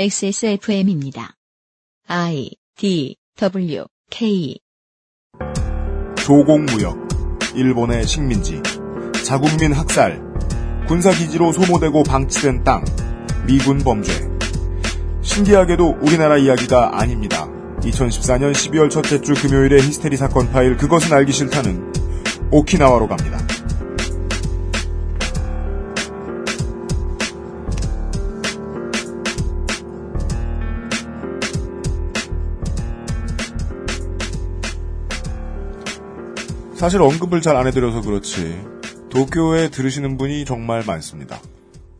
[0.00, 1.34] XSFM입니다.
[2.08, 4.58] I D W K
[6.16, 6.96] 조공무역,
[7.54, 8.62] 일본의 식민지,
[9.26, 10.22] 자국민 학살,
[10.88, 12.82] 군사기지로 소모되고 방치된 땅,
[13.46, 14.10] 미군 범죄.
[15.20, 17.46] 신기하게도 우리나라 이야기가 아닙니다.
[17.80, 21.92] 2014년 12월 첫째 주 금요일의 히스테리 사건 파일 그것은 알기 싫다는
[22.50, 23.38] 오키나와로 갑니다.
[36.80, 38.58] 사실 언급을 잘 안 해드려서 그렇지
[39.10, 41.38] 도쿄에 들으시는 분이 정말 많습니다.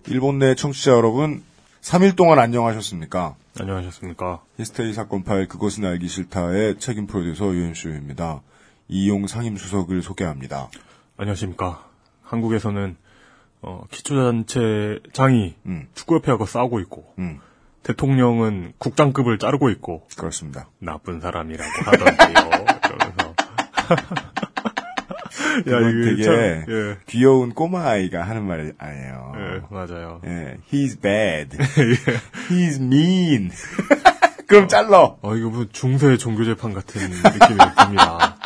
[0.06, 1.42] 일본 내 청취자 여러분
[1.82, 3.34] 3일 동안 안녕하셨습니까?
[3.60, 4.40] 안녕하셨습니까?
[4.56, 8.40] 히스테리 사건 파일 그것은 알기 싫다의 책임 프로듀서 유현수입니다.
[8.88, 10.70] 이용 상임수석을 소개합니다.
[11.18, 11.84] 안녕하십니까?
[12.22, 12.96] 한국에서는
[13.60, 17.38] 어, 기초단체 장이 음, 축구협회하고 싸우고 있고 음,
[17.82, 20.70] 대통령은 국장급을 자르고 있고 그렇습니다.
[20.78, 22.64] 나쁜 사람이라고 하던데요.
[22.80, 23.34] 그러면서
[25.64, 26.34] 그건 이게 되게 참,
[26.68, 29.32] 예, 귀여운 꼬마 아이가 하는 말 아니에요.
[29.36, 30.20] 예, 맞아요.
[30.26, 31.56] 예, he's bad.
[32.50, 33.50] he's mean.
[34.46, 35.18] 그럼 잘러.
[35.22, 38.36] 어, 이거 무슨 중세 종교 재판 같은 느낌이 듭니다.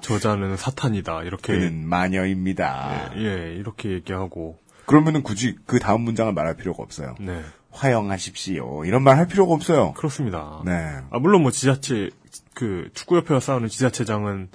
[0.00, 1.22] 저자는 사탄이다.
[1.24, 3.10] 이렇게 그는 마녀입니다.
[3.16, 7.14] 예, 이렇게 얘기하고 그러면은 굳이 그 다음 문장을 말할 필요가 없어요.
[7.20, 8.84] 네 화영하십시오.
[8.86, 9.92] 이런 말 할 필요가 없어요.
[9.92, 10.62] 그렇습니다.
[10.64, 10.72] 네.
[11.10, 12.10] 아, 물론 뭐 지자체,
[12.54, 14.48] 그, 축구협회와 싸우는 지자체장은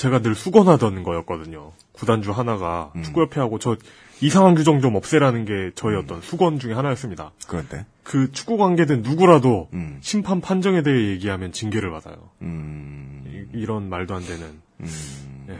[0.00, 1.72] 제가 늘 수건하던 거였거든요.
[1.92, 3.02] 구단주 하나가 음.
[3.02, 3.76] 축구협회하고 저
[4.22, 7.32] 이상한 규정 좀 없애라는 게 저희 어떤 수건 중에 하나였습니다.
[7.46, 12.16] 그런데, 그 축구 관계된 누구라도 음, 심판 판정에 대해 얘기하면 징계를 받아요.
[12.40, 14.46] 음, 이, 런 말도 안 되는.
[14.80, 15.46] 음.
[15.50, 15.52] 예,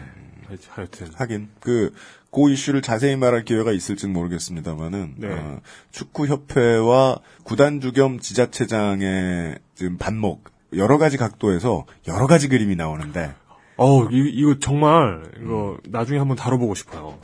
[0.48, 1.08] 하여- 하여튼.
[1.14, 1.92] 하긴, 그,
[2.30, 5.28] 그 이슈를 자세히 말할 기회가 있을지는 모르겠습니다만은, 네.
[5.28, 5.60] 어,
[5.90, 10.44] 축구협회와 구단주 겸 지자체장의 지금 반목,
[10.74, 13.34] 여러 가지 각도에서 여러 가지 그림이 나오는데,
[13.82, 15.90] 어 이, 이거 정말, 이거 음.
[15.90, 17.18] 나중에 한번 다뤄보고 싶어요.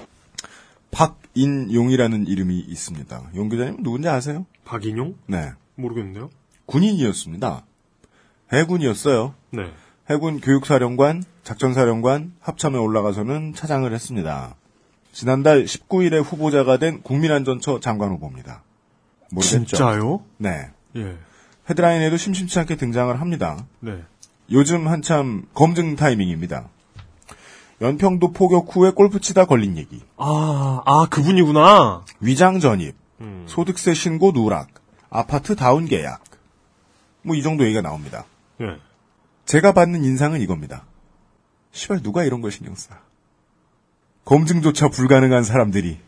[0.91, 3.31] 박인용이라는 이름이 있습니다.
[3.34, 4.47] 용 기자님 누군지 아세요?
[4.65, 5.16] 박인용?
[5.27, 5.53] 네.
[5.75, 6.31] 모르겠는데요?
[6.65, 7.66] 군인이었습니다.
[8.55, 9.34] 해군이었어요.
[9.50, 9.71] 네.
[10.09, 14.55] 해군 교육사령관, 작전사령관, 합참에 올라가서는 차장을 했습니다.
[15.12, 18.62] 지난달 19일에 후보자가 된 국민안전처 장관 후보입니다.
[19.31, 19.66] 모르겠죠?
[19.66, 20.25] 진짜요?
[20.39, 20.71] 네.
[20.97, 21.19] 예.
[21.69, 23.66] 헤드라인에도 심심치 않게 등장을 합니다.
[23.81, 24.03] 네.
[24.51, 26.69] 요즘 한참 검증 타이밍입니다.
[27.81, 32.05] 연평도 포격 후에 골프 치다 걸린 얘기, 아, 아, 그분이구나.
[32.21, 33.45] 위장 전입, 음.
[33.47, 34.69] 소득세 신고 누락,
[35.11, 36.23] 아파트 다운 계약,
[37.23, 38.25] 뭐 이 정도 얘기가 나옵니다.
[38.62, 38.79] 예.
[39.45, 40.84] 제가 받는 인상은 이겁니다.
[41.73, 42.95] 시발 누가 이런 걸 신경 써?
[44.25, 45.99] 검증조차 불가능한 사람들이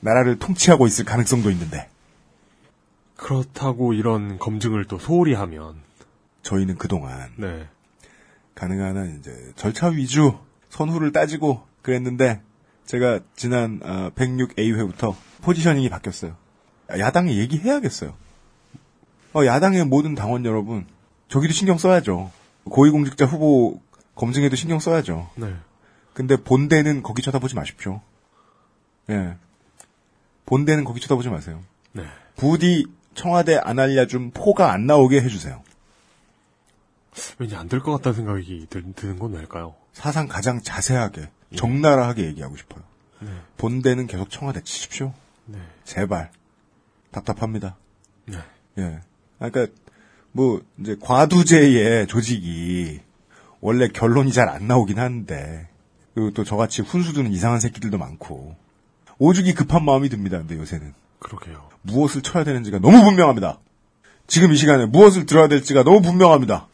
[0.00, 1.88] 나라를 통치하고 있을 가능성도 있는데
[3.16, 5.76] 그렇다고 이런 검증을 또 소홀히 하면,
[6.42, 7.68] 저희는 그동안 네.
[8.54, 10.38] 가능한 한 이제 절차 위주
[10.70, 12.40] 선후를 따지고 그랬는데
[12.84, 16.36] 제가 지난 106A회부터 포지셔닝이 바뀌었어요.
[16.90, 18.14] 야당에 얘기해야겠어요.
[19.34, 20.86] 어, 야당의 모든 당원 여러분
[21.28, 22.30] 저기도 신경 써야죠.
[22.64, 23.80] 고위공직자 후보
[24.14, 25.30] 검증에도 신경 써야죠.
[25.36, 25.54] 네.
[26.12, 28.02] 근데 본대는 거기 쳐다보지 마십시오.
[29.08, 29.36] 예.
[30.46, 31.62] 본대는 거기 쳐다보지 마세요.
[31.92, 32.04] 네.
[32.36, 35.62] 부디 청와대 안 알려준 포가 안 나오게 해주세요.
[37.38, 39.74] 왠지 안 될 것 같다는 생각이 드, 드는 건 왜일까요?
[39.92, 42.82] 사상 가장 자세하게, 적나라하게 얘기하고 싶어요.
[43.20, 43.28] 네.
[43.58, 45.12] 본대는 계속 청와대 치십시오.
[45.46, 45.58] 네.
[45.84, 46.30] 제발.
[47.10, 47.76] 답답합니다.
[48.26, 48.38] 네.
[48.78, 49.00] 예.
[49.38, 49.66] 그러니까,
[50.32, 53.00] 뭐, 이제 과두제의 조직이
[53.60, 55.68] 원래 결론이 잘 안 나오긴 하는데,
[56.14, 58.56] 그리고 또 저같이 훈수 두는 이상한 새끼들도 많고,
[59.18, 60.94] 오죽이 급한 마음이 듭니다, 근데 요새는.
[61.18, 61.68] 그러게요.
[61.82, 63.58] 무엇을 쳐야 되는지가 너무 분명합니다.
[64.26, 66.68] 지금 이 시간에 무엇을 들어야 될지가 너무 분명합니다.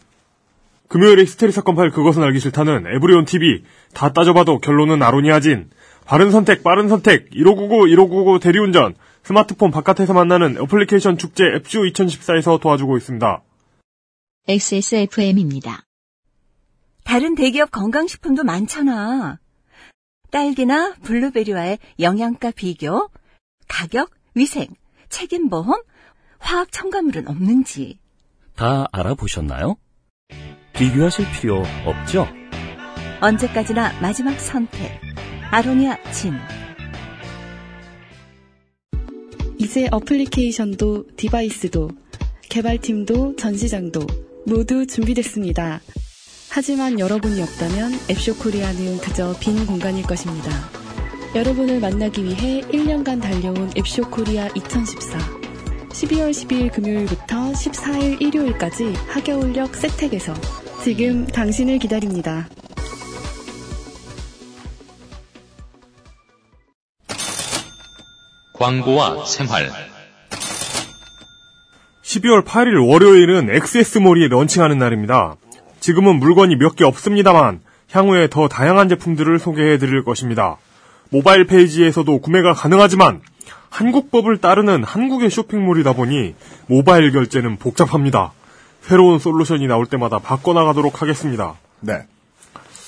[0.89, 3.63] 금요일에 히스테리 사건 파일 그것은 알기 싫다는 에브리온 TV.
[3.93, 5.71] 다 따져봐도 결론은 아로니아진.
[6.07, 7.31] 바른 선택, 빠른 선택.
[7.33, 8.95] 1599, 1599 대리운전.
[9.23, 13.43] 스마트폰 바깥에서 만나는 애플리케이션 축제 앱쇼 2014에서 도와주고 있습니다.
[14.49, 15.85] XSFM입니다.
[17.05, 19.39] 다른 대기업 건강식품도 많잖아.
[20.31, 23.11] 딸기나 블루베리와의 영양가 비교,
[23.67, 24.69] 가격, 위생,
[25.11, 25.83] 책임보험,
[26.39, 27.99] 화학 첨가물은 없는지.
[28.57, 29.77] 다 알아보셨나요?
[30.79, 32.29] 비교하실 필요 없죠?
[33.21, 34.93] 언제까지나 마지막 선택.
[35.51, 36.35] 아로니아 진.
[39.59, 41.91] 이제 어플리케이션도 device도
[42.49, 44.07] 개발팀도 전시장도
[44.47, 45.81] 모두 준비됐습니다.
[46.49, 50.49] 하지만 여러분이 없다면 앱쇼 코리아는 그저 빈 공간일 것입니다.
[51.35, 55.19] 여러분을 만나기 위해 1년간 달려온 앱쇼 코리아 2014.
[55.89, 60.33] 12월 12일 금요일부터 14일 일요일까지 학여울역 세택에서
[60.83, 62.49] 지금 당신을 기다립니다.
[68.55, 69.71] 광고와 생활
[72.03, 75.37] 12월 8일 월요일은 XS몰이 런칭하는 날입니다.
[75.81, 77.61] 지금은 물건이 몇 개 없습니다만
[77.91, 80.57] 향후에 더 다양한 제품들을 소개해 드릴 것입니다.
[81.11, 83.21] 모바일 페이지에서도 구매가 가능하지만
[83.71, 86.35] 한국법을 따르는 한국의 쇼핑몰이다 보니
[86.67, 88.33] 모바일 결제는 복잡합니다.
[88.83, 91.57] 새로운 솔루션이 나올 때마다 바꿔나가도록 하겠습니다.
[91.81, 92.07] 네.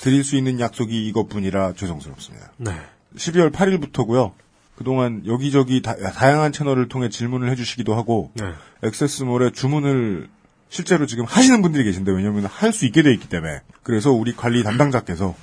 [0.02, 2.52] 드릴 수 있는 약속이 이것뿐이라 죄송스럽습니다.
[2.56, 2.72] 네.
[3.16, 4.32] 12월 8일부터고요.
[4.76, 8.52] 그동안 여기저기 다, 양한 채널을 통해 질문을 해주시기도 하고 네.
[8.82, 10.28] 액세스몰에 주문을
[10.70, 14.62] 실제로 지금 하시는 분들이 계신데 왜냐하면 할 수 있게 돼 있기 때문에 그래서 우리 관리
[14.62, 15.34] 담당자께서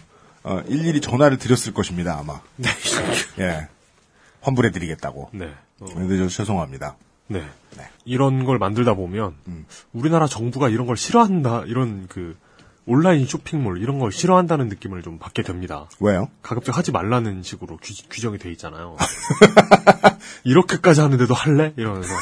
[0.44, 2.40] 어, 일일이 전화를 드렸을 것입니다 아마.
[2.56, 2.70] 네.
[3.40, 3.68] 예.
[4.42, 5.30] 환불해드리겠다고.
[5.34, 5.52] 네.
[5.82, 6.96] 어, 늦어서 죄송합니다.
[7.28, 7.44] 네.
[7.78, 7.84] 네.
[8.06, 9.66] 이런 걸 만들다 보면 음.
[9.94, 12.36] 우리나라 정부가 이런 걸 싫어한다 이런 그
[12.86, 15.90] 온라인 쇼핑몰 이런 걸 싫어한다는 느낌을 좀 받게 됩니다.
[16.00, 16.30] 왜요?
[16.42, 18.96] 가급적 하지 말라는 식으로 규, 정이돼 있잖아요.
[20.46, 21.74] 이렇게까지 하는데도 할래?
[21.76, 22.14] 이러면서.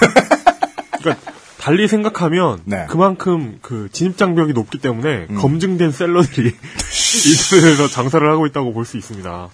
[0.99, 2.85] 그러니까 달리 생각하면 네.
[2.89, 5.35] 그만큼 그 진입 장벽이 높기 때문에 음.
[5.35, 9.49] 검증된 셀러들이 인터넷에서 장사를 하고 있다고 볼 수 있습니다.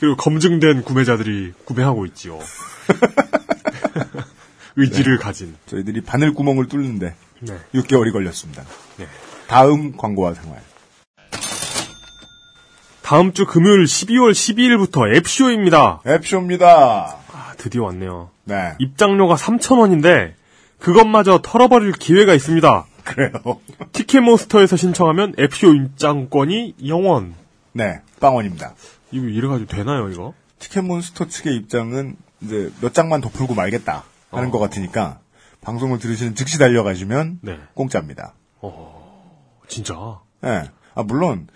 [0.00, 2.38] 그리고 검증된 구매자들이 구매하고 있지요.
[4.80, 5.22] 의지를 네.
[5.22, 5.56] 가진.
[5.66, 7.58] 저희들이 바늘 구멍을 뚫는데 네.
[7.74, 8.64] 6개월이 걸렸습니다.
[8.96, 9.06] 네.
[9.46, 10.60] 다음 광고와 생활.
[13.02, 16.00] 다음 주 금요일 12월 12일부터 앱쇼입니다.
[16.06, 17.16] 앱쇼입니다.
[17.32, 18.30] 아, 드디어 왔네요.
[18.44, 18.74] 네.
[18.78, 20.34] 입장료가 3,000원인데
[20.78, 22.86] 그것마저 털어버릴 기회가 있습니다.
[23.04, 23.32] 그래요.
[23.92, 27.32] 티켓몬스터에서 신청하면 앱쇼 입장권이 0원.
[27.72, 28.00] 네.
[28.20, 28.74] 빵원입니다.
[29.10, 30.34] 이거 이래가지고 되나요, 이거?
[30.60, 34.50] 티켓몬스터 측의 입장은 이제 몇 장만 더 풀고 말겠다 하는 어.
[34.50, 35.20] 것 같으니까
[35.60, 37.58] 방송을 들으시는 즉시 달려가시면 네.
[37.74, 38.34] 공짜입니다.
[39.68, 40.20] 진짜.
[40.44, 40.70] 예.
[40.94, 41.46] 아, 물론,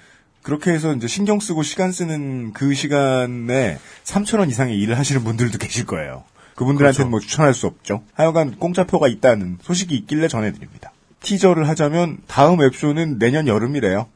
[0.42, 5.86] 그렇게 해서 이제 신경 쓰고 시간 쓰는 그 시간에 3,000원 이상의 일을 하시는 분들도 계실
[5.86, 6.24] 거예요.
[6.54, 7.10] 그분들한테는 그렇죠.
[7.10, 8.02] 뭐 추천할 수 없죠.
[8.14, 10.92] 하여간 공짜표가 있다는 소식이 있길래 전해드립니다.
[11.20, 14.06] 티저를 하자면 다음 앱쇼는 내년 여름이래요.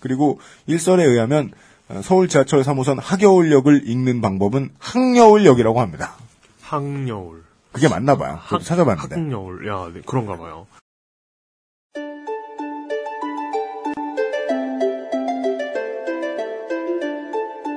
[0.00, 1.52] 그리고 일설에 의하면
[1.88, 6.16] 어, 서울 지하철 3호선 하겨울역을 읽는 방법은 항여울역이라고 합니다.
[6.62, 7.44] 항여울.
[7.72, 8.38] 그게 맞나 봐요.
[8.48, 9.14] 저도 찾아봤는데.
[9.14, 9.66] 항여울.
[9.68, 10.66] 야, 네, 그런가 봐요.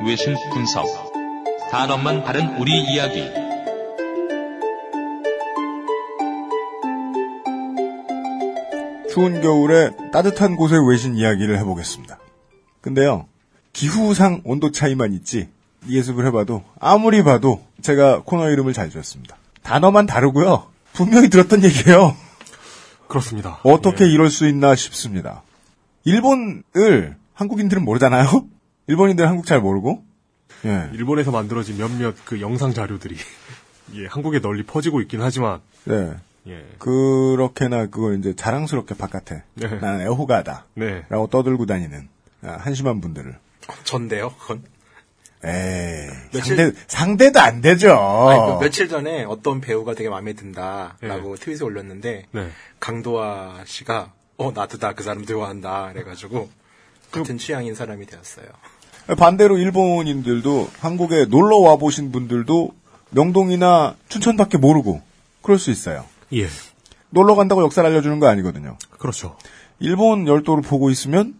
[0.05, 0.85] 외신 분석
[1.71, 3.23] 단어만 다른 우리 이야기
[9.09, 12.19] 추운 겨울에 따뜻한 곳의 외신 이야기를 해보겠습니다.
[12.81, 13.27] 근데요,
[13.71, 15.49] 기후상 온도 차이만 있지,
[15.87, 19.37] 예습을 해봐도, 아무리 봐도 제가 코너 이름을 잘 지었습니다.
[19.63, 20.67] 단어만 다르고요.
[20.93, 22.15] 분명히 들었던 얘기예요.
[23.07, 23.59] 그렇습니다.
[23.63, 24.09] 어떻게 예.
[24.09, 25.43] 이럴 수 있나 싶습니다.
[26.03, 28.27] 일본을 한국인들은 모르잖아요?
[28.87, 30.03] 일본인들은 한국 잘 모르고?
[30.65, 30.89] 예.
[30.93, 33.15] 일본에서 만들어진 몇몇 그 영상 자료들이
[33.95, 36.13] 예, 한국에 널리 퍼지고 있긴 하지만 네.
[36.47, 36.65] 예.
[36.79, 39.67] 그렇게나 그걸 이제 자랑스럽게 바깥에 네.
[39.67, 40.65] 나는 애호가다.
[40.75, 41.05] 네.
[41.09, 42.09] 라고 떠들고 다니는
[42.43, 43.37] 아, 한심한 분들을
[43.85, 44.63] 전데요, 그건.
[45.45, 47.91] 에이, 며칠- 상대, 상대도 안 되죠.
[48.29, 51.41] 아니, 그 며칠 전에 어떤 배우가 되게 마음에 든다라고 네.
[51.43, 52.49] 트윗에 올렸는데 네.
[52.79, 56.49] 강도아 씨가 어 나도 다 그 사람 좋아한다 그래가지고
[57.11, 58.45] 같은 취향인 사람이 되었어요.
[59.17, 62.73] 반대로 일본인들도 한국에 놀러 와 보신 분들도
[63.11, 65.01] 명동이나 춘천밖에 모르고
[65.41, 66.05] 그럴 수 있어요.
[66.33, 66.47] 예.
[67.09, 68.77] 놀러 간다고 역사를 알려주는 거 아니거든요.
[68.97, 69.35] 그렇죠.
[69.79, 71.35] 일본 열도를 보고 있으면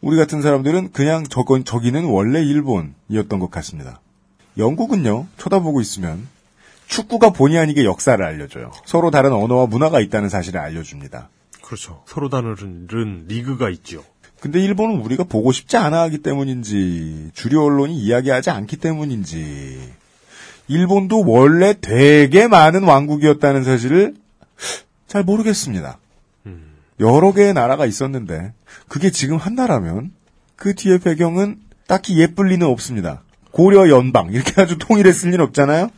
[0.00, 4.00] 우리 같은 사람들은 그냥 저건 저기는 원래 일본이었던 것 같습니다.
[4.56, 6.26] 영국은요 쳐다보고 있으면
[6.86, 8.72] 축구가 본의 아니게 역사를 알려줘요.
[8.84, 11.28] 서로 다른 언어와 문화가 있다는 사실을 알려줍니다.
[11.62, 12.02] 그렇죠.
[12.06, 12.86] 서로 다른
[13.28, 14.04] 리그가 있죠.
[14.40, 19.92] 근데 일본은 우리가 보고 싶지 않아 하기 때문인지, 주류 언론이 이야기하지 않기 때문인지,
[20.68, 24.14] 일본도 원래 되게 많은 왕국이었다는 사실을
[25.08, 25.98] 잘 모르겠습니다.
[27.00, 28.52] 여러 개의 나라가 있었는데,
[28.88, 30.12] 그게 지금 한 나라면,
[30.56, 33.22] 그 뒤에 배경은 딱히 예쁠 리는 없습니다.
[33.52, 35.90] 고려 연방, 이렇게 아주 통일했을 리는 없잖아요?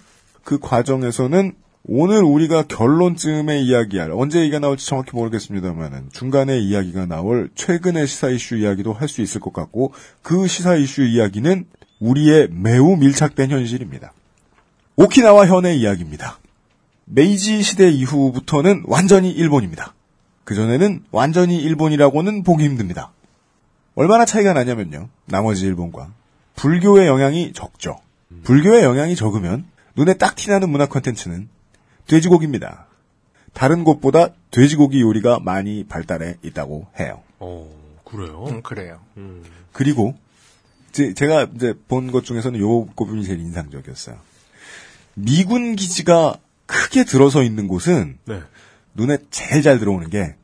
[0.45, 1.53] 그 과정에서는
[1.85, 8.57] 오늘 우리가 결론쯤에 이야기할 언제 얘기가 나올지 정확히 모르겠습니다만은 중간에 이야기가 나올 최근의 시사 이슈
[8.57, 9.93] 이야기도 할 수 있을 것 같고
[10.23, 11.65] 그 시사 이슈 이야기는
[11.99, 14.13] 우리의 매우 밀착된 현실입니다.
[14.97, 16.39] 오키나와 현의 이야기입니다.
[17.07, 19.95] 메이지 시대 이후부터는 완전히 일본입니다.
[20.55, 23.13] 그전에는 완전히 일본이라고는 보기 힘듭니다.
[23.95, 25.09] 얼마나 차이가 나냐면요.
[25.27, 26.11] 나머지 일본과
[26.57, 28.01] 불교의 영향이 적죠.
[28.43, 31.49] 불교의 영향이 적으면 눈에 딱 티나는 문화 콘텐츠는
[32.09, 32.87] 돼지고기입니다.
[33.53, 37.23] 다른 곳보다 돼지고기 요리가 많이 발달해 있다고 해요.
[37.39, 37.71] 어,
[38.05, 38.45] 그래요?
[38.49, 38.99] 음, 그래요.
[39.19, 39.45] 음.
[39.73, 40.17] 그리고
[40.91, 44.17] 제, 제가 이제 본 것 중에서는 요 부분이 제일 인상적이었어요.
[45.15, 48.43] 미군 기지가 크게 들어서 있는 곳은 네.
[48.95, 50.35] 눈에 제일 잘 들어오는 게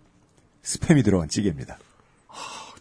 [0.66, 1.78] 스팸이 들어간 찌개입니다.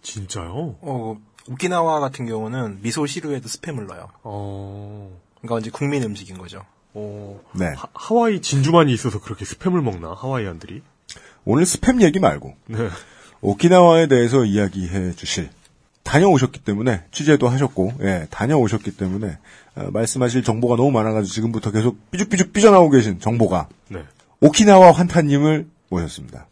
[0.02, 0.78] 진짜요?
[0.82, 4.10] 어, 오키나와 같은 경우는 미소 시루에도 스팸을 넣어요.
[4.24, 6.64] 어, 그러니까 이제 국민 음식인 거죠.
[6.94, 7.68] 어, 네.
[7.76, 10.14] 하, 하와이 진주만이 있어서 그렇게 스팸을 먹나?
[10.14, 10.82] 하와이안들이?
[11.44, 12.90] 오늘 스팸 얘기 말고 네.
[13.42, 15.50] 오키나와에 대해서 이야기해 주실
[16.04, 19.38] 다녀오셨기 때문에 취재도 하셨고 예, 다녀오셨기 때문에
[19.76, 24.04] 어, 말씀하실 정보가 너무 많아가지고 지금부터 계속 삐죽삐죽 삐져나오고 계신 정보가 네.
[24.40, 26.48] 오키나와 환타님을 모셨습니다.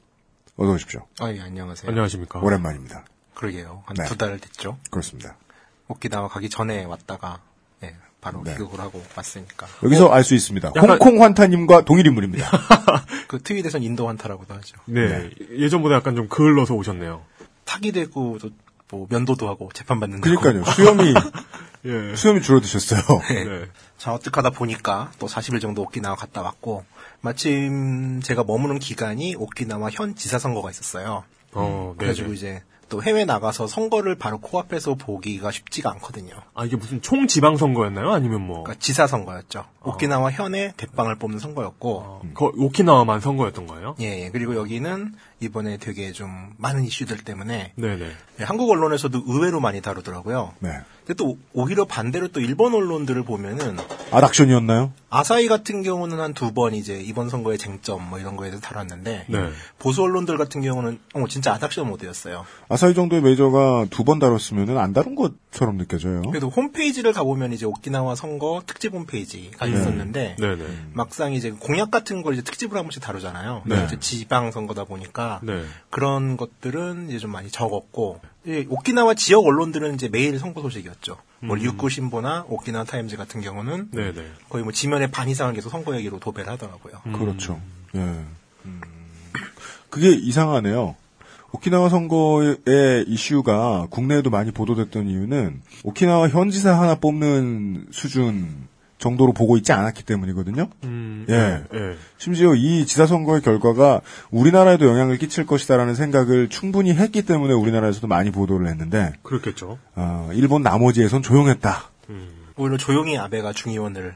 [0.56, 1.06] 어서 오십시오.
[1.20, 1.90] 아, 예, 안녕하세요.
[1.90, 2.40] 안녕하십니까.
[2.40, 3.06] 오랜만입니다.
[3.34, 3.84] 그러게요.
[3.86, 4.06] 한 네.
[4.06, 4.78] 두달 됐죠.
[4.92, 5.36] 그렇습니다.
[5.88, 7.40] 오키나와 가기 전에 왔다가,
[7.84, 8.54] 예, 바로 네.
[8.56, 9.68] 귀국을 하고 왔으니까.
[9.84, 10.72] 여기서 알 수 있습니다.
[10.76, 12.50] 약간- 홍콩 환타님과 동일 인물입니다.
[13.28, 14.78] 그 트윗에선 인도 환타라고도 하죠.
[14.86, 15.32] 네.
[15.58, 17.24] 예전보다 약간 좀 그을러서 오셨네요.
[17.66, 18.52] 탁이 되고, 또,
[18.92, 20.40] 뭐, 면도도 하고, 재판받는다고.
[20.40, 20.72] 그러니까요.
[20.74, 21.14] 수염이
[21.86, 22.16] 예.
[22.16, 23.02] 수염이 줄어드셨어요.
[23.30, 23.66] 네.
[23.98, 26.86] 자, 어떻게 하다 보니까 또 40일 정도 오키나와 갔다 왔고,
[27.24, 31.24] 마침 제가 머무는 기간이 오키나와 현 지사 선거가 있었어요.
[31.54, 31.98] 어, 네.
[32.00, 36.36] 그래가지고 이제 또 해외 나가서 선거를 바로 코앞에서 보기가 쉽지가 않거든요.
[36.54, 38.12] 아, 이게 무슨 총 지방 선거였나요?
[38.12, 39.64] 아니면 뭐, 그러니까 지사 선거였죠.
[39.84, 43.96] 오키나와 현의 대빵을 뽑는 선거였고, 어, 거, 오키나와만 선거였던 거예요?
[44.02, 44.30] 예, 예.
[44.30, 48.12] 그리고 여기는 이번에 되게 좀 많은 이슈들 때문에 네네.
[48.40, 50.54] 예, 한국 언론에서도 의외로 많이 다루더라고요.
[50.60, 50.70] 네.
[51.06, 53.78] 근데 또 오히려 반대로 또 일본 언론들을 보면은
[54.12, 54.94] 아닥션이었나요?
[55.10, 59.26] 아사히 같은 경우는 한 두 번 이제 이번 선거의 쟁점 뭐 이런 거에 대해서 다뤘는데
[59.28, 59.50] 네.
[59.80, 62.46] 보수 언론들 같은 경우는 어, 진짜 아닥션 모드였어요.
[62.70, 66.22] 아사히 정도의 메이저가 두 번 다뤘으면 안 다룬 것처럼 느껴져요.
[66.24, 70.66] 그래도 홈페이지를 가보면 이제 오키나와 선거 특집 홈페이지가 있었는데 네네.
[70.94, 73.64] 막상 이제 공약 같은 걸 이제 특집으로 한 번씩 다루잖아요.
[73.66, 73.88] 네.
[74.00, 75.64] 지방 선거다 보니까 네.
[75.90, 81.18] 그런 것들은 이제 좀 많이 적었고 이 오키나와 지역 언론들은 이제 매일 선거 소식이었죠.
[81.40, 84.32] 뭐 리우쿠 신보나 오키나와 타임즈 같은 경우는 네네.
[84.50, 87.02] 거의 뭐 지면의 반 이상을 계속 선거 얘기로 도배를 하더라고요.
[87.18, 87.60] 그렇죠.
[87.96, 88.00] 예.
[88.00, 88.82] 음.
[89.90, 90.96] 그게 이상하네요.
[91.52, 98.68] 오키나와 선거의 이슈가 국내에도 많이 보도됐던 이유는 오키나와 현지사 하나 뽑는 수준
[99.04, 100.70] 정도로 보고 있지 않았기 때문이거든요.
[100.86, 101.38] 음, 예.
[101.38, 101.96] 네, 예.
[102.18, 108.68] 심지어 이 지사선거의 결과가 우리나라에도 영향을 끼칠 것이다라는 생각을 충분히 했기 때문에 우리나라에서도 많이 보도를
[108.68, 109.78] 했는데 그렇겠죠.
[109.96, 111.92] 어, 일본 나머지에선 조용했다.
[112.56, 114.16] 오히려 조용히 아베가 중의원을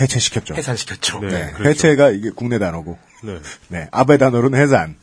[0.00, 0.54] 해체시켰죠.
[0.54, 1.20] 해산시켰죠.
[1.20, 1.28] 네.
[1.28, 1.68] 네, 그렇죠.
[1.70, 3.38] 해체가 이게 국내 단어고, 네.
[3.68, 4.96] 네, 아베 단어로는 해산.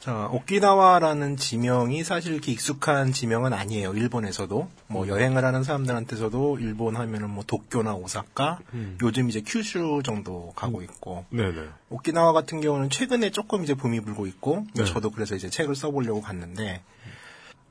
[0.00, 3.92] 자, 오키나와라는 지명이 사실 이렇게 익숙한 지명은 아니에요.
[3.92, 4.68] 일본에서도.
[4.86, 8.60] 뭐 여행을 하는 사람들한테서도 일본 하면은 뭐 도쿄나 오사카,
[9.02, 11.26] 요즘 이제 큐슈 정도 가고 있고.
[11.28, 11.68] 네네.
[11.90, 14.86] 오키나와 같은 경우는 최근에 조금 이제 붐이 불고 있고, 네.
[14.86, 16.82] 저도 그래서 이제 책을 써보려고 갔는데,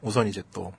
[0.02, 0.72] 우선 이제 또,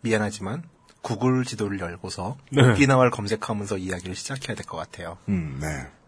[0.00, 0.62] 미안하지만,
[1.02, 2.62] 구글 지도를 열고서, 네.
[2.72, 5.18] 오키나와를 검색하면서 이야기를 시작해야 될 것 같아요.
[5.28, 5.66] 음, 네.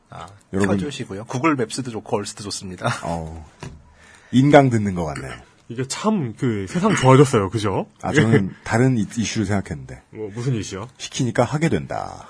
[0.08, 0.78] 아, 여러분.
[0.78, 1.26] 켜주시고요.
[1.26, 2.88] 구글 맵스도 좋고, 얼스도 좋습니다.
[3.04, 3.46] 어,
[4.33, 5.33] 인강 듣는 것 같네요.
[5.68, 7.50] 이게 참 그 세상 좋아졌어요.
[7.50, 7.87] 그죠?
[8.00, 10.87] 아, 저는 다른 이- 이슈를 생각했는데, 뭐 무슨 이슈요?
[10.97, 12.28] 시키니까 하게 된다.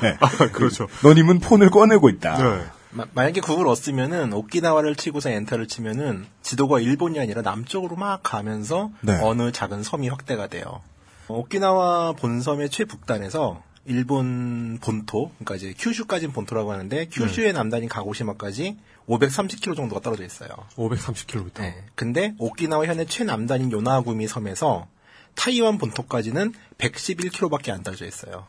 [0.00, 0.16] 네.
[0.20, 0.86] 아, 그렇죠.
[1.02, 2.38] 너님은 폰을 꺼내고 있다.
[2.38, 2.64] 네.
[2.92, 9.18] 마- 만약에 구글 얻으면은 오키나와를 치고서 엔터를 치면은 지도가 일본이 아니라 남쪽으로 막 가면서 네.
[9.22, 10.82] 어느 작은 섬이 확대가 돼요.
[11.28, 18.76] 어, 오키나와 본섬의 최북단에서 일본 본토, 그러니까 이제 큐슈까지는 본토라고 하는데 큐슈의 남단인 가고시마까지
[19.10, 20.50] 530km 정도가 떨어져 있어요.
[20.76, 21.60] 530km.
[21.60, 21.84] 네.
[21.94, 24.86] 근데 오키나와 현의 최남단인 요나구미 섬에서
[25.34, 28.46] 타이완 본토까지는 111km밖에 안 떨어져 있어요.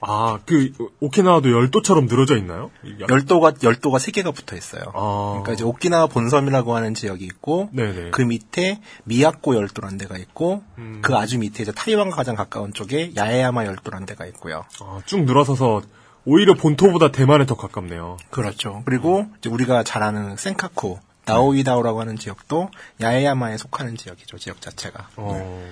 [0.00, 2.70] 아, 그 오키나와도 열도처럼 늘어져 있나요?
[3.08, 4.82] 열도가 열도가 세 개가 붙어 있어요.
[4.94, 5.40] 아.
[5.42, 8.10] 그러니까 이제 오키나와 본섬이라고 하는 지역이 있고 네네.
[8.10, 11.00] 그 밑에 미야코 열도라는 데가 있고 음.
[11.02, 14.64] 그 아주 밑에 이제 타이완과 가장 가까운 쪽에 야에야마 열도라는 데가 있고요.
[14.80, 15.82] 아, 쭉 늘어서서
[16.26, 18.16] 오히려 본토보다 대만에 더 가깝네요.
[18.30, 18.82] 그렇죠.
[18.84, 24.38] 그리고 이제 우리가 잘 아는 센카쿠 나오이다오라고 하는 지역도 야에야마에 속하는 지역이죠.
[24.38, 25.08] 지역 자체가.
[25.16, 25.64] 어.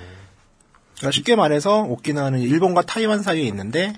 [0.97, 3.93] 그러니까 쉽게 말해서 오키나와는 일본과 타이완 사이에 있는데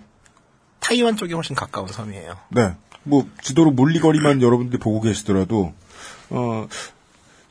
[0.81, 2.37] 타이완 쪽이 훨씬 가까운 섬이에요.
[2.51, 2.75] 네.
[3.03, 5.73] 뭐, 지도로 물리거리만 여러분들이 보고 계시더라도,
[6.31, 6.67] 어,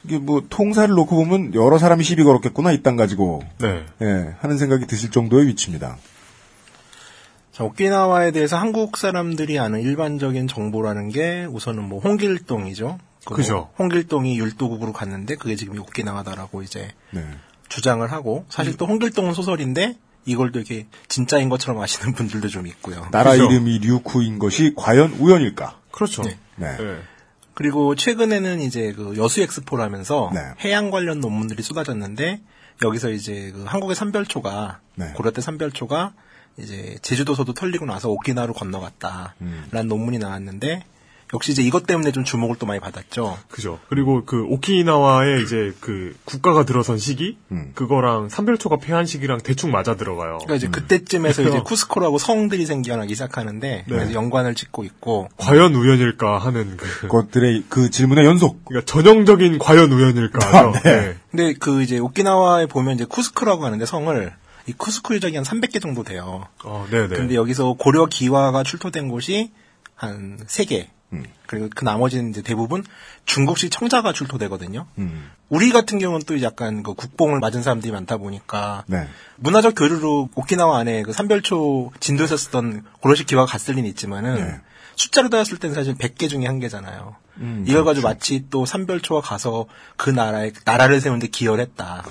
[0.04, 3.42] 이게 뭐, 통사를 놓고 보면 여러 사람이 시비 걸었겠구나, 이 땅 가지고.
[3.60, 3.86] 네.
[4.02, 5.98] 예, 하는 생각이 드실 정도의 위치입니다.
[7.56, 13.00] 자, 오키나와에 대해서 한국 사람들이 아는 일반적인 정보라는 게 우선은 뭐 홍길동이죠.
[13.24, 13.70] 그죠.
[13.80, 17.26] 홍길동이 율도국으로 갔는데 그게 지금 오키나와다라고 이제 네.
[17.70, 19.96] 주장을 하고 사실 또 홍길동은 소설인데
[20.26, 23.08] 이걸 또 이렇게 진짜인 것처럼 아시는 분들도 좀 있고요.
[23.12, 23.46] 나라 그죠.
[23.46, 25.80] 이름이 류쿠인 것이 과연 우연일까?
[25.92, 26.24] 그렇죠.
[26.24, 26.38] 네.
[26.58, 26.76] 네.
[26.76, 26.98] 네.
[27.54, 30.42] 그리고 최근에는 이제 그 여수 엑스포라면서 네.
[30.60, 32.42] 해양 관련 논문들이 쏟아졌는데
[32.84, 35.14] 여기서 이제 그 한국의 삼별초가 네.
[35.16, 36.12] 고려 때 삼별초가
[36.58, 39.88] 이제 제주도서도 털리고 나서 오키나와로 건너갔다라는 음.
[39.88, 40.84] 논문이 나왔는데
[41.34, 43.38] 역시 이제 이것 때문에 좀 주목을 또 많이 받았죠.
[43.50, 43.80] 그죠.
[43.90, 47.72] 그리고 그 오키나와의 이제 그 국가가 들어선 시기 음.
[47.74, 50.38] 그거랑 삼별초가 폐한 시기랑 대충 맞아 들어가요.
[50.44, 56.78] 그러니까 이제 그때쯤에서 이제 쿠스코라고 성들이 생겨나기 시작하는데 그래서 연관을 짓고 있고 과연 우연일까 하는
[56.78, 58.64] 그 그것들의 그 질문의 연속.
[58.64, 60.80] 그러니까 전형적인 과연 우연일까 하죠.
[60.84, 61.16] 네.
[61.32, 64.32] 근데 그 이제 오키나와에 보면 이제 쿠스코라고 하는데 성을
[64.67, 66.48] 이 쿠스코 유적이 한 300개 정도 돼요.
[66.63, 67.15] 어, 네네.
[67.15, 69.51] 근데 여기서 고려 기와가 출토된 곳이
[69.95, 70.88] 한 3개.
[71.48, 72.84] 그리고 그 나머지는 이제 대부분
[73.25, 74.88] 중국식 청자가 출토되거든요.
[74.98, 75.31] 음.
[75.50, 79.07] 우리 같은 경우는 또 약간 그 국뽕을 맞은 사람들이 많다 보니까 네.
[79.38, 84.62] 문화적 교류로 오키나와 안에 그 삼별초 진도에서 쓰던 고려식 기와가 갔을 리는 있지만은 네.
[84.95, 87.15] 숫자로 따졌을 때는 사실 100개 중에 한 개잖아요.
[87.38, 89.65] 음, 이걸 가지고 마치 또 삼별초가 가서
[89.98, 92.03] 그 나라에 나라를 세우는데 기여를 했다.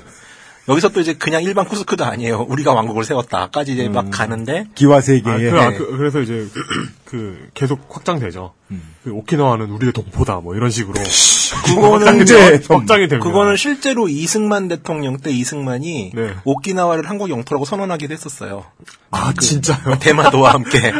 [0.68, 2.46] 여기서 또 이제 그냥 일반 쿠스크도 아니에요.
[2.48, 5.50] 우리가 왕국을 세웠다까지 이제 막 가는데 기와 세계에.
[5.50, 6.46] 아, 그, 아, 그, 래서 이제
[7.04, 8.54] 그 계속 확장되죠.
[9.04, 10.94] 그 오키나와는 우리의 동포다 뭐 이런 식으로
[11.66, 12.26] 그거는
[12.62, 12.80] 섬.
[12.80, 13.18] 확장이 됩니다.
[13.18, 16.34] 그거는 실제로 이승만 대통령 때 이승만이 네.
[16.44, 18.64] 오키나와를 한국 영토라고 선언하기도 했었어요.
[19.10, 19.98] 아 진짜요?
[20.00, 20.92] 대마도와 함께.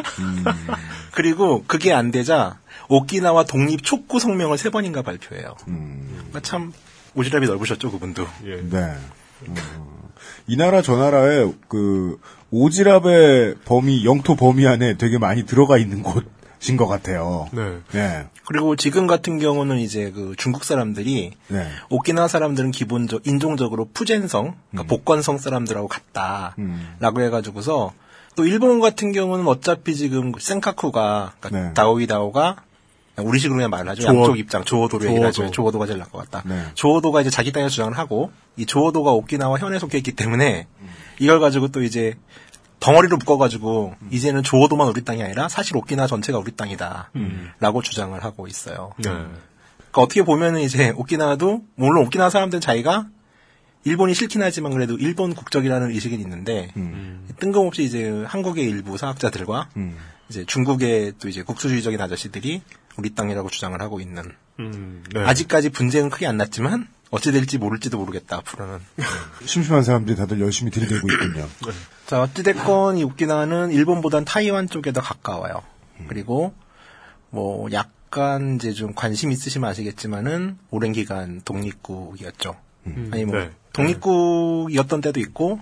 [1.13, 5.57] 그리고 그게 안 되자 오키나와 독립 촉구 성명을 세 번인가 발표해요.
[5.65, 6.73] 그러니까 참
[7.17, 8.27] 오지랖이 넓으셨죠 그분도.
[8.47, 8.61] 예.
[8.69, 8.95] 네.
[9.49, 9.55] 음.
[10.47, 12.19] 이 나라 저 나라에 그
[12.53, 17.49] 오지랖의 범위 영토 범위 안에 되게 많이 들어가 있는 곳인 것 같아요.
[17.53, 17.79] 네.
[17.93, 18.27] 네.
[18.47, 21.69] 그리고 지금 같은 경우는 이제 그 중국 사람들이 네.
[21.89, 26.97] 오키나와 사람들은 기본적 인종적으로 푸젠성, 그러니까 복건성 사람들하고 같다라고 음.
[27.01, 27.93] 해가지고서
[28.37, 31.75] 또 일본 같은 경우는 어차피 지금 센카쿠가 그러니까 네.
[31.75, 32.57] 다오이 다오가
[33.19, 34.03] 우리 식으로 그냥 말을 하죠.
[34.03, 35.51] 조어- 양쪽 입장 조오도로 얘기를 하죠.
[35.51, 36.43] 조오도가 제일 나을 것 같다.
[36.49, 36.65] 네.
[36.75, 40.67] 조오도가 이제 자기 땅에 주장을 하고 이 조오도가 오키나와 현에 속해 있기 때문에
[41.21, 42.15] 이걸 가지고 또 이제
[42.81, 48.93] 덩어리로 묶어가지고 이제는 조오도만 우리 땅이 아니라 사실 오키나와 전체가 우리 땅이다라고 주장을 하고 있어요.
[48.99, 49.05] 네.
[49.11, 49.33] 그러니까
[50.03, 53.07] 어떻게 보면은 이제 오키나와도 물론 오키나와 사람들은 자기가
[53.85, 56.73] 일본이 싫긴 하지만 그래도 일본 국적이라는 의식은 있는데
[57.39, 59.97] 뜬금없이 이제 한국의 일부 사학자들과 음.
[60.29, 62.63] 이제 중국의 또 이제 국수주의적인 아저씨들이
[62.97, 65.21] 우리 땅이라고 주장을 하고 있는 음, 네.
[65.21, 68.81] 아직까지 분쟁은 크게 안 났지만 어찌 될지 모를지도 모르겠다 앞으로는.
[69.45, 71.49] 심심한 사람들이 다들 열심히 들이대고 있군요.
[72.07, 75.63] 자 어찌됐건 이 오키나와는 일본보단 타이완 쪽에 더 가까워요.
[76.09, 76.55] 그리고
[77.31, 82.57] 뭐 약간 이제 좀 관심 있으시면 아시겠지만은 오랜 기간 독립국이었죠.
[83.13, 83.51] 아니 뭐 네.
[83.73, 85.61] 독립국이었던 때도 있고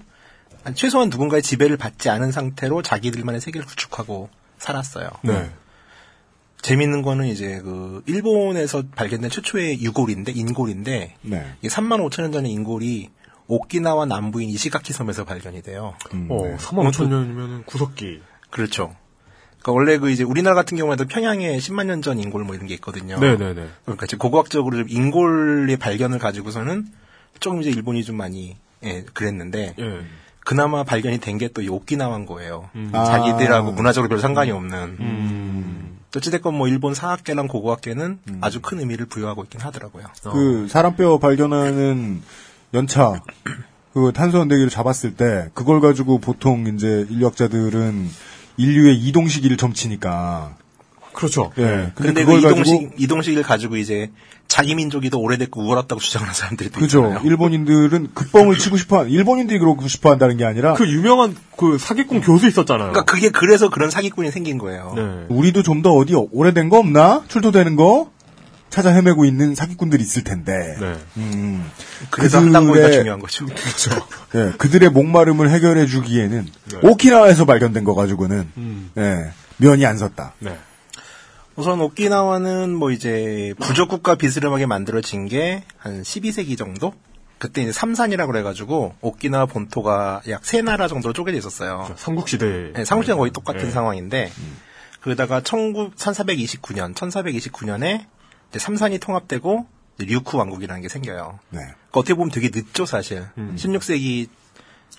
[0.74, 4.30] 최소한 누군가의 지배를 받지 않은 상태로 자기들만의 세계를 구축하고
[4.62, 5.08] 살았어요.
[5.22, 5.50] 네.
[6.62, 11.46] 재밌는 거는 이제 그 일본에서 발견된 최초의 유골인데 인골인데 네.
[11.60, 13.10] 이게 3만 5천 년 전의 인골이
[13.48, 15.94] 오키나와 남부인 이시가키 섬에서 발견이 돼요.
[16.14, 16.56] 음, 어, 네.
[16.56, 18.22] 3만 5천 년이면 구석기.
[18.50, 18.94] 그렇죠.
[19.60, 22.74] 그러니까 원래 그 이제 우리나라 같은 경우에도 평양에 10만 년 전 인골 뭐 이런 게
[22.74, 23.18] 있거든요.
[23.18, 23.66] 네네네.
[23.84, 26.86] 그러니까 이제 고고학적으로 좀 인골의 발견을 가지고서는
[27.40, 30.00] 조금 이제 일본이 좀 많이 예, 그랬는데 예.
[30.44, 32.68] 그나마 발견이 된 게 또 이 오키나와인 거예요.
[32.92, 33.04] 아.
[33.04, 34.96] 자기들하고 문화적으로 별 상관이 없는.
[35.00, 35.98] 음.
[36.14, 40.04] 어찌됐건 뭐 일본 사학계랑 고고학계는 아주 큰 의미를 부여하고 있긴 하더라고요.
[40.32, 42.22] 그 사람뼈 발견하는
[42.74, 43.22] 연차
[43.94, 48.08] 그 탄소연대기를 잡았을 때 그걸 가지고 보통 이제 인류학자들은
[48.58, 50.56] 인류의 이동 시기를 점치니까
[51.12, 51.52] 그렇죠.
[51.58, 51.92] 예.
[51.94, 54.10] 근데, 근데, 그 이동식, 가지고 이동식을 가지고 이제
[54.48, 57.00] 자기 민족이 더 오래됐고 우월하다고 주장하는 사람들이 또 그죠.
[57.06, 57.20] 있잖아요.
[57.26, 61.78] 일본인들은 그 뻥을 치고 싶어 한 일본인들이 그러고 싶어 한다는 게 아니라 그 유명한 그
[61.78, 62.92] 사기꾼 교수 있었잖아요.
[62.92, 64.92] 그러니까 그게 그래서 그런 사기꾼이 생긴 거예요.
[64.96, 65.26] 네.
[65.28, 67.22] 우리도 좀 더 어디 오래된 거 없나?
[67.28, 68.10] 출토되는 거
[68.70, 70.52] 찾아 헤매고 있는 사기꾼들이 있을 텐데.
[70.80, 70.94] 네.
[71.18, 71.64] 음.
[72.10, 73.46] 그래서 그들의- 한당고기가 중요한 거죠.
[74.34, 76.46] 예, 그들의 목마름을 해결해 주기에는
[76.82, 78.90] 오키나와에서 발견된 거 가지고는 음.
[78.96, 80.34] 예, 면이 안 섰다.
[80.38, 80.56] 네.
[81.56, 86.94] 우선 오키나와는 뭐 이제 부족국가 비스름하게 만들어진 게 한 12세기 정도?
[87.38, 91.92] 그때 이제 삼산이라고 그래가지고 오키나와 본토가 약 세 나라 정도로 쪼개져 있었어요.
[91.96, 92.72] 삼국시대.
[92.74, 93.70] 네, 삼국시랑 거의 똑같은 네.
[93.70, 94.30] 상황인데
[95.00, 98.06] 그러다가 19, 1429년, 1429년에
[98.50, 99.66] 이제 삼산이 통합되고
[99.98, 101.40] 이제 류쿠 왕국이라는 게 생겨요.
[101.50, 101.58] 네.
[101.58, 103.26] 그러니까 어떻게 보면 되게 늦죠, 사실.
[103.36, 104.28] 16세기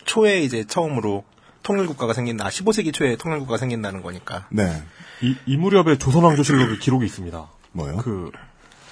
[0.06, 1.24] 초에 이제 처음으로
[1.64, 2.48] 통일국가가 생긴다.
[2.50, 4.46] 15세기 초에 통일국가가 생긴다는 거니까.
[4.50, 4.84] 네.
[5.22, 7.48] 이, 이 무렵에 조선왕조실록에 기록이 있습니다.
[7.72, 7.98] 뭐요?
[7.98, 8.32] 그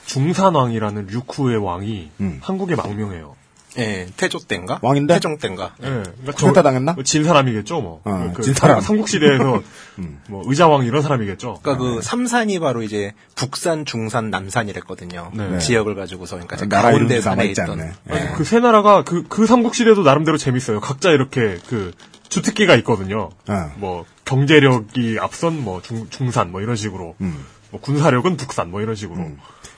[0.06, 2.40] 중산왕이라는 류쿠의 왕이 음.
[2.42, 3.36] 한국에 망명해요.
[3.78, 4.80] 예, 태조 때인가?
[4.82, 5.14] 왕인데?
[5.14, 5.74] 태종 때인가?
[5.82, 6.04] 예.
[6.36, 6.94] 그러니까 당했나?
[7.06, 8.02] 진 사람이겠죠, 뭐.
[8.04, 8.82] 어, 그 진 사람.
[8.82, 9.62] 삼국 시대에서
[10.28, 11.60] 뭐 의자왕 이런 사람이겠죠.
[11.62, 15.32] 그러니까 그 삼산이 바로 이제 북산, 중산, 남산이랬거든요.
[15.34, 15.58] 네.
[15.60, 17.80] 지역을 가지고서 그러니까 가운데 산에 있던.
[18.12, 18.34] 예.
[18.36, 20.82] 그세 나라가 그, 그 삼국 시대도 나름대로 재밌어요.
[20.82, 21.94] 각자 이렇게 그
[22.32, 23.30] 주특기가 있거든요.
[23.48, 23.72] 어.
[23.76, 27.16] 뭐 경제력이 앞선 뭐 중, 중산 뭐 이런 식으로.
[27.22, 27.46] 음.
[27.70, 29.32] 뭐 군사력은 북산 뭐 이런 식으로.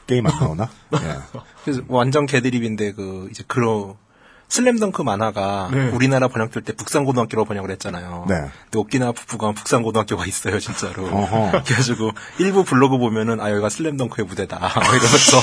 [0.08, 0.70] 게임 안 나오나?
[0.96, 1.18] 예.
[1.66, 3.96] 그래서 완전 개드립인데 그 이제 그런
[4.50, 5.90] 슬램덩크 만화가 네.
[5.90, 8.26] 우리나라 번역될 때 북산고등학교로 번역을 했잖아요.
[8.30, 8.36] 네.
[8.36, 11.08] 근데 오키나와 북부가 북산고등학교가 있어요, 진짜로.
[11.08, 11.64] 어허.
[11.66, 15.38] 그래가지고 일부 블로그 보면은 아 여기가 슬램덩크의 무대다 뭐 이러면서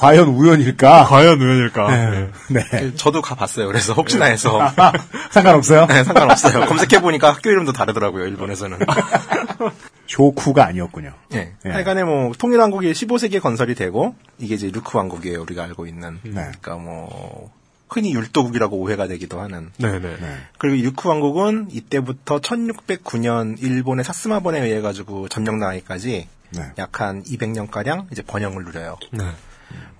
[0.00, 1.04] 과연 우연일까?
[1.04, 1.90] 과연 우연일까?
[1.90, 2.30] 네.
[2.48, 2.94] 네.
[2.94, 3.66] 저도 가봤어요.
[3.66, 4.58] 그래서 혹시나 해서
[5.30, 5.86] 상관없어요?
[5.86, 6.64] 네, 상관없어요.
[6.64, 8.78] 검색해 보니까 학교 이름도 다르더라고요, 일본에서는.
[10.08, 11.12] 쇼쿠가 아니었군요.
[11.34, 11.52] 예.
[11.66, 11.70] 예.
[11.70, 15.42] 하여간에 뭐 통일 왕국이 15세기에 건설이 되고 이게 이제 루크 왕국이에요.
[15.42, 16.18] 우리가 알고 있는.
[16.22, 16.30] 네.
[16.32, 17.50] 그러니까 뭐
[17.90, 19.70] 흔히 율도국이라고 오해가 되기도 하는.
[19.76, 20.16] 네네.
[20.56, 26.62] 그리고 이 루크 왕국은 이때부터 1609년 일본의 사스마번에 의해 가지고 점령 당하기까지 네.
[26.78, 28.96] 약한 200년 가량 이제 번영을 누려요.
[29.12, 29.24] 네.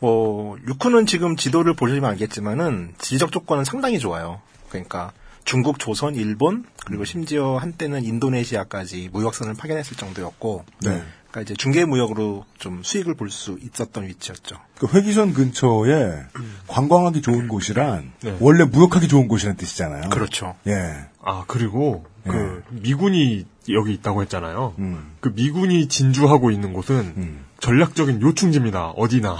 [0.00, 4.40] 뭐 루크는 지금 지도를 보시면 알겠지만은 지리적 조건은 상당히 좋아요.
[4.68, 5.12] 그러니까
[5.44, 11.02] 중국, 조선, 일본 그리고 심지어 한때는 인도네시아까지 무역선을 파견했을 정도였고, 네.
[11.30, 14.56] 그러니까 이제 중개 무역으로 좀 수익을 볼 수 있었던 위치였죠.
[14.78, 16.24] 그 회기선 근처에
[16.66, 18.36] 관광하기 좋은 곳이란 네.
[18.40, 20.10] 원래 무역하기 좋은 곳이란 뜻이잖아요.
[20.10, 20.56] 그렇죠.
[20.66, 21.06] 예.
[21.22, 24.74] 아 그리고 그 미군이 여기 있다고 했잖아요.
[24.78, 25.12] 음.
[25.20, 27.44] 그 미군이 진주하고 있는 곳은 음.
[27.60, 28.90] 전략적인 요충지입니다.
[28.90, 29.36] 어디나.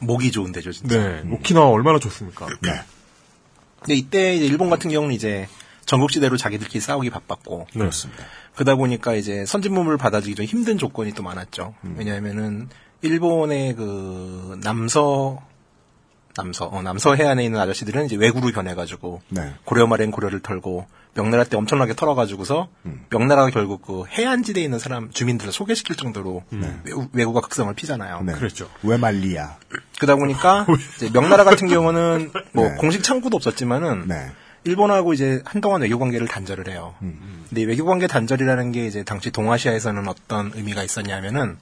[0.00, 0.98] 목이 좋은 데죠, 진짜.
[0.98, 1.22] 네.
[1.30, 2.46] 오키나와 얼마나 좋습니까?
[2.62, 2.80] 네.
[3.80, 5.48] 근데 이때 이제 일본 같은 경우는 이제
[5.86, 7.78] 전국시대로 자기들끼리 싸우기 바빴고, 네.
[7.78, 8.24] 그렇습니다.
[8.54, 11.74] 그러다 보니까 이제 선진물을 받아들이기 좀 힘든 조건이 또 많았죠.
[11.96, 12.68] 왜냐하면은
[13.02, 15.40] 일본의 그 남서
[16.36, 19.54] 남서 어, 남서 해안에 있는 아저씨들은 이제 외구로 변해가지고 네.
[19.64, 20.86] 고려 말엔 고려를 털고
[21.18, 22.68] 명나라 때 엄청나게 털어가지고서
[23.10, 26.44] 명나라가 결국 그 해안지대에 있는 사람 주민들을 소개시킬 정도로
[26.84, 28.22] 외구, 외구가 극성을 피잖아요.
[28.22, 28.34] 네.
[28.34, 28.70] 그랬죠.
[28.84, 29.56] 외말리아.
[29.98, 30.64] 그러다 보니까
[30.96, 32.76] 이제 명나라 같은 경우는 뭐 네.
[32.76, 34.30] 공식 창구도 없었지만은 네.
[34.62, 36.94] 일본하고 이제 한동안 외교 관계를 단절을 해요.
[37.00, 41.56] 근데 이 외교 관계 단절이라는 게 이제 당시 동아시아에서는 어떤 의미가 있었냐면은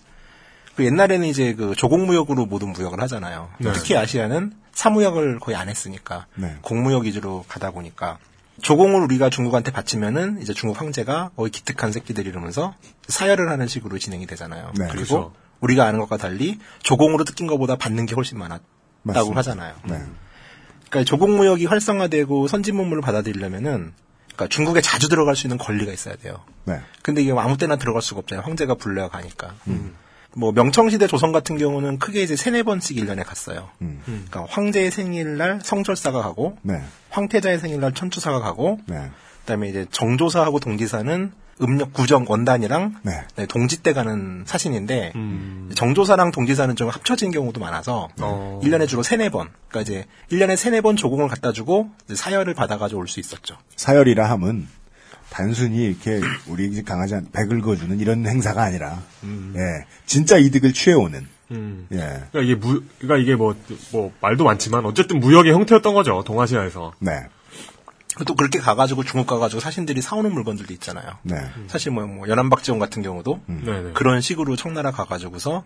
[0.74, 3.48] 그 옛날에는 이제 그 조공무역으로 모든 무역을 하잖아요.
[3.58, 3.72] 네.
[3.72, 6.56] 특히 아시아는 사무역을 거의 안 했으니까 네.
[6.60, 8.18] 공무역 위주로 가다 보니까
[8.62, 12.74] 조공을 우리가 중국한테 바치면은 이제 중국 황제가 어이 기특한 새끼들 이러면서
[13.08, 14.72] 사열을 하는 식으로 진행이 되잖아요.
[14.78, 14.86] 네.
[14.90, 15.32] 그리고 그렇죠.
[15.60, 18.64] 우리가 아는 것과 달리 조공으로 뜯긴 것보다 받는 게 훨씬 많았다고
[19.02, 19.38] 맞습니다.
[19.38, 19.74] 하잖아요.
[19.84, 20.02] 네.
[20.88, 23.92] 그러니까 조공 무역이 활성화되고 선진 문물을 받아들이려면은
[24.26, 26.42] 그러니까 중국에 자주 들어갈 수 있는 권리가 있어야 돼요.
[26.64, 26.80] 네.
[27.02, 28.44] 근데 이게 아무 때나 들어갈 수가 없잖아요.
[28.44, 29.54] 황제가 불러야 가니까.
[30.36, 33.70] 뭐 명청시대 조선 같은 경우는 크게 이제 세네 번씩 1년에 갔어요.
[33.80, 34.02] 음.
[34.04, 36.82] 그러니까 황제의 생일날 성절사가 가고 네.
[37.10, 39.10] 황태자의 생일날 천추사가 가고 네.
[39.40, 43.22] 그다음에 이제 정조사하고 동지사는 음력 구정 원단이랑 네.
[43.36, 45.70] 네, 동지 때 가는 사신인데 음.
[45.74, 48.60] 정조사랑 동지사는 좀 합쳐진 경우도 많아서 어.
[48.62, 52.76] 1년에 주로 세네 번 그러니까 이제 1년에 세네 번 조공을 갖다 주고 이제 사열을 받아
[52.76, 53.56] 가지고 올 수 있었죠.
[53.76, 54.68] 사열이라 함은
[55.36, 59.02] 단순히 이렇게 우리 집 강아지 한 백을 거주는 이런 행사가 아니라
[59.54, 61.86] 예 진짜 이득을 취해오는 음.
[61.92, 61.98] 예
[62.32, 63.54] 그러니까 이게 무, 그러니까 이게 뭐,
[63.92, 66.94] 뭐, 말도 많지만, 어쨌든 무역의 형태였던 거죠, 동아시아에서.
[66.98, 67.26] 네.
[68.26, 71.18] 또 그렇게 가가지고 중국 가가지고 사신들이 사오는 물건들도 있잖아요.
[71.22, 71.36] 네.
[71.66, 73.92] 사실 뭐, 뭐 연안박지원 같은 경우도 네네.
[73.92, 75.64] 그런 식으로 청나라 가가지고서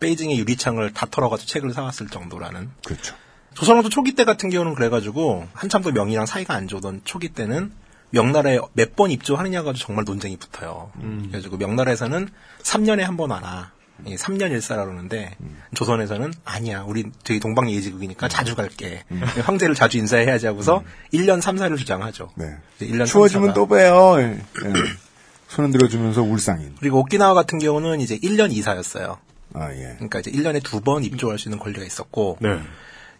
[0.00, 2.70] 베이징의 유리창을 다 털어가지고 책을 사왔을 정도라는.
[2.82, 3.14] 그렇죠.
[3.52, 7.70] 조선왕조 초기 때 같은 경우는 그래가지고 한참 더 명이랑 사이가 안 좋던 초기 때는
[8.12, 10.90] 명나라에 몇 번 입조하느냐 가지고 정말 논쟁이 붙어요.
[11.00, 12.28] 그래가지고 명나라에서는
[12.62, 13.72] 3년에 한 번 와라.
[14.06, 15.36] 이게 3년 일사라 그러는데
[15.74, 16.82] 조선에서는 아니야.
[16.82, 19.04] 우리 저희 동방 예지국이니까 자주 갈게.
[19.44, 22.30] 황제를 자주 인사해야지 하고서 1년 3사를 주장하죠.
[22.36, 22.56] 네.
[22.80, 23.54] 이제 1년 추워지면 3사가.
[23.54, 24.16] 또 봬요.
[24.20, 24.24] 예.
[24.64, 24.72] 예.
[25.48, 26.74] 손을 들어주면서 울상인.
[26.80, 29.18] 그리고 오키나와 같은 경우는 이제 1년 이사였어요.
[29.54, 29.92] 아 예.
[29.96, 32.58] 그러니까 이제 1년에 두 번 입조할 수 있는 권리가 있었고 네.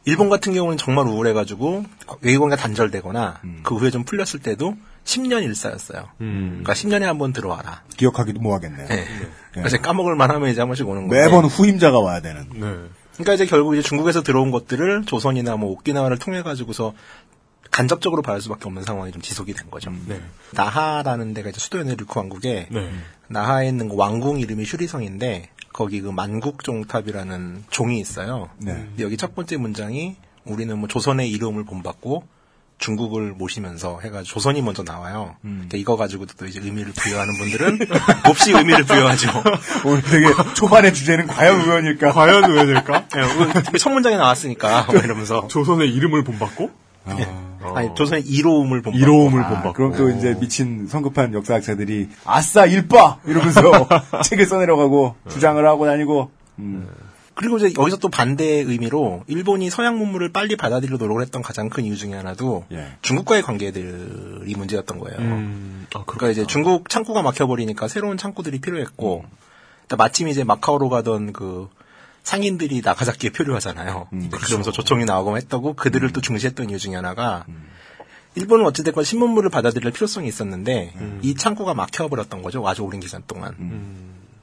[0.05, 1.85] 일본 같은 경우는 정말 우울해가지고
[2.23, 6.09] 외교관계가 단절되거나 그 후에 좀 풀렸을 때도 10년 일사였어요.
[6.21, 6.61] 음.
[6.63, 7.83] 그러니까 10년에 한 번 들어와라.
[7.97, 8.89] 기억하기도 뭐하겠네요.
[8.89, 9.05] 네.
[9.53, 11.25] 그래서 까먹을 만하면 이제 한 번씩 오는 건데.
[11.25, 12.49] 매번 후임자가 와야 되는.
[12.53, 12.89] 네.
[13.15, 16.95] 그러니까 이제 결국 이제 중국에서 들어온 것들을 조선이나 뭐 오키나와를 통해 가지고서
[17.71, 19.91] 간접적으로 받을 수밖에 없는 상황이 좀 지속이 된 거죠.
[20.07, 20.21] 네.
[20.53, 22.91] 나하라는 데가 이제 수도연의 류크 왕국에 네.
[23.29, 28.51] 나하에 있는 그 왕궁 이름이 슈리성인데 거기 그 만국종탑이라는 종이 있어요.
[28.59, 28.89] 네.
[28.99, 32.25] 여기 첫 번째 문장이 우리는 뭐 조선의 이름을 본받고
[32.79, 35.37] 중국을 모시면서 해가 조선이 먼저 나와요.
[35.45, 35.69] 음.
[35.69, 37.79] 그러니까 이거 가지고도 또 이제 의미를 부여하는 분들은
[38.27, 39.31] 몹시 의미를 부여하죠.
[39.87, 42.11] 오늘 되게 초반의 주제는 과연 우연일까?
[42.13, 43.07] 과연 우연일까?
[43.17, 46.71] 예, 특히 첫 문장에 나왔으니까 뭐 이러면서 조선의 이름을 본받고?
[47.05, 49.73] 아, 아니 조선의 이로움을 본 이로움을 아, 본받고.
[49.73, 53.19] 그럼 또 이제 미친 성급한 역사학자들이 아싸 일빠!
[53.25, 53.61] 이러면서
[54.25, 56.31] 책을 써내려가고 주장을 하고 다니고.
[56.59, 56.89] 음.
[57.35, 61.85] 그리고 이제 여기서 또 반대의 의미로 일본이 서양 문물을 빨리 받아들이려 노력을 했던 가장 큰
[61.85, 62.89] 이유 중에 하나도 예.
[63.01, 65.19] 중국과의 관계들이 문제였던 거예요.
[65.19, 69.25] 음, 아, 그러니까 이제 중국 창구가 막혀버리니까 새로운 창구들이 필요했고,
[69.89, 71.69] 또 마침 이제 마카오로 가던 그
[72.23, 74.09] 상인들이 나가자키에 표류하잖아요.
[74.31, 77.45] 그러면서 조총이 나오고 했다고 그들을 또 중시했던 이유 중에 하나가
[78.35, 82.67] 일본은 어찌됐건 신문물을 받아들일 필요성이 있었는데 이 창구가 막혀버렸던 거죠.
[82.67, 83.55] 아주 오랜 기간 동안.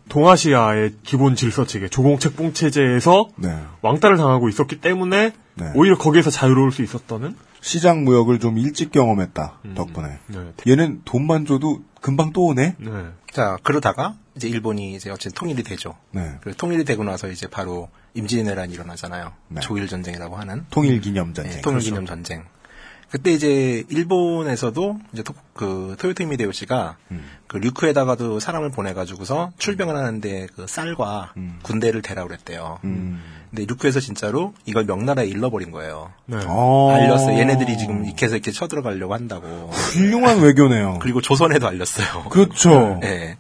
[0.10, 3.56] 동아시아의 기본 질서 체계, 조공책 봉 체제에서 네.
[3.82, 5.72] 왕따를 당하고 있었기 때문에 네.
[5.76, 7.36] 오히려 거기에서 자유로울 수 있었다는?
[7.62, 10.54] 시장 무역을 좀 일찍 경험했다 덕분에 네.
[10.68, 12.76] 얘는 돈만 줘도 금방 또 오네.
[12.78, 12.92] 네.
[13.32, 15.96] 자 그러다가 이제 일본이 이제 어쨌든 통일이 되죠.
[16.12, 16.36] 네.
[16.42, 19.34] 그리고 통일이 되고 나서 이제 바로 임진왜란이 일어나잖아요.
[19.50, 19.60] 네.
[19.60, 21.56] 조일 전쟁이라고 하는 통일 기념 전쟁.
[21.56, 22.46] 네, 통일 기념 전쟁.
[23.12, 27.28] 그때 이제 일본에서도 이제 토, 그 토요토 미 데요시가 음.
[27.48, 31.60] 그 류크에다가도 사람을 보내가지고서 출병을 하는데 그 쌀과 음.
[31.64, 32.80] 군대를 대라 그랬대요.
[32.84, 33.22] 음.
[33.50, 36.14] 근데 류크에서 진짜로 이걸 명나라에 일러버린 거예요.
[36.28, 36.38] 네.
[36.46, 36.92] 어.
[36.94, 37.38] 알렸어요.
[37.40, 39.48] 얘네들이 지금 이렇게서 이렇게 쳐들어가려고 한다고.
[39.72, 41.00] 훌륭한 외교네요.
[41.02, 42.30] 그리고 조선에도 알렸어요.
[42.30, 43.00] 그렇죠.
[43.04, 43.08] 예.
[43.08, 43.38] 네.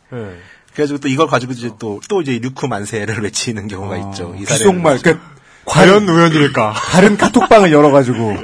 [0.80, 4.34] 그래가지고 또 이걸 가지고 이제 또, 또 이제 류크 만세를 외치는 경우가 있죠.
[4.38, 5.20] 이 사례를 귀속말, 그
[5.66, 6.72] 과연 우연일까?
[6.92, 8.38] 다른 카톡방을 열어가지고.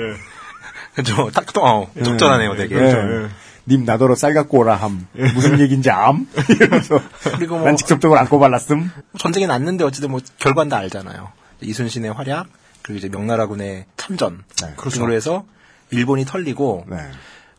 [0.95, 1.29] 그죠.
[1.33, 2.75] 딱, 또, 어, 적절하네요, 되게.
[2.75, 3.27] 예.
[3.67, 5.07] 님 나더러 쌀 갖고 오라 함.
[5.33, 6.27] 무슨 얘기인지 암?
[6.49, 7.01] 이러면서.
[7.37, 8.91] 그리고 뭐, 난 직접적으로 안 꼽아놨음.
[9.17, 11.31] 전쟁이 났는데 어쨌든 뭐 결과는 다 알잖아요.
[11.61, 12.47] 이순신의 활약
[12.81, 15.07] 그리고 이제 명나라군의 참전 네, 그렇죠.
[15.07, 15.45] 로 해서
[15.89, 16.97] 일본이 털리고 네.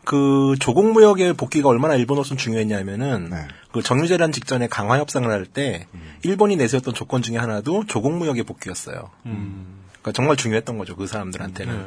[0.07, 3.49] 그 조공무역의 복귀가 얼마나 일본으로서는 중요했냐면은 네.
[3.73, 5.89] 그 정유재란 직전에 강화 협상을 할 때
[6.23, 9.11] 일본이 내세웠던 조건 중에 하나도 조공무역의 복귀였어요.
[9.25, 11.77] 그러니까 정말 중요했던 거죠 그 사람들한테는.
[11.77, 11.85] 네.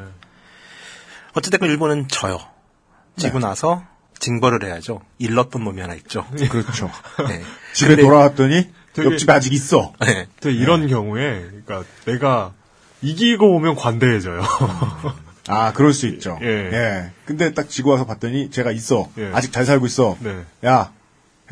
[1.34, 2.40] 어쨌든 일본은 져요.
[3.18, 3.84] 지고 나서
[4.20, 5.00] 징벌을 해야죠.
[5.18, 6.26] 일렀던 놈이 하나 있죠.
[6.52, 6.92] 그렇죠.
[7.28, 7.42] 네.
[7.74, 9.94] 집에 근데- 돌아왔더니 되게- 옆집에 아직 있어.
[10.02, 10.28] 네.
[10.44, 12.54] 이런 경우에, 그러니까 내가
[13.02, 14.42] 이기고 오면 관대해져요.
[15.50, 16.38] 아, 그럴 수 있죠.
[16.42, 17.12] 예.
[17.26, 19.10] 근데 딱 지고 와서 봤더니 제가 있어.
[19.18, 19.32] 예.
[19.34, 20.16] 아직 잘 살고 있어.
[20.20, 20.44] 네.
[20.66, 20.92] 야,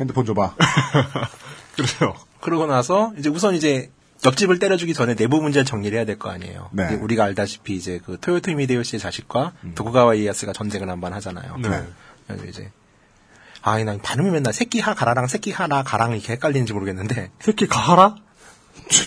[0.00, 0.54] 핸드폰 줘봐.
[1.76, 2.14] 그래요.
[2.40, 3.90] 그러고 나서 이제 우선 이제
[4.24, 6.70] 옆집을 때려주기 전에 내부 문제를 정리를 해야 될 거 아니에요.
[6.72, 6.94] 네.
[6.94, 11.56] 우리가 알다시피 이제 그 토요토미 히데요시의 자식과 도쿠가와 이에야스가 전쟁을 한 번 하잖아요.
[11.58, 11.84] 네.
[12.26, 12.70] 그래서 이제
[13.62, 18.16] 아이 난 발음이 맨날 새끼 하 가라랑 새끼 하라 가랑 이렇게 헷갈리는지 모르겠는데 새끼 가하라?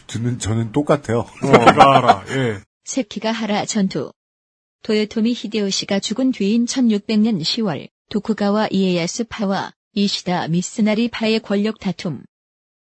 [0.07, 1.25] 듣는 저는 똑같아요.
[1.41, 2.23] 새끼 가 하라.
[2.29, 2.59] 예.
[2.85, 4.11] 세키가하라 전투.
[4.83, 12.23] 도요토미 히데요시가 죽은 뒤인 1600년 10월 도쿠가와 이에야스 파와 이시다 미츠나리 파의 권력 다툼.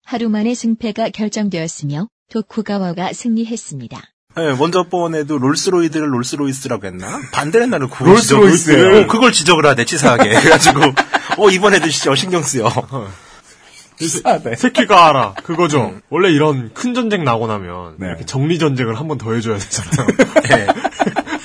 [0.06, 4.02] 하루 만에 승패가 결정되었으며 도쿠가와가 승리했습니다.
[4.36, 7.19] 네, 먼저 번에도 롤스로이드를 롤스로이스라고 했나?
[7.89, 8.78] 그걸 롤스로이스예요.
[8.80, 10.82] 지적을, 어, 그걸 지적을 하네 치사하게 그래가지고
[11.38, 12.69] 어 이번에도 진짜 신경 쓰여
[13.97, 14.56] 비싸네.
[14.56, 15.34] 새끼 가하라.
[15.43, 15.99] 그거죠.
[16.10, 18.08] 원래 이런 큰 전쟁 나고 나면 네.
[18.08, 20.08] 이렇게 정리 전쟁을 한 번 더 해줘야 되잖아요.
[20.49, 20.67] 네.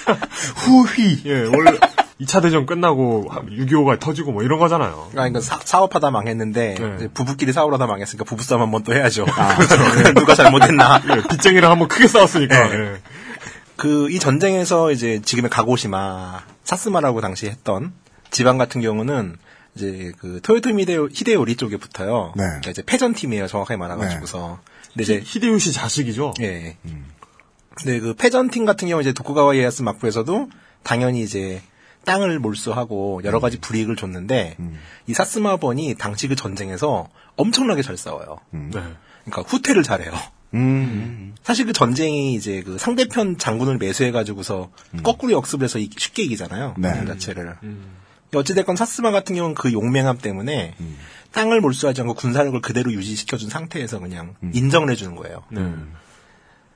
[0.56, 1.22] 후휘.
[1.26, 1.78] 예, 원래
[2.20, 5.08] 2차 대전 끝나고 6.25가 터지고 뭐 이런 거잖아요.
[5.10, 7.08] 그러니까 사, 사업하다 망했는데 네.
[7.12, 9.26] 부부끼리 싸우려다 망했으니까 부부싸움 한 번 또 해야죠
[10.14, 12.68] 누가 잘못했나 예, 빚쟁이랑 한번 크게 싸웠으니까.
[12.68, 12.74] 네.
[12.78, 12.94] 예.
[13.76, 17.92] 그이 전쟁에서 이제 지금의 가고시마 사스마라고 당시 했던
[18.30, 19.36] 지방 같은 경우는
[19.74, 22.32] 이제 그 토요토미 히데요, 히데요리 쪽에 붙어요.
[22.36, 22.44] 네.
[22.44, 23.48] 그러니까 이제 패전 팀이에요.
[23.48, 24.60] 정확하게 말해가지고서.
[24.92, 26.34] 근데 이제 히데요시 자식이죠.
[26.42, 26.76] 예.
[26.82, 27.04] 근
[27.82, 30.48] 데그 패전 팀 같은 경우 이제 도쿠가와 이에야스 막부에서도
[30.82, 31.62] 당연히 이제
[32.04, 34.56] 땅을 몰수하고 여러 가지 불이익을 줬는데
[35.06, 38.38] 이 사스마번이 당시 그 전쟁에서 엄청나게 잘 싸워요.
[38.50, 38.80] 네.
[39.24, 40.12] 그러니까 후퇴를 잘해요.
[40.54, 41.34] 음.
[41.42, 44.70] 사실 그 전쟁이 이제 그 상대편 장군을 매수해가지고서
[45.02, 46.74] 거꾸로 역습을 해서 이- 쉽게 이기잖아요.
[46.78, 46.92] 네.
[47.00, 47.56] 그 자체를.
[48.34, 50.74] 어찌됐건 사스마 같은 경우는 그 용맹함 때문에
[51.32, 55.42] 땅을 몰수하지 않고 군사력을 그대로 유지시켜준 상태에서 그냥 인정을 해주는 거예요.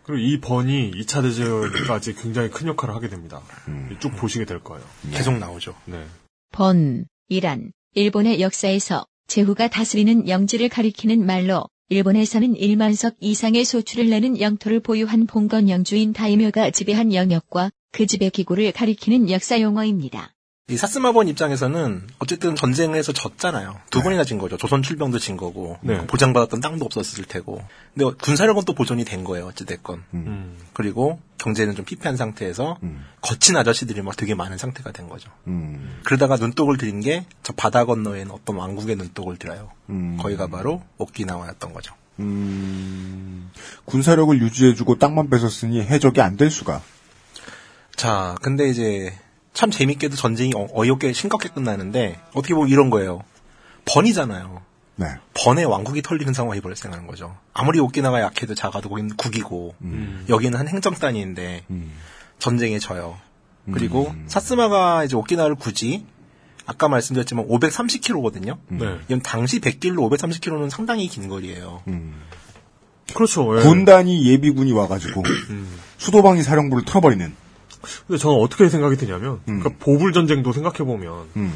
[0.08, 0.14] 네.
[0.14, 3.42] 그리고 이 번이 2차 대전까지 굉장히 큰 역할을 하게 됩니다.
[4.00, 4.84] 쭉 보시게 될 거예요.
[5.12, 5.74] 계속 나오죠.
[5.84, 6.06] 네.
[6.50, 14.80] 번, 이란, 일본의 역사에서 제후가 다스리는 영지를 가리키는 말로 일본에서는 1만석 이상의 소출을 내는 영토를
[14.80, 20.34] 보유한 봉건 영주인 다이묘가 지배한 영역과 그 지배 기구를 가리키는 역사 용어입니다.
[20.70, 23.80] 이 사스마본 입장에서는 어쨌든 전쟁에서 졌잖아요.
[23.88, 24.58] 두 번이나 진 거죠.
[24.58, 26.06] 조선 출병도 진 거고 네.
[26.06, 27.64] 보장받았던 땅도 없었을 테고.
[27.94, 29.46] 근데 군사력은 또 보존이 된 거예요.
[29.46, 30.04] 어찌됐건.
[30.12, 30.58] 음.
[30.74, 33.02] 그리고 경제는 좀 피폐한 상태에서 음.
[33.22, 35.30] 거친 아저씨들이 막 되게 많은 상태가 된 거죠.
[35.46, 36.00] 음.
[36.04, 39.70] 그러다가 눈독을 들인 게 저 바다 건너에 있는 어떤 왕국의 눈독을 들어요.
[39.88, 40.18] 음.
[40.20, 41.94] 거기가 바로 오키나와였던 거죠.
[42.20, 43.50] 음,
[43.86, 46.82] 군사력을 유지해주고 땅만 뺏었으니 해적이 안 될 수가.
[47.96, 49.16] 자, 근데 이제
[49.58, 53.24] 참 재밌게도 전쟁이 어- 어이없게 심각하게 끝나는데 어떻게 보면 이런 거예요.
[53.86, 54.62] 번이잖아요.
[54.94, 55.06] 네.
[55.34, 57.36] 번에 왕국이 털리는 상황이 발생하는 거죠.
[57.54, 60.24] 아무리 오키나가 약해도 작아도 거기는 국이고 음.
[60.28, 61.90] 여기는 한 행정 단위인데 음.
[62.38, 63.18] 전쟁에 져요.
[63.72, 66.06] 그리고 사스마가 이제 오키나와를 굳이
[66.64, 68.58] 아까 말씀드렸지만 530km거든요.
[68.68, 68.98] 네.
[69.08, 71.82] 이건 당시 100길로 530km는 상당히 긴 거리예요.
[73.12, 73.58] 그렇죠.
[73.58, 73.62] 예.
[73.62, 75.24] 군 단위 예비군이 와가지고
[75.98, 77.47] 수도방위 사령부를 털어버리는.
[78.06, 79.60] 근데 저는 어떻게 생각이 드냐면, 음.
[79.60, 81.52] 그러니까 보불 전쟁도 생각해 보면, 음.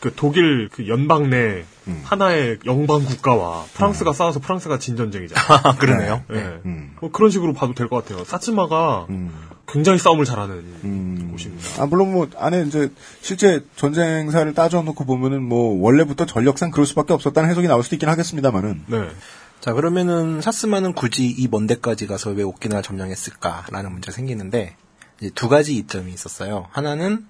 [0.00, 2.00] 그 독일 그 연방 내 음.
[2.04, 5.46] 하나의 영방 국가와 프랑스가 싸워서 프랑스가 진 전쟁이잖아요.
[5.64, 6.22] 아, 그러네요.
[6.32, 6.60] 예.
[6.64, 6.94] 음.
[7.00, 8.24] 뭐 그런 식으로 봐도 될 것 같아요.
[8.24, 9.32] 사츠마가 음.
[9.68, 10.54] 굉장히 싸움을 잘하는
[10.84, 11.28] 음.
[11.32, 11.82] 곳입니다.
[11.82, 17.48] 아, 물론 뭐, 안에 이제, 실제 전쟁사를 따져놓고 보면은 뭐, 원래부터 전력상 그럴 수밖에 없었다는
[17.48, 18.82] 해석이 나올 수도 있긴 하겠습니다만은.
[18.88, 19.08] 네.
[19.60, 24.74] 자, 그러면은 사스마는 굳이 이 먼 데까지 가서 왜 오키나와를 점령했을까라는 문제가 생기는데
[25.30, 26.66] 두 가지 이점이 있었어요.
[26.72, 27.26] 하나는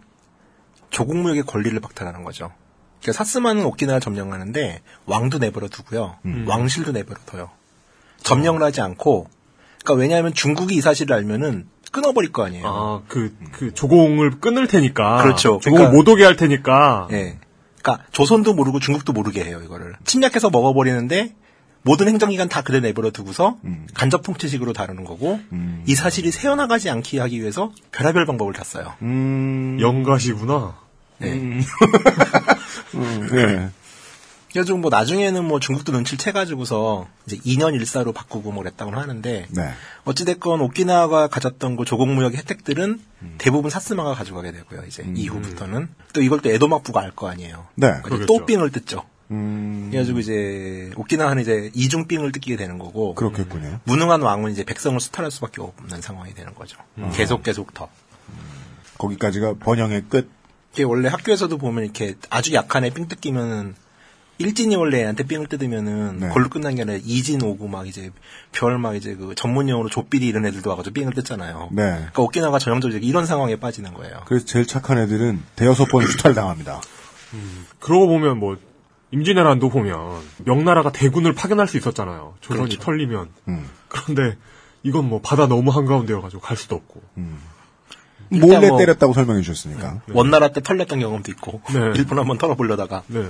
[0.91, 2.53] 조국무역의 권리를 박탈하는 거죠.
[3.01, 6.17] 그러니까 사스마는 오키나와를 점령하는데 왕도 내버려 두고요.
[6.47, 7.51] 왕실도 내버려 둬요.
[8.23, 9.29] 점령을 하지 않고
[9.83, 12.67] 그러니까 왜냐하면 중국이 이 사실을 알면은 끊어버릴 거 아니에요.
[12.67, 15.23] 아, 그, 그 조공을 끊을 테니까.
[15.23, 15.59] 그렇죠.
[15.63, 17.09] 조공을 그러니까- 못 오게 할 테니까.
[17.11, 17.39] 예.
[17.83, 19.95] 그러니까 조선도 모르고 중국도 모르게 해요, 이거를.
[20.05, 21.35] 침략해서 먹어버리는데
[21.83, 23.59] 모든 행정기관 다 그대 내버려 두고서
[23.95, 25.41] 간접 통치식으로 다루는 거고
[25.87, 28.95] 이 사실이 새어나가지 않게 하기 위해서 별의별 방법을 다 써요.
[29.03, 29.79] 음.
[29.81, 30.77] 영가시구나.
[31.19, 31.33] 네.
[31.33, 31.63] 음,
[33.35, 33.69] 예.
[34.51, 39.71] 그래가지고 뭐 나중에는 뭐 중국도 눈치를 채가지고서 이제 2년 일사로 바꾸고 뭐 그랬다고 하는데 네.
[40.05, 43.01] 어찌됐건 오키나와가 가졌던 그 조공무역의 혜택들은
[43.39, 44.83] 대부분 사스마가 가져가게 되고요.
[44.87, 47.67] 이제 이후부터는 또 이걸 또 에도막부가 알 거 아니에요.
[47.77, 47.87] 네.
[47.87, 48.27] 그러니까 그러겠죠.
[48.27, 49.05] 또 삥을 뜯죠.
[49.33, 49.89] 음.
[49.91, 53.81] 그래가지고 이제 오키나와는 이제 이중 삥을 뜯기게 되는 거고 그렇겠군요.
[53.85, 56.79] 무능한 왕은 이제 백성을 수탈할 수밖에 없는 상황이 되는 거죠.
[57.15, 57.89] 계속 계속 더.
[58.99, 60.31] 거기까지가 번영의 끝.
[60.73, 63.75] 이게 원래 학교에서도 보면 이렇게 아주 약한 애삥 뜯기면은
[64.39, 66.29] 일진이 원래 애한테 삥을 뜯으면은 네.
[66.29, 68.11] 그걸로 끝난 게 아니라 이진 오고 막 이제
[68.53, 71.69] 별 막 이제 그 전문용어로 조삐리 이런 애들도 와가지고 삥을 뜯잖아요.
[71.73, 71.83] 네.
[71.83, 74.23] 그러니까 오키나와가 전형적으로 이런 상황에 빠지는 거예요.
[74.27, 76.81] 그래서 제일 착한 애들은 대여섯 번 수탈 당합니다.
[77.79, 78.57] 그러고 보면 뭐,
[79.13, 82.35] 임진왜란도 보면, 명나라가 대군을 파견할 수 있었잖아요.
[82.41, 82.81] 조선이 그렇죠.
[82.85, 83.29] 털리면.
[83.49, 83.69] 음.
[83.89, 84.37] 그런데,
[84.83, 87.03] 이건 뭐, 바다 너무 한가운데여가지고 갈 수도 없고.
[88.31, 90.01] 몰래 뭐- 때렸다고 설명해 주셨으니까.
[90.13, 91.93] 원나라 때 털렸던 경험도 있고 네.
[91.97, 93.27] 일본 한번 털어보려다가 네.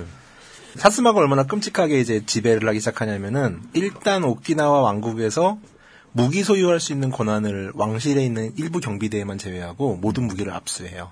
[0.75, 5.57] 사스마가 얼마나 끔찍하게 이제 지배를 하기 시작하냐면은 일단 오키나와 왕국에서
[6.13, 11.11] 무기 소유할 수 있는 권한을 왕실에 있는 일부 경비대에만 제외하고 모든 무기를 압수해요.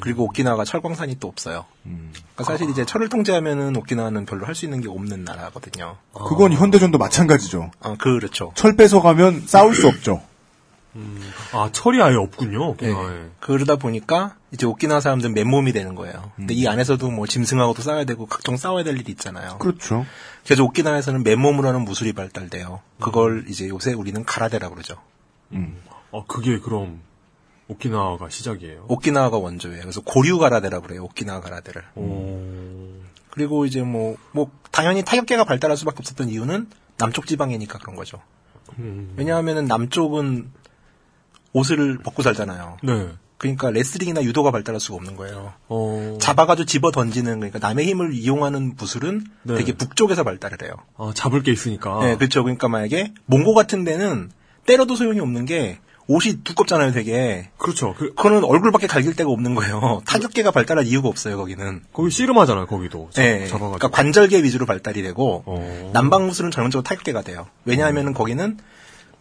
[0.00, 1.64] 그리고 오키나와가 철광산이 또 없어요.
[1.84, 5.96] 그러니까 사실 이제 철을 통제하면은 오키나와는 별로 할 수 있는 게 없는 나라거든요.
[6.12, 7.70] 그건 현대전도 마찬가지죠.
[7.80, 8.52] 아, 그렇죠.
[8.54, 10.22] 철 뺏어가면 싸울 수 없죠.
[11.54, 12.66] 아, 철이 아예 없군요, 예.
[12.90, 13.30] 오키나와에.
[13.40, 16.32] 그러다 보니까 이제 오키나와 사람들은 맨몸이 되는 거예요.
[16.36, 19.56] 근데 이 안에서도 뭐 짐승하고도 싸워야 되고 각종 싸워야 될 일이 있잖아요.
[19.56, 20.04] 그렇죠.
[20.44, 22.80] 그래서 오키나와에서는 맨몸으로 하는 무술이 발달돼요.
[23.00, 24.96] 그걸 이제 요새 우리는 가라데라 그러죠.
[26.10, 27.00] 어, 그게 그럼,
[27.72, 28.86] 오키나와가 시작이에요.
[28.88, 29.80] 오키나와가 원조예요.
[29.80, 31.04] 그래서 고류 가라데라 그래요.
[31.04, 31.82] 오키나와 가라데를.
[33.30, 38.20] 그리고 이제 뭐, 뭐, 당연히 타격계가 발달할 수밖에 없었던 이유는 남쪽 지방이니까 그런 거죠.
[39.16, 40.50] 왜냐하면은 남쪽은
[41.52, 42.78] 옷을 벗고 살잖아요.
[42.82, 43.08] 네.
[43.36, 45.52] 그러니까 레슬링이나 유도가 발달할 수가 없는 거예요.
[45.68, 49.56] 어, 잡아가지고 집어 던지는, 그러니까 남의 힘을 이용하는 무술은 네.
[49.56, 50.74] 되게 북쪽에서 발달을 해요.
[50.96, 52.04] 아, 잡을 게 있으니까.
[52.04, 52.44] 네, 그렇죠.
[52.44, 54.30] 그러니까 만약에 몽고 같은 데는
[54.64, 57.50] 때려도 소용이 없는 게 옷이 두껍잖아요, 되게.
[57.58, 57.94] 그렇죠.
[57.94, 60.02] 그, 그거는 얼굴밖에 갈길 데가 없는 거예요.
[60.06, 61.82] 타격계가 발달할 이유가 없어요, 거기는.
[61.92, 63.08] 거기 씨름하잖아요, 거기도.
[63.12, 63.78] 잡, 네, 잡아가지고.
[63.78, 65.90] 그러니까 관절계 위주로 발달이 되고 어.
[65.92, 67.46] 남방 무술은 전형적으로 타격계가 돼요.
[67.64, 68.58] 왜냐하면 거기는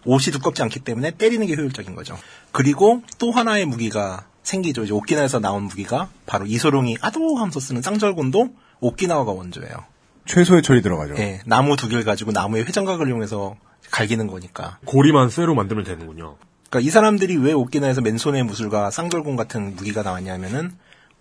[0.05, 2.17] 옷이 두껍지 않기 때문에 때리는 게 효율적인 거죠.
[2.51, 4.83] 그리고 또 하나의 무기가 생기죠.
[4.83, 9.85] 이제 오키나와에서 나온 무기가 바로 이소룡이 아도 하면서 쓰는 쌍절곤도 오키나와가 원조예요.
[10.25, 11.15] 최소의 철이 들어가죠.
[11.17, 13.55] 예, 나무 두 개를 가지고 나무의 회전각을 이용해서
[13.91, 14.79] 갈기는 거니까.
[14.85, 16.37] 고리만 쇠로 만들면 되는군요.
[16.71, 20.71] 그러니까 이 사람들이 왜 오키나와에서 맨손의 무술과 쌍절곤 같은 무기가 나왔냐면은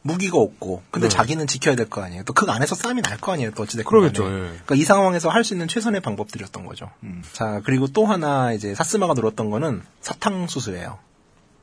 [0.03, 1.15] 무기가 없고 근데 네.
[1.15, 2.23] 자기는 지켜야 될 거 아니에요.
[2.23, 3.51] 또 그 안에서 싸움이 날 거 아니에요.
[3.51, 4.25] 또 어찌됐건 그러겠죠.
[4.25, 4.29] 예.
[4.31, 6.89] 그러니까 이 상황에서 할 수 있는 최선의 방법들이었던 거죠.
[7.33, 10.99] 자 그리고 또 하나 이제 사스마가 노렸던 거는 사탕수수예요.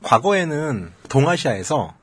[0.02, 1.94] 과거에는 동아시아에서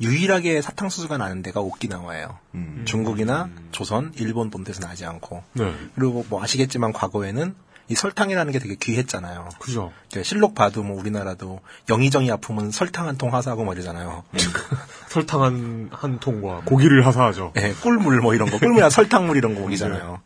[0.00, 2.38] 유일하게 사탕수수가 나는 데가 오키나와예요.
[2.54, 2.82] 음.
[2.86, 5.42] 중국이나 조선, 일본 본토에서 나지 않고.
[5.54, 5.72] 네.
[5.94, 7.54] 그리고 뭐 아시겠지만 과거에는
[7.88, 9.48] 이 설탕이라는 게 되게 귀했잖아요.
[9.60, 9.92] 그죠.
[10.22, 14.24] 실록 봐도 뭐 우리나라도 영의정이 아프면 설탕 한통 하사하고 뭐 이러잖아요.
[15.08, 17.52] 설탕 한, 한 통과 고기를 하사하죠.
[17.56, 20.20] 예, 꿀물 뭐 이런 거, 꿀물이나 설탕물 이런 거 먹이잖아요.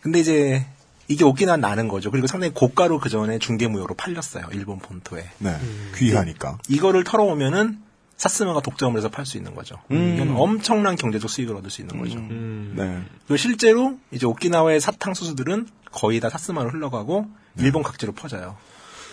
[0.00, 0.66] 근데 이제
[1.08, 2.10] 이게 오키나와 나는 거죠.
[2.10, 4.46] 그리고 상당히 고가로 그 전에 중개무역으로 팔렸어요.
[4.52, 5.28] 일본 본토에.
[5.38, 5.58] 네.
[5.96, 6.58] 귀하니까.
[6.68, 7.78] 이거를 털어오면은
[8.16, 9.76] 사스마가 독점을 해서 팔 수 있는 거죠.
[9.90, 12.18] 이건 엄청난 경제적 수익을 얻을 수 있는 거죠.
[12.18, 12.74] 음.
[12.76, 13.02] 네.
[13.26, 17.26] 그리고 실제로 이제 오키나와의 사탕수수들은 거의 다 사스마로 흘러가고
[17.58, 18.56] 일본 각지로 퍼져요.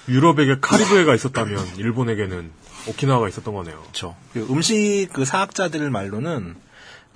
[0.08, 2.52] 유럽에게 카리브해가 있었다면 일본에게는
[2.88, 3.80] 오키나와가 있었던 거네요.
[3.82, 4.16] 그렇죠.
[4.34, 6.56] 그 음식 그 사학자들 말로는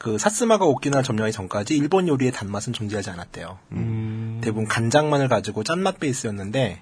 [0.03, 3.57] 그 사스마가 오키나와 점령하기 전까지 일본 요리의 단맛은 존재하지 않았대요.
[3.71, 4.41] 음.
[4.43, 6.81] 대부분 간장만을 가지고 짠맛 베이스였는데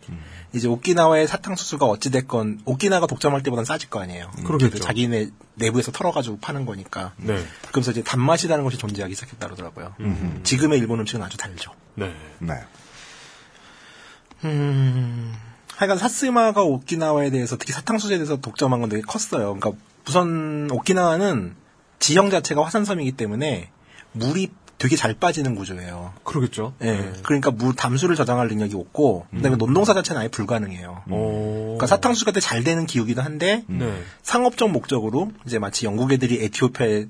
[0.54, 4.32] 이제 오키나와의 사탕 수수가 어찌 됐건 오키나와가 독점할 때보단 싸질 거 아니에요.
[4.44, 4.80] 그러겠죠.
[4.80, 7.14] 자기네 내부에서 털어가지고 파는 거니까.
[7.18, 7.46] 네.
[7.70, 9.94] 그러면서 이제 단맛이라는 것이 존재하기 시작했다 그러더라고요.
[10.42, 11.74] 지금의 일본 음식은 아주 다르죠.
[11.94, 12.16] 네.
[12.40, 12.56] 네.
[14.46, 15.36] 음,
[15.76, 19.54] 하여간 사스마가 오키나와에 대해서 특히 사탕수수에 대해서 독점한 건 되게 컸어요.
[19.54, 19.74] 그러니까
[20.08, 21.61] 우선 오키나와는
[22.02, 23.70] 지형 자체가 화산섬이기 때문에
[24.12, 24.50] 물이
[24.82, 26.12] 되게 잘 빠지는 구조예요.
[26.24, 26.74] 그러겠죠.
[26.82, 27.14] 예.
[27.22, 31.04] 그러니까 물 담수를 저장할 능력이 없고 그다음에 논농사 자체는 아예 불가능해요.
[31.08, 31.64] 어.
[31.78, 34.02] 그러니까 사탕수수가 잘 되는 기후기도 한데 네.
[34.24, 37.06] 상업적 목적으로 이제 마치 영국 애들이 에티오피아에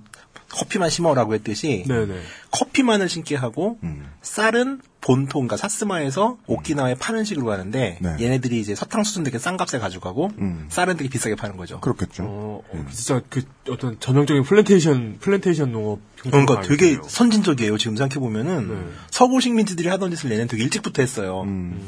[0.51, 2.21] 커피만 심어라고 했듯이 네네.
[2.51, 4.05] 커피만을 심게 하고 음.
[4.21, 8.15] 쌀은 본토 그러니까 사스마에서 오키나와에 파는 식으로 가는데 네.
[8.19, 10.67] 얘네들이 이제 사탕수수는 되게 싼 값에 가져가고 음.
[10.69, 11.79] 쌀은 되게 비싸게 파는 거죠.
[11.79, 12.23] 그렇겠죠.
[12.23, 17.03] 어, 어, 진짜 그 어떤 전형적인 플랜테이션, 플랜테이션 농업 그러니까 되게 있네요.
[17.07, 17.77] 선진적이에요.
[17.77, 18.91] 지금 생각해 보면은 네.
[19.09, 21.41] 서구 식민지들이 하던 짓을 얘는 되게 일찍부터 했어요.
[21.43, 21.81] 음.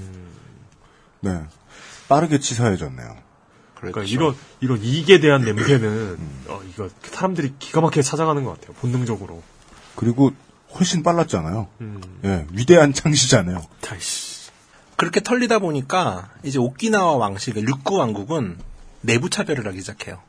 [1.20, 1.40] 네.
[2.10, 3.33] 빠르게 치사해졌네요.
[3.92, 4.14] 그러니까 그렇죠.
[4.14, 6.18] 이런 이런 이익에 대한 냄새는
[6.48, 8.74] 어, 이거 사람들이 기가 막히게 찾아가는 것 같아요.
[8.80, 9.42] 본능적으로.
[9.96, 10.32] 그리고
[10.76, 11.68] 훨씬 빨랐잖아요.
[11.82, 12.02] 음.
[12.26, 13.66] 예, 위대한 창시잖아요.
[13.82, 14.50] 다시.
[14.96, 18.58] 그렇게 털리다 보니까 이제 오키나와 왕실, 류쿠 왕국은
[19.02, 20.20] 내부 차별을 하기 시작해요.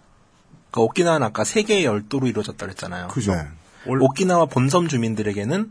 [0.70, 3.08] 그러니까 오키나와는 아까 세 개의 열도로 이루어졌다 그랬잖아요.
[3.08, 3.34] 그죠.
[3.34, 3.42] 네.
[3.86, 5.70] 월- 오키나와 본섬 주민들에게는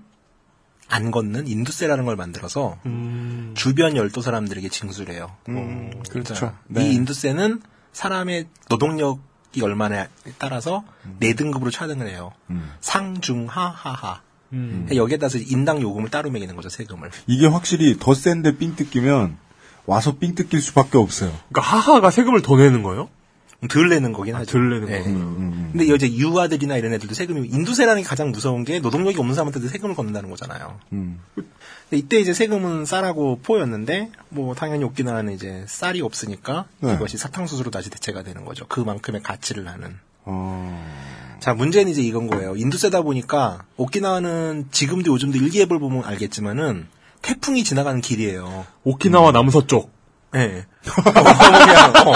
[0.89, 3.53] 안 걷는 인두세라는 걸 만들어서 음.
[3.57, 5.35] 주변 열도 사람들에게 징수를 해요.
[5.49, 6.33] 음, 그렇죠.
[6.35, 6.85] 자, 네.
[6.89, 7.61] 이 인두세는
[7.93, 10.83] 사람의 노동력이 얼마나에 따라서
[11.19, 12.33] 네 등급으로 차등을 해요.
[12.49, 12.73] 음.
[12.81, 14.21] 상중 하 하하.
[14.51, 14.87] 음.
[14.93, 17.09] 여기에 따라서 인당 요금을 따로 매기는 거죠 세금을.
[17.27, 19.37] 이게 확실히 더 센데 삥 뜯기면
[19.85, 21.31] 와서 삥 뜯길 수밖에 없어요.
[21.49, 23.09] 그러니까 하하가 세금을 더 내는 거예요?
[23.69, 24.51] 덜 내는 거긴 아, 하죠.
[24.51, 24.97] 덜 내는 예.
[24.97, 25.19] 거구나.
[25.19, 29.67] 음, 근데 이제 유아들이나 이런 애들도 세금이 인두세라는 게 가장 무서운 게 노동력이 없는 사람한테도
[29.69, 30.79] 세금을 걷는다는 거잖아요.
[30.91, 31.19] 음.
[31.97, 36.93] 이때 이제 세금은 쌀하고 포였는데 뭐 당연히 오키나와는 이제 쌀이 없으니까 네.
[36.93, 38.67] 이것이 사탕수수로 다시 대체가 되는 거죠.
[38.67, 39.97] 그만큼의 가치를 하는.
[40.25, 42.55] 어, 자 문제는 이제 이건 거예요.
[42.55, 46.87] 인두세다 보니까 오키나와는 지금도 요즘도 일기예보를 보면 알겠지만은
[47.21, 48.65] 태풍이 지나가는 길이에요.
[48.83, 49.91] 오키나와 남서쪽.
[50.35, 50.65] 예.
[50.83, 52.13] 그냥, 어,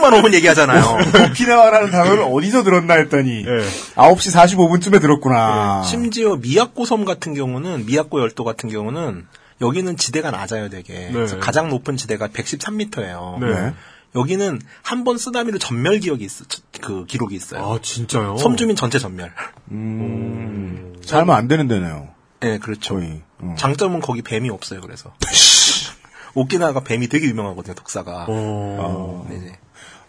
[0.00, 0.96] 태풍만 오면 얘기하잖아요.
[1.30, 3.94] 오키나와라는 단어를 어디서 들었나 했더니 예.
[3.94, 5.82] 9시 45분쯤에 들었구나.
[5.84, 9.26] 심지어 미야코 섬 같은 경우는 미야코 열도 같은 경우는
[9.60, 11.10] 여기는 지대가 낮아요, 되게.
[11.12, 13.38] 그래서 가장 높은 지대가 113m예요.
[13.40, 13.74] 네.
[14.16, 16.44] 여기는 한 번 쓰나미로 전멸 기억이 있어,
[16.80, 17.62] 그 기록이 있어요.
[17.64, 18.38] 아 진짜요?
[18.38, 19.32] 섬 주민 전체 전멸.
[19.70, 22.08] 음, 살면 안 되는 데네요.
[22.40, 22.94] 네, 그렇죠.
[22.96, 23.20] 거의.
[23.38, 23.54] 어.
[23.58, 25.12] 장점은 거기 뱀이 없어요, 그래서.
[26.34, 28.26] 오키나와가 뱀이 되게 유명하거든요, 독사가.
[28.28, 29.26] 어.
[29.28, 29.58] 네, 네.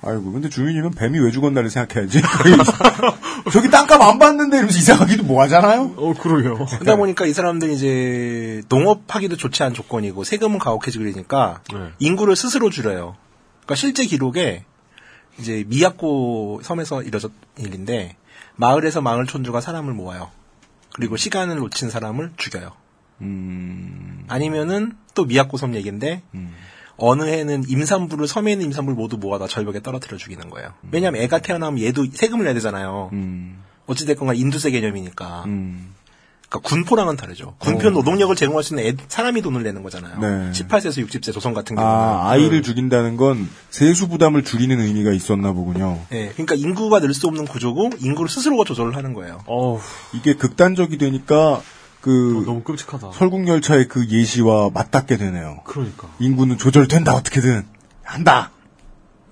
[0.04, 2.22] 아이고, 근데 주민이면 뱀이 왜 죽었나를 생각해야지.
[3.54, 5.94] 저기 땅값 안 받는데 이러면서 이사가기도 뭐 하잖아요?
[5.96, 6.66] 어 그러게요.
[6.66, 11.92] 그러다 보니까 이 사람들이 이제 농업하기도 좋지 않은 조건이고 세금은 가혹해지고 그러니까 네.
[12.00, 13.16] 인구를 스스로 줄여요.
[13.60, 14.66] 그러니까 실제 기록에
[15.40, 18.16] 이제 미야코 섬에서 이뤄졌 일인데
[18.56, 20.30] 마을에서 마을 촌주가 사람을 모아요.
[20.94, 22.72] 그리고 시간을 놓친 사람을 죽여요.
[23.22, 26.22] 음, 아니면은 또 미야코 섬 얘기인데
[27.02, 30.70] 어느 해는 임산부를 섬에 있는 임산부를 모두 모아다 절벽에 떨어뜨려 죽이는 거예요.
[30.92, 33.10] 왜냐하면 애가 태어나면 얘도 세금을 내야 되잖아요.
[33.14, 35.44] 음, 어찌됐건 간 인두세 개념이니까.
[35.48, 35.94] 음.
[36.48, 37.56] 그러니까 군포랑은 다르죠.
[37.60, 40.20] 군표 노동력을 제공할 수 있는 애, 사람이 돈을 내는 거잖아요.
[40.20, 40.52] 네.
[40.52, 41.96] 18세에서 60세 조선 같은 경우는.
[41.98, 45.98] 아, 아이를 죽인다는 건 세수 부담을 줄이는 의미가 있었나 보군요.
[46.12, 49.40] 예, 그러니까 인구가 늘 수 없는 구조고 인구를 스스로가 조절을 하는 거예요.
[49.46, 49.80] 어우
[50.14, 51.62] 이게 극단적이 되니까
[52.02, 53.12] 그 너무 끔찍하다.
[53.14, 55.62] 설국 열차의 그 예시와 맞닿게 되네요.
[55.66, 56.10] 그러니까.
[56.20, 57.66] 인구는 조절된다 어떻게든
[58.04, 58.52] 한다.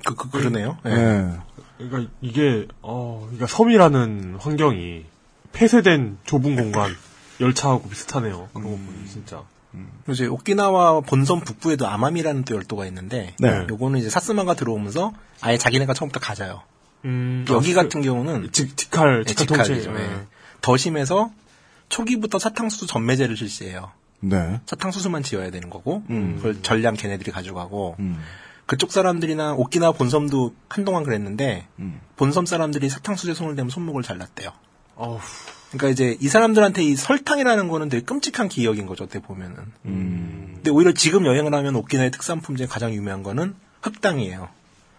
[0.06, 0.78] 그, 그, 그러네요.
[0.86, 0.90] 예.
[0.90, 1.38] 네.
[1.78, 5.06] 그러니까 이게 어 그러니까 섬이라는 환경이
[5.52, 6.96] 폐쇄된 좁은 공간
[7.40, 8.50] 열차하고 비슷하네요.
[8.54, 9.44] 그런 거 보니 진짜.
[9.72, 13.66] 그리고 이제 오키나와 본섬 북부에도 아마미라는 또 열도가 있는데 네.
[13.70, 16.62] 요거는 이제 사스마가 들어오면서 아예 자기네가 처음부터 가져요.
[17.06, 19.64] 음, 여기 아, 같은 경우는 그, 직, 직할, 네, 직할.
[19.64, 19.94] 직할이죠.
[19.96, 20.26] 예.
[20.62, 21.32] 더 심해서
[21.90, 23.92] 초기부터 사탕수수 전매제를 실시해요.
[24.22, 24.60] 네.
[24.66, 26.36] 사탕수수만 지어야 되는 거고 음.
[26.38, 28.20] 그걸 전량 걔네들이 가져가고 음.
[28.66, 32.00] 그쪽 사람들이나 오키나와 본섬도 한동안 그랬는데 음.
[32.18, 34.52] 본섬 사람들이 사탕수수에 손을 대면 손목을 잘랐대요.
[34.96, 35.20] 어후.
[35.72, 39.06] 그러니까 이제 이 사람들한테 이 설탕이라는 거는 되게 끔찍한 기억인 거죠.
[39.06, 39.58] 어떻게 보면은.
[39.86, 40.52] 음.
[40.56, 44.50] 근데 오히려 지금 여행을 하면 오키나와의 특산품 중에 가장 유명한 거는 흑당이에요.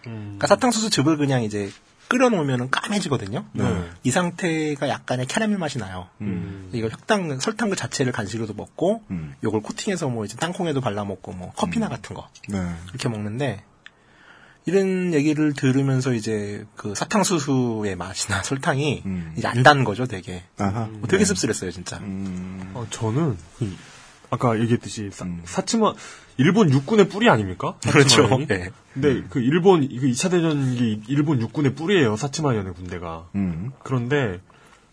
[0.03, 1.69] 그러니까 사탕수수 즙을 그냥 이제
[2.11, 3.45] 끓여놓으면 까매지거든요.
[3.53, 3.89] 네.
[4.03, 6.09] 이 상태가 약간의 캐러멜 맛이 나요.
[6.19, 6.69] 음.
[6.73, 9.33] 이거 흑당 설탕 그 자체를 간식으로도 먹고 음.
[9.45, 12.57] 요걸 코팅해서 뭐 이제 땅콩에도 발라 먹고 뭐 커피나 같은 거 네.
[12.89, 13.63] 이렇게 먹는데
[14.65, 19.33] 이런 얘기를 들으면서 이제 그 사탕수수의 맛이나 설탕이 음.
[19.37, 20.43] 이제 안 단 거죠, 되게.
[20.57, 20.87] 아하.
[20.91, 21.97] 뭐 되게 씁쓸했어요, 진짜.
[21.99, 22.71] 음.
[22.73, 23.75] 어, 저는, 이-
[24.29, 25.41] 아까 얘기했듯이, 사, 음.
[25.45, 25.93] 사츠마,
[26.37, 27.75] 일본 육군의 뿌리 아닙니까?
[27.81, 28.27] 그렇죠.
[28.47, 28.69] 네.
[28.93, 33.27] 근데 그 일본, 그 2차 대전이 일본 육군의 뿌리예요, 사츠마현의 군대가.
[33.35, 33.71] 음.
[33.83, 34.39] 그런데,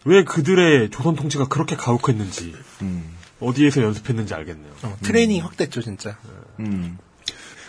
[0.05, 3.16] 왜 그들의 조선 통치가 그렇게 가혹했는지, 음.
[3.41, 4.72] 어디에서 연습했는지 알겠네요.
[4.82, 6.16] 어, 트레이닝이 확 됐죠, 진짜.
[6.61, 6.99] 음.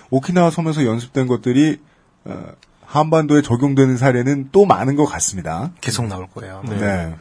[0.09, 1.79] 오키나와 섬에서 연습된 것들이
[2.25, 2.47] 어,
[2.83, 5.71] 한반도에 적용되는 사례는 또 많은 것 같습니다.
[5.79, 6.63] 계속 나올 거예요.
[6.67, 6.77] 네.
[6.77, 7.15] 네.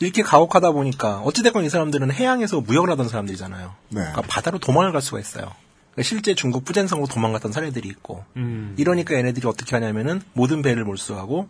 [0.00, 3.74] 이렇게 가혹하다 보니까 어찌됐건 이 사람들은 해양에서 무역을 하던 사람들이잖아요.
[3.90, 4.00] 네.
[4.00, 5.52] 그러니까 바다로 도망을 갈 수가 있어요.
[5.92, 8.74] 그러니까 실제 중국 부젠성으로 도망갔던 사례들이 있고 음.
[8.78, 11.48] 이러니까 얘네들이 어떻게 하냐면은 모든 배를 몰수하고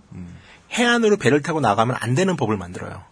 [0.73, 3.03] 해안으로 배를 타고 나가면 안 되는 법을 만들어요.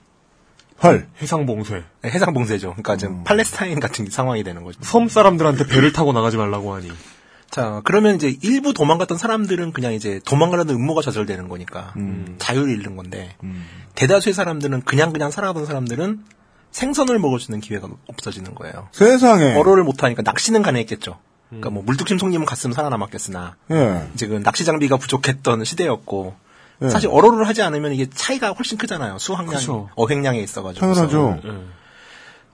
[0.82, 1.08] 헐.
[1.20, 1.84] 해상 봉쇄.
[2.02, 2.70] 네, 해상 봉쇄죠.
[2.70, 4.78] 그러니까 지금 팔레스타인 같은 상황이 되는 거죠.
[4.82, 6.90] 섬 사람들한테 배를 타고 나가지 말라고 하니.
[7.50, 12.36] 자, 그러면 이제 일부 도망갔던 사람들은 그냥 이제 도망가려는 음모가 저절되는 거니까 음.
[12.38, 13.64] 자유를 잃는 건데 음.
[13.94, 16.24] 대다수의 사람들은 그냥 그냥 살아가던 사람들은
[16.70, 18.88] 생선을 먹을 수 있는 기회가 없어지는 거예요.
[18.92, 19.54] 세상에.
[19.56, 21.18] 어로를 못하니까 낚시는 가능했겠죠.
[21.48, 24.08] 그러니까 뭐 물뚝심송님은 갔으면 살아남았겠으나 예.
[24.12, 26.36] 이제 그 낚시 장비가 부족했던 시대였고
[26.82, 26.88] 예.
[26.90, 29.18] 사실 어로를 하지 않으면 이게 차이가 훨씬 크잖아요.
[29.18, 29.88] 수확량, 그쵸.
[29.96, 30.86] 어획량에 있어가지고.
[30.86, 31.40] 당연하죠.
[31.44, 31.50] 예.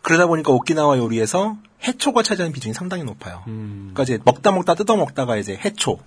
[0.02, 1.56] 그러다 보니까 오키나와 요리에서
[1.86, 3.42] 해초가 차지하는 비중이 상당히 높아요.
[3.46, 3.92] 음.
[3.92, 5.98] 그러니까 이제 먹다 먹다 뜯어 먹다가 이제 해초,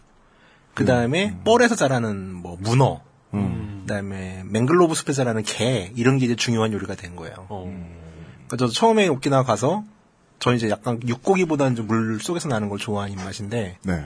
[0.74, 3.02] 그 다음에 뻘에서 자라는 뭐 문어,
[3.34, 3.84] 음.
[3.86, 7.34] 그 다음에 맹글로브 숲에 자라는 게 이런 게 이제 중요한 요리가 된 거예요.
[7.50, 7.64] 어.
[7.66, 9.84] 그러니까 저도 처음에 오키나와 가서
[10.40, 14.06] 저 이제 약간 육고기보다는 좀 물 속에서 나는 걸 좋아하는 입맛인데 네.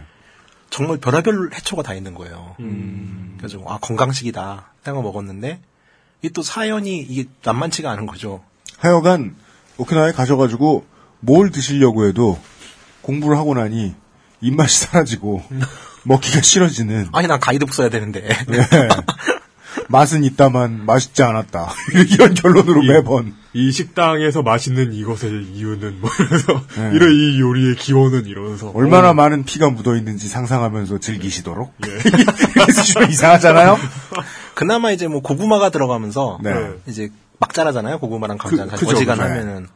[0.70, 2.56] 정말 별의별 해초가 다 있는 거예요.
[2.60, 3.36] 음.
[3.38, 5.60] 그래서 아 건강식이다 생각 먹었는데
[6.22, 8.44] 이게 또 사연이 이게 만만치가 않은 거죠.
[8.78, 9.36] 하여간
[9.78, 10.86] 오키나와에 가셔가지고
[11.22, 12.40] 뭘 드시려고 해도
[13.02, 13.96] 공부를 하고 나니
[14.42, 15.44] 입맛이 사라지고
[16.04, 18.88] 먹기가 싫어지는 아니 난 가이드북 써야 되는데 네.
[19.88, 21.70] 맛은 있다만 맛있지 않았다
[22.12, 22.94] 이런 결론으로 예.
[22.94, 26.92] 매번 이 식당에서 맛있는 이것의 이유는 뭐 이러면서 네.
[26.96, 33.04] 이런 이 요리의 기원은 이러면서 얼마나 어, 많은 피가 묻어 있는지 상상하면서 즐기시도록 그래서 좀
[33.10, 33.78] 이상하잖아요.
[34.56, 36.52] 그나마 이제 뭐 고구마가 들어가면서 네.
[36.88, 37.10] 이제
[37.40, 38.00] 막 자라잖아요.
[38.00, 39.68] 고구마랑 감자는 그- 어지간하면은.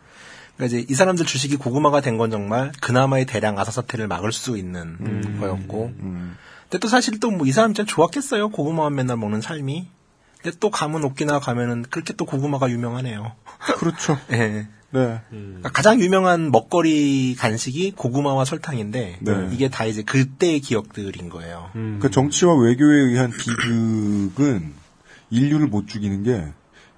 [0.56, 4.58] 그러니까 이제 이 사람들 주식이 고구마가 된 건 정말 그나마의 대량 아사 사태를 막을 수
[4.58, 5.38] 있는 음.
[5.40, 5.92] 거였고.
[5.98, 8.50] 근데 또 사실 또 뭐 이 사람 진짜 좋았겠어요.
[8.50, 9.88] 고구마만 맨날 먹는 삶이.
[10.42, 13.34] 근데 또 가면 오키나와 가면은 그렇게 또 고구마가 유명하네요.
[13.78, 14.18] 그렇죠.
[14.32, 14.68] 예.
[14.92, 15.20] 네.
[15.30, 19.50] 그러니까 가장 유명한 먹거리 간식이 고구마와 설탕인데 네.
[19.52, 21.70] 이게 다 이제 그때의 기억들인 거예요.
[21.76, 22.00] 음.
[22.02, 24.74] 그 정치와 외교에 의한 비극은
[25.32, 26.46] 인류를 못 죽이는 게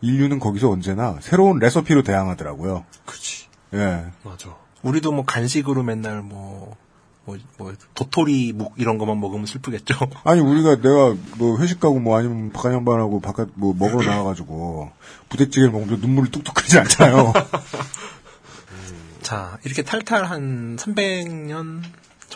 [0.02, 2.86] 인류는 거기서 언제나 새로운 레시피로 대항하더라고요.
[3.06, 4.06] 그치 예.
[4.24, 4.56] 맞아.
[4.84, 6.76] 우리도 뭐 간식으로 맨날 뭐,
[7.26, 9.96] 뭐, 뭐, 도토리 묵 이런 것만 먹으면 슬프겠죠.
[10.24, 14.92] 아니 우리가 내가 뭐 회식 가고 뭐 아니면 바깥 양반하고 바깥 뭐 먹으러 나가가지고
[15.30, 17.34] 부대찌개를 먹으면 눈물이 뚝뚝 흐르지 않잖아요.
[19.22, 21.82] 자, 이렇게 탈탈 한 300년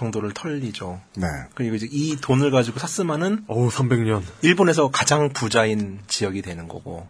[0.02, 1.00] 정도를 털리죠.
[1.16, 1.28] 네.
[1.54, 4.24] 그리고 이제 이 돈을 가지고 사스마는 어우 300년.
[4.42, 7.08] 일본에서 가장 부자인 지역이 되는 거고,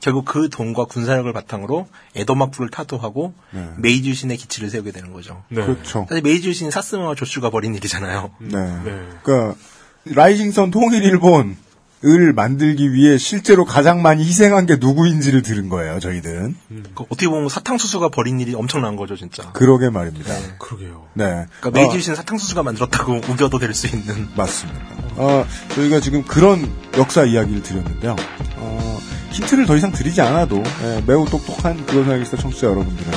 [0.00, 3.70] 결국 그 돈과 군사력을 바탕으로 에도막부를 타도하고 네.
[3.78, 5.42] 메이지 유신의 기치를 세우게 되는 거죠.
[5.48, 5.64] 네.
[5.64, 6.04] 그렇죠.
[6.06, 8.30] 사실 메이지 유신 사스마와 조슈가 벌인 일이잖아요.
[8.40, 8.82] 네.
[8.84, 9.08] 네.
[9.22, 9.58] 그러니까
[10.04, 11.56] Rising Sun 통일 일본
[12.04, 15.98] 을 만들기 위해 실제로 가장 많이 희생한 게 누구인지를 들은 거예요.
[16.00, 16.54] 저희들은.
[16.94, 19.50] 그 어떻게 보면 사탕수수가 벌인 일이 엄청난 거죠, 진짜.
[19.52, 20.34] 그러게 말입니다.
[20.58, 21.06] 그러게요.
[21.14, 21.46] 네.
[21.60, 24.28] 그러니까 메이지 어, 유신 사탕수수가 만들었다고 우겨도 될 수 있는.
[24.36, 24.80] 맞습니다.
[25.16, 28.16] 어, 저희가 지금 그런 역사 이야기를 드렸는데요.
[28.56, 28.98] 어,
[29.30, 33.12] 힌트를 더 이상 드리지 않아도 예, 매우 똑똑한 그런 알기스타 청취자 여러분들은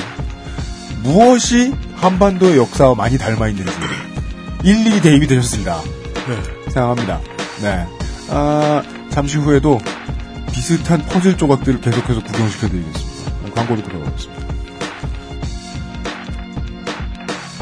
[1.02, 3.70] 무엇이 한반도의 역사와 많이 닮아 있는지
[4.64, 5.80] 일일이 대입이 되셨습니다.
[5.82, 6.70] 네.
[6.72, 7.20] 생각합니다.
[7.62, 7.86] 네.
[8.30, 9.78] 아, 잠시 후에도
[10.52, 13.54] 비슷한 퍼즐 조각들을 계속해서 구경시켜드리겠습니다.
[13.54, 14.48] 광고로 들어가겠습니다.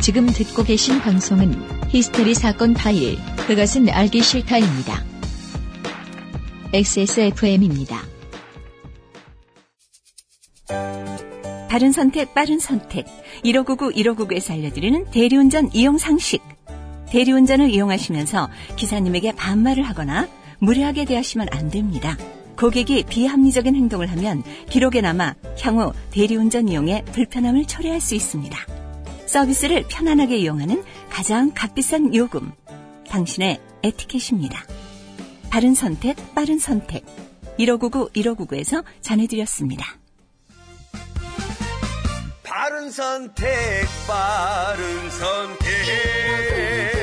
[0.00, 5.04] 지금 듣고 계신 방송은 히스테리 사건 파일, 그것은 알기 싫다입니다.
[6.72, 8.02] XSFM입니다.
[11.68, 13.06] 바른 선택, 빠른 선택.
[13.44, 16.42] 1599, 1599에서 알려드리는 대리운전 이용 상식.
[17.10, 20.28] 대리운전을 이용하시면서 기사님에게 반말을 하거나
[20.58, 22.16] 무례하게 대하시면 안 됩니다.
[22.56, 28.58] 고객이 비합리적인 행동을 하면 기록에 남아 향후 대리운전 이용에 불편함을 초래할 수 있습니다.
[29.26, 32.52] 서비스를 편안하게 이용하는 가장 값비싼 요금.
[33.08, 34.64] 당신의 에티켓입니다.
[35.50, 37.04] 바른 선택, 빠른 선택.
[37.58, 39.96] 1599, 1599에서 전해드렸습니다.
[42.42, 43.46] 바른 선택,
[44.06, 46.95] 빠른 선택.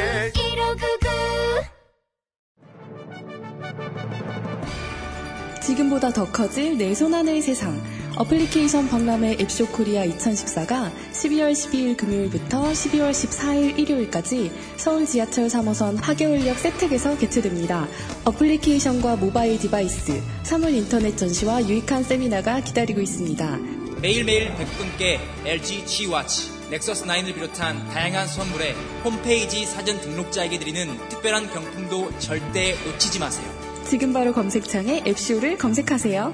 [5.63, 7.81] 지금보다 더 커질 내 손안의 세상.
[8.15, 16.59] 어플리케이션 박람회 앱쇼 코리아 2014가 12월 12일 금요일부터 12월 14일 일요일까지 서울 지하철 3호선 학여울역
[16.59, 17.87] 세택에서 개최됩니다.
[18.25, 23.57] 어플리케이션과 모바일 device, 사물 인터넷 전시와 유익한 세미나가 기다리고 있습니다.
[24.01, 32.19] 매일매일 100분께 LG G워치, 넥서스 9을 비롯한 다양한 선물에 홈페이지 사전 등록자에게 드리는 특별한 경품도
[32.19, 33.62] 절대 놓치지 마세요.
[33.89, 36.33] 지금 바로 검색창에 앱쇼를 검색하세요.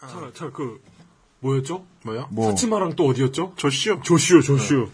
[0.00, 0.80] 자, 자, 그,
[1.40, 1.84] 뭐였죠?
[2.04, 2.26] 뭐요?
[2.30, 2.50] 뭐.
[2.50, 3.52] 사치마랑 또 어디였죠?
[3.56, 4.00] 조슈.
[4.02, 4.88] 조슈, 조슈.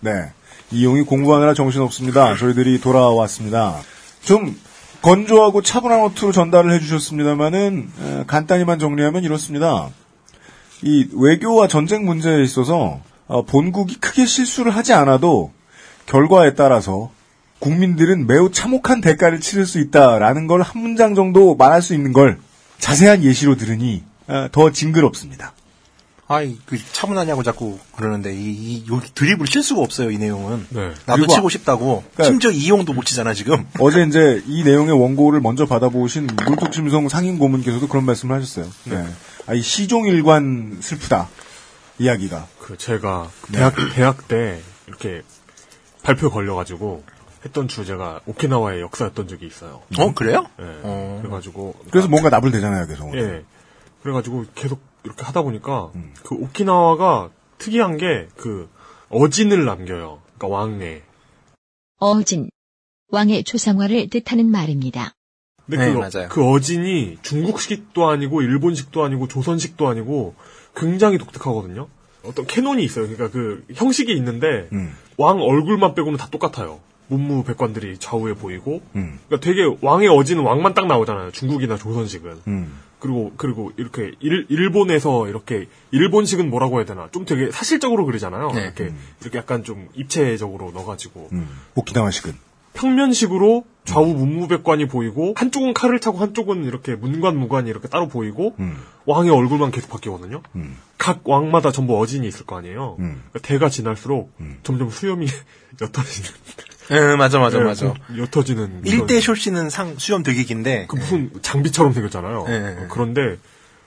[0.00, 0.32] 네.
[0.70, 2.36] 이용이 공부하느라 정신없습니다.
[2.36, 3.80] 저희들이 돌아왔습니다.
[4.22, 4.58] 좀
[5.02, 9.90] 건조하고 차분한 어투로 전달을 해주셨습니다만은 에, 간단히만 정리하면 이렇습니다.
[10.82, 15.52] 이 외교와 전쟁 문제에 있어서 어, 본국이 크게 실수를 하지 않아도
[16.06, 17.10] 결과에 따라서
[17.58, 22.38] 국민들은 매우 참혹한 대가를 치를 수 있다라는 걸 한 문장 정도 말할 수 있는 걸
[22.78, 25.52] 자세한 예시로 들으니 어, 더 징그럽습니다.
[26.26, 30.66] 아이, 그, 차분하냐고 자꾸 그러는데, 이, 이, 여기 드립을 칠 수가 없어요, 이 내용은.
[30.70, 30.92] 네.
[31.04, 32.02] 나도 치고 싶다고.
[32.14, 33.66] 그러니까- 심지어 이용도 못 치잖아, 지금.
[33.78, 38.66] 어제 이제 이 내용의 원고를 먼저 받아보신 물뚝심송 상임 고문께서도 그런 말씀을 하셨어요.
[38.84, 39.06] 네.
[39.46, 41.28] 아, 이 시종일관 슬프다.
[41.98, 42.46] 이야기가.
[42.58, 45.20] 그, 제가 대학, 대학 때 이렇게
[46.04, 47.02] 발표 걸려가지고
[47.44, 49.82] 했던 주제가 오키나와의 역사였던 적이 있어요.
[49.98, 50.46] 어, 그래요?
[50.60, 50.64] 예.
[50.82, 51.18] 어.
[51.22, 51.74] 그래가지고.
[51.90, 53.14] 그래서 뭔가 나불대잖아요, 계속.
[53.16, 53.44] 예.
[54.02, 56.14] 그래가지고 계속 이렇게 하다 보니까 음.
[56.22, 58.68] 그 오키나와가 특이한 게 그
[59.08, 60.20] 어진을 남겨요.
[60.36, 61.02] 그러니까 왕래.
[61.98, 62.50] 어진.
[63.08, 65.14] 왕의 조상화를 뜻하는 말입니다.
[65.66, 66.28] 근데 네, 그, 맞아요.
[66.28, 70.34] 그 어진이 중국식도 아니고 일본식도 아니고 조선식도 아니고
[70.74, 71.88] 굉장히 독특하거든요.
[72.24, 73.06] 어떤 캐논이 있어요.
[73.06, 76.80] 그러니까 그 형식이 있는데 음, 왕 얼굴만 빼고는 다 똑같아요.
[77.08, 81.32] 문무 백관들이 좌우에 보이고 음, 그러니까 되게 왕의 어진은 왕만 딱 나오잖아요.
[81.32, 82.40] 중국이나 조선식은.
[82.48, 82.80] 음.
[82.98, 88.50] 그리고 그리고 이렇게 일, 일본에서 이렇게 일본식은 뭐라고 해야 되나 좀 되게 사실적으로 그리잖아요.
[88.52, 88.62] 네.
[88.62, 91.48] 이렇게 이렇게 약간 좀 입체적으로 넣어가지고 음.
[91.74, 92.32] 오키나와식은.
[92.74, 98.76] 평면식으로 좌우 문무백관이 보이고 한쪽은 칼을 차고 한쪽은 이렇게 문관 무관이 이렇게 따로 보이고 음,
[99.06, 100.42] 왕의 얼굴만 계속 바뀌거든요.
[100.56, 102.96] 음, 각 왕마다 전부 어진이 있을 거 아니에요.
[102.98, 103.22] 음.
[103.30, 104.58] 그러니까 대가 지날수록 음.
[104.62, 105.26] 점점 수염이
[105.80, 106.30] 옅어지는.
[106.90, 107.94] 예, 맞아, 맞아, 네, 맞아.
[108.14, 108.82] 옅어지는.
[108.84, 112.44] 일 1대 쇼씨는 상, 수염 되게 긴데, 그 무슨 장비처럼 생겼잖아요.
[112.46, 112.86] 네, 네.
[112.90, 113.38] 그런데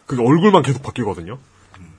[0.08, 1.38] 그게 얼굴만 계속 바뀌거든요.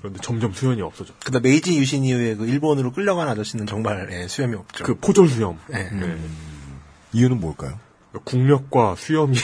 [0.00, 1.12] 그런데 점점 수염이 없어져.
[1.24, 4.84] 그러다 메이지 유신 이후에 그 일본으로 끌려간 아저씨는 정말 예, 수염이 없죠.
[4.84, 5.58] 그 포졸 수염.
[5.68, 5.88] 네.
[5.90, 6.16] 네.
[7.12, 7.78] 이유는 뭘까요?
[8.24, 9.36] 국력과 수염이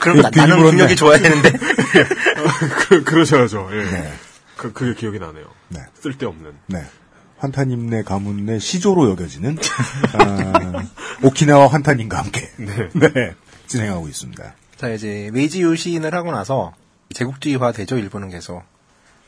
[0.00, 0.62] 그럼 나, 나는.
[0.62, 1.50] 국력이 좋아야 되는데.
[2.88, 3.68] 그, 그러셔야죠.
[3.72, 3.84] 예.
[3.90, 4.12] 네.
[4.56, 5.44] 그, 그게 기억이 나네요.
[5.68, 5.80] 네.
[6.00, 6.52] 쓸데없는.
[6.66, 6.84] 네.
[7.38, 9.58] 환타님 네 가문 네 시조로 여겨지는
[10.14, 10.84] 아,
[11.22, 12.88] 오키나와 환타님과 함께 네.
[12.94, 13.34] 네,
[13.66, 14.54] 진행하고 있습니다.
[14.76, 16.72] 자, 이제 메이지 유신을 하고 나서
[17.12, 18.62] 제국주의화 되죠, 일본은 계속.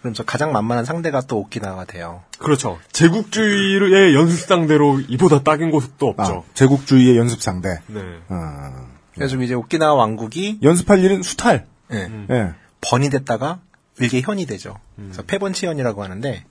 [0.01, 2.23] 그럼 저 가장 만만한 상대가 또 오키나와가 돼요.
[2.39, 2.79] 그렇죠.
[2.93, 6.45] 제국주의의 연습 상대로 이보다 딱인 곳도 아, 없죠.
[6.55, 7.81] 제국주의의 연습 상대.
[7.87, 8.01] 네.
[8.29, 11.67] 아, 그래서 이제 오키나와 왕국이 연습할 일은 수탈.
[11.93, 12.27] 예, 음.
[12.31, 12.53] 예.
[12.81, 13.61] 번이 됐다가
[13.99, 14.77] 일개 현이 되죠.
[14.97, 16.45] 그래서 패번치현이라고 하는데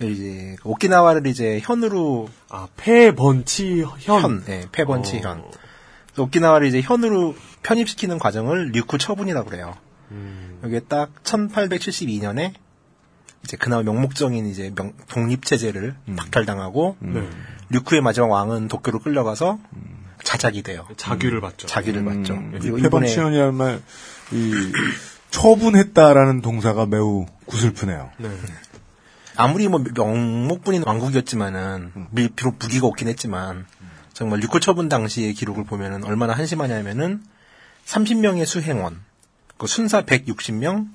[0.00, 4.22] 이제 오키나와를 이제 현으로 아, 폐번치 현.
[4.22, 5.38] 현, 예, 패번치현.
[5.40, 5.50] 어.
[6.18, 9.74] 오키나와를 이제 현으로 편입시키는 과정을 류쿠 처분이라고 그래요.
[10.10, 10.60] 음.
[10.64, 12.54] 여기에 딱 1872년에
[13.44, 17.28] 이제 그나마 명목적인 이제 명- 독립체제를 박탈당하고 네.
[17.70, 19.58] 류쿠의 마지막 왕은 도쿄로 끌려가서
[20.24, 20.86] 자작이 돼요.
[20.96, 21.66] 자귀를 받죠.
[21.68, 22.34] 자기를 받죠.
[22.34, 23.80] 음, 그리고 일본의 페번치현이라는 말,
[24.32, 24.72] 이,
[25.30, 28.10] 처분했다라는 동사가 매우 구슬프네요.
[28.18, 28.30] 네.
[29.36, 33.66] 아무리 뭐 명목뿐인 왕국이었지만은 미- 비록 무기가 없긴 했지만
[34.14, 37.22] 정말 류쿠 처분 당시의 기록을 보면은 얼마나 한심하냐면은
[37.84, 39.00] 30명의 수행원,
[39.58, 40.88] 그 순사 160명,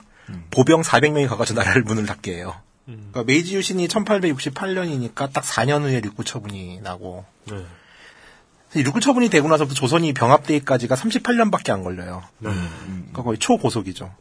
[0.52, 2.56] 보병 400명이 가가지고 나라를 문을 닫게 해요.
[2.86, 7.64] 그러니까 메이지 유신이 1868년이니까 딱 4년 후에 류구 처분이 나고 네.
[8.82, 12.24] 류구 처분이 되고 나서부터 조선이 병합되기까지가 38년밖에 안 걸려요.
[12.40, 12.50] 네.
[12.86, 14.14] 그러니까 거의 초고속이죠.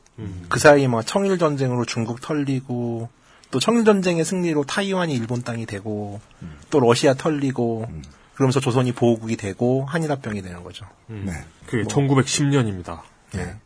[0.49, 3.09] 그 사이 뭐 청일 전쟁으로 중국 털리고
[3.51, 6.21] 또 청일 전쟁의 승리로 타이완이 일본 땅이 되고
[6.69, 7.87] 또 러시아 털리고
[8.35, 10.87] 그러면서 조선이 보호국이 되고 한일 합병이 되는 거죠.
[11.07, 11.33] 네.
[11.67, 13.01] 그게 1910년입니다.
[13.37, 13.57] 예.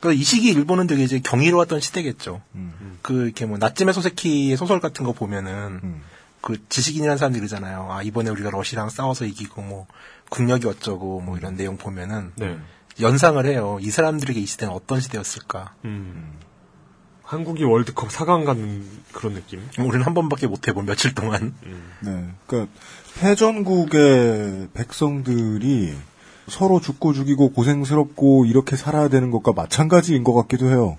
[0.00, 2.42] 그이 시기 일본은 되게 이제 경이로웠던 시대겠죠.
[3.02, 6.00] 그 이렇게 뭐 나츠메 소세키의 소설 같은 거 보면은
[6.40, 7.88] 그 지식인이라는 사람들이 그러잖아요.
[7.90, 9.86] 아 이번에 우리가 러시아랑 싸워서 이기고 뭐
[10.28, 12.56] 국력이 어쩌고 뭐 이런 내용 보면은 네.
[13.00, 13.78] 연상을 해요.
[13.80, 15.74] 이 사람들에게 이 시대는 어떤 시대였을까?
[15.84, 16.38] 음.
[17.22, 19.60] 한국이 월드컵 4강 가는 그런 느낌?
[19.80, 21.54] 우리는 한 번밖에 못 해본 며칠 동안.
[22.00, 22.28] 네.
[22.46, 22.72] 그러니까
[23.18, 25.96] 패전국의 백성들이
[26.48, 30.98] 서로 죽고 죽이고 고생스럽고 이렇게 살아야 되는 것과 마찬가지인 것 같기도 해요.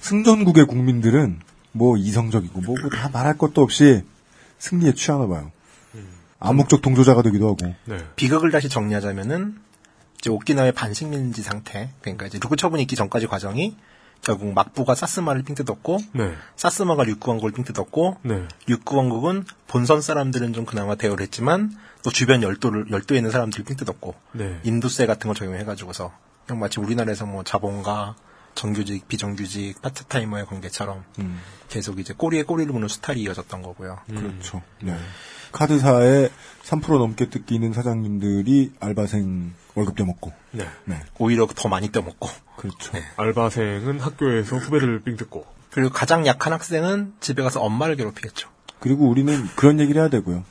[0.00, 1.40] 승전국의 국민들은
[1.72, 4.02] 뭐 이성적이고 뭐고 다 말할 것도 없이
[4.58, 5.50] 승리에 취하나 봐요.
[6.38, 7.74] 암묵적 동조자가 되기도 하고.
[7.84, 7.98] 네.
[8.16, 9.56] 비극을 다시 정리하자면은
[10.18, 11.90] 이제 오키나와의 반식민지 상태.
[12.00, 13.76] 그러니까 이제 루크 처분이 있기 전까지 과정이
[14.22, 16.32] 결국 막부가 사스마를 삥 뜯었고 네.
[16.56, 18.46] 사스마가 류크 왕국을 삥 뜯었고 네.
[18.66, 21.72] 류크 왕국은 본선 사람들은 좀 그나마 대우를 했지만
[22.02, 24.60] 또 주변 열도를 열도에 있는 사람들이 삥 뜯었고 네.
[24.64, 26.12] 인두세 같은 걸 적용해가지고서
[26.46, 28.16] 그냥 마치 우리나라에서 뭐 자본가
[28.54, 31.04] 정규직 비정규직 파트타이머의 관계처럼
[31.68, 33.98] 계속 이제 꼬리에 꼬리를 무는 수탈이 이어졌던 거고요.
[34.08, 34.62] 그렇죠.
[34.82, 34.96] 네.
[35.52, 36.28] 카드사에
[36.64, 40.32] 3% 넘게 뜯기는 사장님들이 알바생 월급 떼먹고.
[40.50, 40.68] 네.
[41.18, 42.28] 오히려 더 많이 떼먹고.
[42.56, 42.92] 그렇죠.
[43.16, 45.46] 알바생은 학교에서 후배를 삥 뜯고.
[45.70, 48.50] 그리고 가장 약한 학생은 집에 가서 엄마를 괴롭히겠죠.
[48.80, 50.44] 그리고 우리는 그런 얘기를 해야 되고요.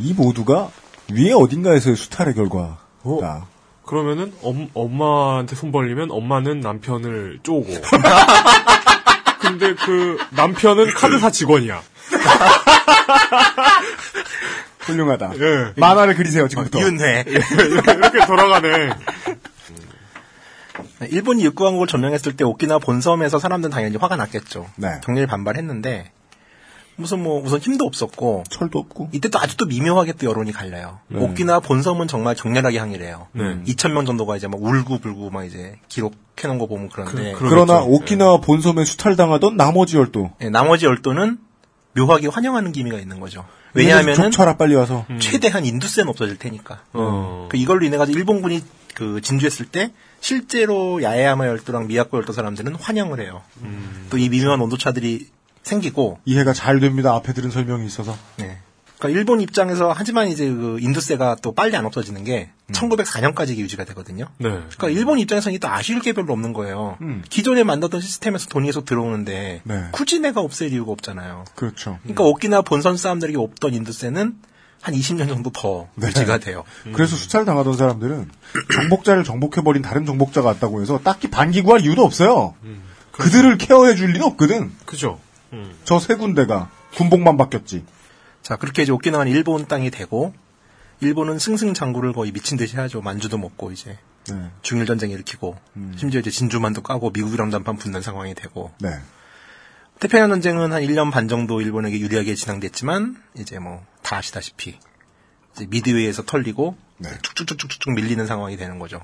[0.00, 0.70] 이 모두가
[1.12, 2.78] 위에 어딘가에서의 수탈의 결과다.
[3.84, 7.66] 그러면은 엄, 엄마한테 손 벌리면 엄마는 남편을 쪼고.
[9.40, 11.82] 근데 그 남편은 카드사 직원이야.
[14.80, 15.32] 훌륭하다.
[15.38, 15.72] 예.
[15.76, 16.78] 만화를 그리세요, 지금부터.
[16.78, 17.24] 이은회.
[17.26, 18.90] 이렇게 돌아가네.
[21.10, 24.68] 일본이 육구왕국을 점령했을 때 오키나와 본섬에서 사람들은 당연히 화가 났겠죠.
[24.76, 25.00] 네.
[25.04, 26.12] 격렬히 반발했는데
[27.00, 30.98] 무슨 뭐 우선 힘도 없었고 철도 없고 이때 또 아주 또 미묘하게 또 여론이 갈려요.
[31.08, 31.18] 네.
[31.20, 33.26] 오키나와 본섬은 정말 격렬하게 항의를 해요.
[33.32, 33.42] 네.
[33.66, 37.80] 2천 명 정도가 이제 막 울고불고 막 이제 기록해 놓은 거 보면 그런데 그- 그러나
[37.80, 37.90] 그러겠죠.
[37.92, 40.30] 오키나와 본섬에 수탈당하던 나머지 열도.
[40.42, 41.38] 예, 나머지 열도는
[41.96, 43.44] 묘하게 환영하는 기미가 있는 거죠.
[43.74, 45.06] 왜냐하면은 족쳐라 빨리 와서.
[45.20, 46.82] 최대한 인두세는 없어질 테니까.
[46.92, 47.48] 어.
[47.50, 48.62] 그 이걸로 인해 가지고 일본군이
[48.94, 53.42] 그 진주했을 때 실제로 야에야마 열도랑 미야코 열도 사람들은 환영을 해요.
[54.10, 55.28] 또이 미묘한 온도차들이
[55.62, 57.14] 생기고 이해가 잘 됩니다.
[57.14, 58.16] 앞에 들은 설명이 있어서.
[58.36, 58.58] 네.
[59.00, 64.26] 그러니까 일본 입장에서 하지만 이제 그 인두세가 또 빨리 안 없어지는 게 1904년까지 유지가 되거든요.
[64.36, 64.50] 네.
[64.50, 66.98] 그러니까 일본 입장에서는 또 아쉬울 게 별로 없는 거예요.
[67.00, 67.22] 음.
[67.28, 69.84] 기존에 만들던 시스템에서 돈이 계속 들어오는데 네.
[69.92, 71.46] 굳이 내가 없앨 이유가 없잖아요.
[71.54, 71.98] 그렇죠.
[72.02, 74.34] 그러니까 오키나와 본선 사람들에게 없던 인두세는
[74.82, 76.08] 한 20년 정도 더 네.
[76.08, 76.64] 유지가 돼요.
[76.92, 78.30] 그래서 수탈당하던 사람들은
[78.74, 82.54] 정복자를 정복해버린 다른 정복자가 왔다고 해서 딱히 반기구할 이유도 없어요.
[83.12, 84.72] 그들을 케어해 줄 리는 없거든.
[84.84, 85.18] 그죠.
[85.52, 85.78] 음.
[85.84, 87.84] 저세 군데가 군복만 바뀌었지.
[88.42, 90.34] 자, 그렇게 이제 오키나와는 일본 땅이 되고,
[91.00, 93.00] 일본은 승승장구를 거의 미친 듯이 하죠.
[93.00, 93.98] 만주도 먹고, 이제.
[94.28, 94.50] 네.
[94.62, 95.56] 중일 전쟁 일으키고,
[95.96, 98.90] 심지어 이제 진주만도 까고 미국이랑 단판 붙는 상황이 되고, 네.
[99.98, 104.78] 태평양 전쟁은 한 1년 반 정도 일본에게 유리하게 진행됐지만, 이제 뭐, 다 아시다시피,
[105.54, 107.10] 이제 미드웨이에서 털리고, 네.
[107.22, 109.00] 쭉쭉쭉쭉쭉 밀리는 상황이 되는 거죠.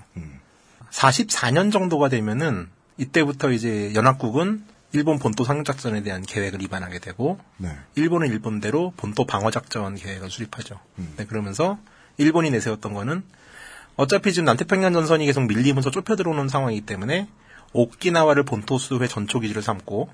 [0.90, 2.68] 44년 정도가 되면은,
[2.98, 7.76] 이때부터 이제 연합국은 일본 본토 상륙작전에 대한 계획을 입안하게 되고, 네.
[7.96, 10.78] 일본은 일본대로 본토 방어작전 계획을 수립하죠.
[11.16, 11.78] 네, 그러면서
[12.16, 13.22] 일본이 내세웠던 거는
[13.96, 17.28] 어차피 지금 남태평양 전선이 계속 밀리면서 좁혀 들어오는 상황이기 때문에
[17.72, 20.08] 오키나와를 본토 수도의 전초 기지를 삼고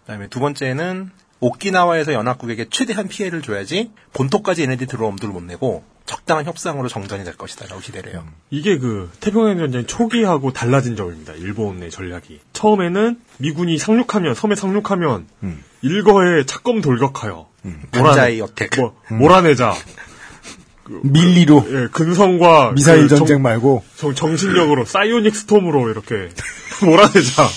[0.00, 1.10] 그다음에 두 번째는
[1.40, 7.36] 오키나와에서 연합국에게 최대한 피해를 줘야지 본토까지 얘네들이 들어오면 엄두를 못 내고 적당한 협상으로 정전이 될
[7.36, 8.24] 것이다라고 기대를 해요.
[8.50, 11.32] 이게 그 태평양 전쟁 초기하고 달라진 점입니다.
[11.34, 12.40] 일본의 전략이.
[12.52, 15.62] 처음에는 미군이 상륙하면 섬에 상륙하면 음.
[15.82, 17.48] 일거에 착검 돌격하여
[17.92, 18.70] 반자의 여택.
[18.76, 19.74] 뭐, 몰아내자.
[21.02, 26.28] 밀리로 예, 근성과 미사일 그 전쟁 말고 정, 정신력으로 사이오닉 스톰으로 이렇게
[26.84, 27.48] 몰아내자.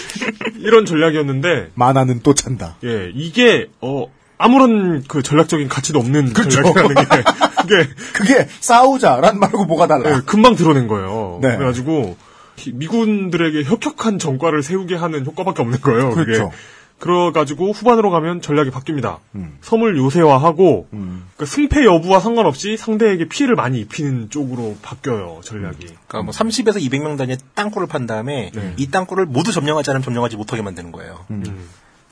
[0.56, 2.76] 이런 전략이었는데 만화는 또 찬다.
[2.84, 6.62] 예, 이게 어 아무런 그 전략적인 가치도 없는 그렇죠.
[6.62, 7.22] 전략이라는 게
[7.62, 10.16] 그게 그게 싸우자란 말하고 뭐가 달라.
[10.16, 11.38] 예, 금방 드러낸 거예요.
[11.42, 11.56] 네.
[11.56, 12.16] 그래가지고
[12.56, 16.10] 히- 미군들에게 혁혁한 정과를 세우게 하는 효과밖에 없는 거예요.
[16.10, 16.24] 그게.
[16.32, 16.50] 그렇죠.
[16.98, 19.20] 그래가지고 후반으로 가면 전략이 바뀝니다.
[19.34, 19.56] 음.
[19.62, 21.24] 섬을 요새화하고 음.
[21.38, 25.40] 그 승패 여부와 상관없이 상대에게 피해를 많이 입히는 쪽으로 바뀌어요.
[25.42, 25.78] 전략이.
[26.06, 28.74] 그러니까 뭐 30에서 200명 단위의 땅굴을 판 다음에 네.
[28.76, 31.24] 이 땅굴을 모두 점령하지 않으면 점령하지 못하게 만드는 거예요.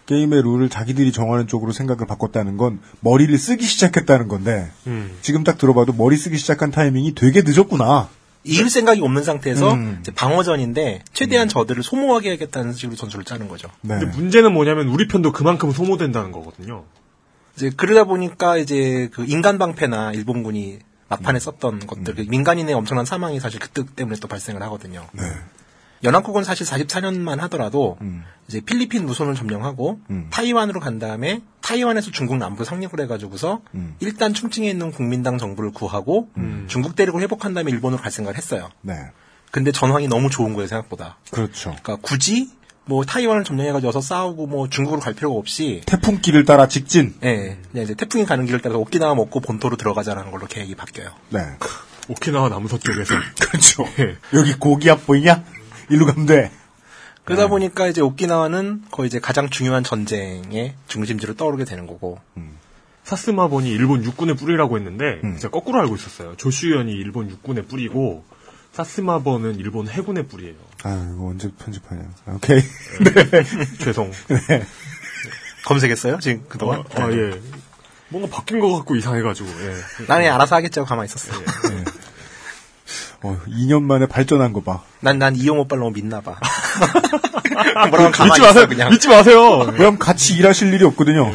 [0.09, 0.15] 음.
[0.15, 5.17] 게임의 룰을 자기들이 정하는 쪽으로 생각을 바꿨다는 건 머리를 쓰기 시작했다는 건데 음.
[5.21, 8.09] 지금 딱 들어봐도 머리 쓰기 시작한 타이밍이 되게 늦었구나.
[8.45, 9.99] 이길 생각이 없는 상태에서 음.
[10.01, 13.69] 이제 방어전인데 최대한 저들을 소모하게 하겠다는 식으로 전술을 짜는 거죠.
[13.83, 13.99] 네.
[13.99, 16.85] 근데 문제는 뭐냐면 우리 편도 그만큼 소모된다는 거거든요.
[17.57, 20.79] 이제 그러다 보니까 이제 그 인간 방패나 일본군이
[21.09, 25.07] 막판에 썼던 것들, 그 민간인의 엄청난 사망이 사실 그때 때문에 또 발생을 하거든요.
[25.13, 25.25] 네.
[26.05, 28.25] 연합국은 사실 44년만 하더라도 음.
[28.49, 30.29] 이제 필리핀 무선을 점령하고 음.
[30.31, 33.97] 타이완으로 간 다음에 타이완에서 중국 남부 상륙을 해가지고서 음.
[34.01, 36.29] 일단 충칭에 있는 국민당 정부를 구하고
[36.67, 38.71] 중국 대륙을 회복한 다음에 일본으로 갈 생각을 했어요.
[38.81, 38.95] 네.
[39.51, 41.19] 근데 전황이 너무 좋은 거예요 생각보다.
[41.31, 41.71] 그렇죠.
[41.83, 42.51] 그러니까 굳이
[42.89, 47.15] 뭐 타이완을 점령해가지고 어서 싸우고 뭐 중국으로 갈 필요가 없이 태풍길을 따라 직진.
[47.23, 51.11] 예, 그냥 이제 태풍이 가는 길을 따라서 오키나와 먹고 본토로 들어가자라는 걸로 계획이 바뀌어요.
[51.29, 51.41] 네.
[52.09, 53.15] 오키나와 남서 쪽에서.
[53.41, 53.85] 그렇죠.
[53.99, 54.17] 예.
[54.33, 55.45] 여기 고기압 보이냐?
[55.91, 56.51] 일로 가면 돼.
[57.25, 57.49] 그러다 네.
[57.49, 62.21] 보니까 이제 오키나와는 거의 이제 가장 중요한 전쟁의 중심지로 떠오르게 되는 거고.
[63.09, 65.39] 사스마본이 일본 육군의 뿌리라고 했는데 음.
[65.39, 66.37] 제가 거꾸로 알고 있었어요.
[66.37, 68.23] 조슈현이 일본 육군의 뿌리고
[68.73, 70.57] 사스마본은 일본 해군의 뿌리예요.
[70.85, 72.03] 아, 이거 언제 편집하냐.
[72.27, 72.61] 아, 오케이.
[73.81, 74.13] 죄송.
[75.65, 76.85] 검색했어요 지금 그동안?
[76.95, 77.41] 아, 아, 예.
[78.11, 79.49] 뭔가 바뀐 것 같고 이상해가지고.
[79.49, 80.05] 예.
[80.07, 81.33] 나는 알아서 하겠지 하고 가만히 있었어.
[83.23, 84.83] 어, 2년 만에 발전한 거 봐.
[85.01, 86.37] 난, 난 이용 오빠를 너무 믿나 봐.
[87.91, 88.67] 뭐라고 가만히 믿지 마세요.
[88.69, 88.91] 그냥.
[88.91, 89.67] 믿지 마세요.
[89.77, 91.33] 그럼 같이 일하실 일이 없거든요.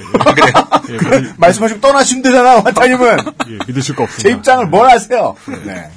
[0.90, 3.18] 예, 믿- 말씀하시면 떠나시면 되잖아, 환타님은.
[3.50, 4.38] 예, 믿으실 거 제 없습니다.
[4.38, 5.36] 입장을 뭘 아세요?
[5.66, 5.90] 네.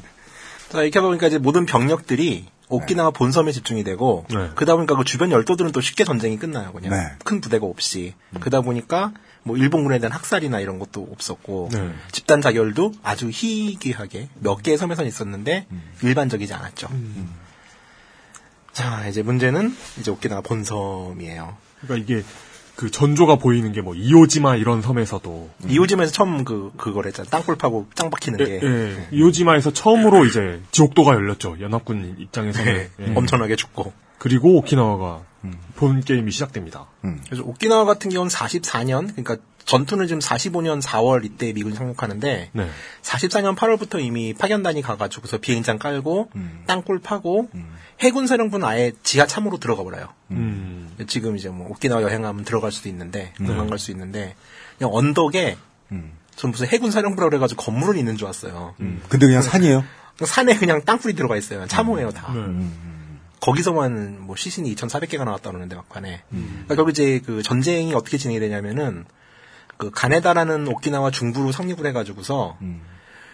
[0.71, 4.51] 자, 이렇게 보니까 이제 모든 병력들이 오키나와 본섬에 집중이 되고, 네.
[4.57, 6.91] 그러다 보니까 그 주변 열도들은 또 쉽게 전쟁이 끝나요, 그냥.
[6.91, 7.13] 네.
[7.25, 8.15] 큰 부대가 없이.
[8.41, 9.13] 그러다 보니까
[9.47, 11.93] 뭐 일본군에 대한 학살이나 이런 것도 없었고, 네.
[12.11, 15.67] 집단 자결도 아주 희귀하게 몇 개의 섬에선 있었는데,
[16.03, 16.89] 일반적이지 않았죠.
[18.73, 21.57] 자, 이제 문제는 이제 오키나와 본섬이에요.
[21.81, 22.25] 그러니까 이게
[22.75, 27.27] 그 전조가 보이는 게 뭐 이오지마 이런 섬에서도 이오짐에서 처음 그, 그걸 했잖아.
[27.31, 28.61] 땅굴 파고 땅 박히는 예, 게.
[28.63, 29.09] 예.
[29.13, 31.57] 이오지마에서 처음으로 이제 지옥도가 열렸죠.
[31.61, 32.73] 연합군 입장에서는.
[32.75, 33.15] 네, 예.
[33.15, 33.93] 엄청나게 죽고.
[34.19, 35.23] 그리고 오키나와가
[35.77, 36.87] 본 게임이 시작됩니다.
[37.27, 42.71] 그래서 오키나와 같은 경우는 44년, 그러니까 전투는 지금 45년 4월 이때 미군이 상륙하는데 네.
[43.03, 46.31] 44년 8월부터 이미 파견단이 가가지고서 비행장 깔고
[46.67, 47.49] 땅굴 파고
[48.01, 50.09] 해군 사령부는 아예 지하 참으로 들어가 버려요.
[50.31, 50.95] 음.
[51.09, 54.37] 지금 이제 뭐 오키나와 여행하면 들어갈 수도 있는데 도망갈 수 있는데
[54.79, 55.57] 그냥 언덕에
[56.37, 58.75] 전 무슨 해군 사령부라 그래가지고 건물은 있는 줄 알았어요.
[59.09, 59.85] 근데 그냥 산이에요?
[60.25, 61.67] 산에 그냥 땅굴이 들어가 있어요.
[61.67, 62.33] 참호예요 다.
[62.33, 62.69] 네.
[63.41, 66.23] 거기서만 뭐 시신이 2,400개가 나왔다 그러는데 막판에.
[66.31, 69.05] 그러니까 결국 이제 그 전쟁이 어떻게 진행이 되냐면은
[69.77, 72.57] 그 가네다라는 오키나와 중부로 상륙을 해가지고서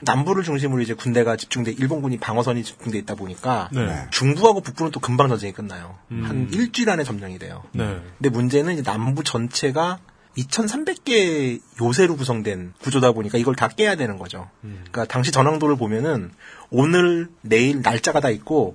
[0.00, 4.07] 남부를 중심으로 이제 군대가 집중돼 일본군이 방어선이 집중돼 있다 보니까 네.
[4.11, 5.96] 중부하고 북부는 또 금방 전쟁이 끝나요.
[6.09, 7.62] 한 일주일 안에 점령이 돼요.
[7.72, 8.00] 네.
[8.18, 10.00] 근데 문제는 이제 남부 전체가
[10.36, 14.48] 2,300개 요새로 구성된 구조다 보니까 이걸 다 깨야 되는 거죠.
[14.62, 16.32] 그러니까 당시 전황도를 보면은
[16.70, 18.74] 오늘 내일 날짜가 다 있고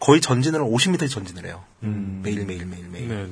[0.00, 1.64] 거의 전진을 50m 전진을 해요.
[1.80, 3.08] 매일 매일 매일 매일.
[3.08, 3.26] 네,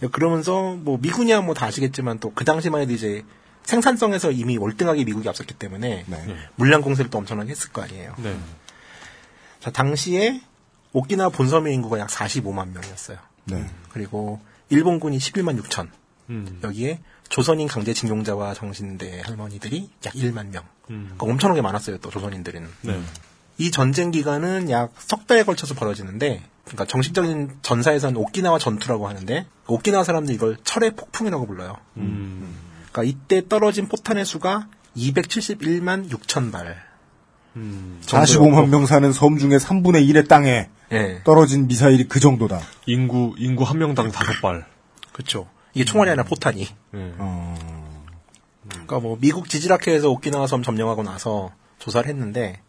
[0.00, 0.08] 네.
[0.08, 3.24] 그러면서 뭐 미군이야 뭐 다 아시겠지만 또 그 당시만 해도 이제
[3.64, 6.04] 생산성에서 이미 월등하게 미국이 앞섰기 때문에
[6.56, 8.14] 물량 공세를 또 엄청나게 했을 거 아니에요.
[8.18, 8.38] 네.
[9.60, 10.40] 자, 당시에
[10.92, 13.18] 오키나와 본섬의 인구가 약 45만 명이었어요.
[13.44, 13.66] 네.
[13.92, 14.40] 그리고
[14.70, 15.88] 일본군이 11만 6천.
[16.30, 16.60] 음.
[16.62, 20.64] 여기에 조선인 강제징용자와 정신대 할머니들이 약 1만 명.
[20.90, 21.10] 음.
[21.16, 22.68] 그러니까 엄청나게 많았어요, 또 조선인들은.
[22.82, 23.02] 네.
[23.58, 29.72] 이 전쟁 기간은 약 석 달에 걸쳐서 벌어지는데, 그러니까 정식적인 전사에서는 오키나와 전투라고 하는데, 그
[29.72, 31.76] 오키나와 사람들이 이걸 철의 폭풍이라고 불러요.
[31.96, 32.54] 음.
[32.90, 36.82] 그러니까 이때 떨어진 포탄의 수가 271만 6천 발.
[37.56, 38.00] 음.
[38.04, 41.20] 45만 명 사는 섬 중에 3분의 1의 땅에 예.
[41.24, 42.60] 떨어진 미사일이 그 정도다.
[42.86, 44.66] 인구 인구 한 명당 다섯 발.
[45.12, 45.48] 그렇죠.
[45.74, 46.66] 이게 총알이 아니라 포탄이.
[46.92, 47.14] 네.
[47.18, 47.54] 어,
[48.68, 52.67] 그러니까 뭐 미국 지질학회에서 오키나와 섬 점령하고 나서 조사를 했는데 그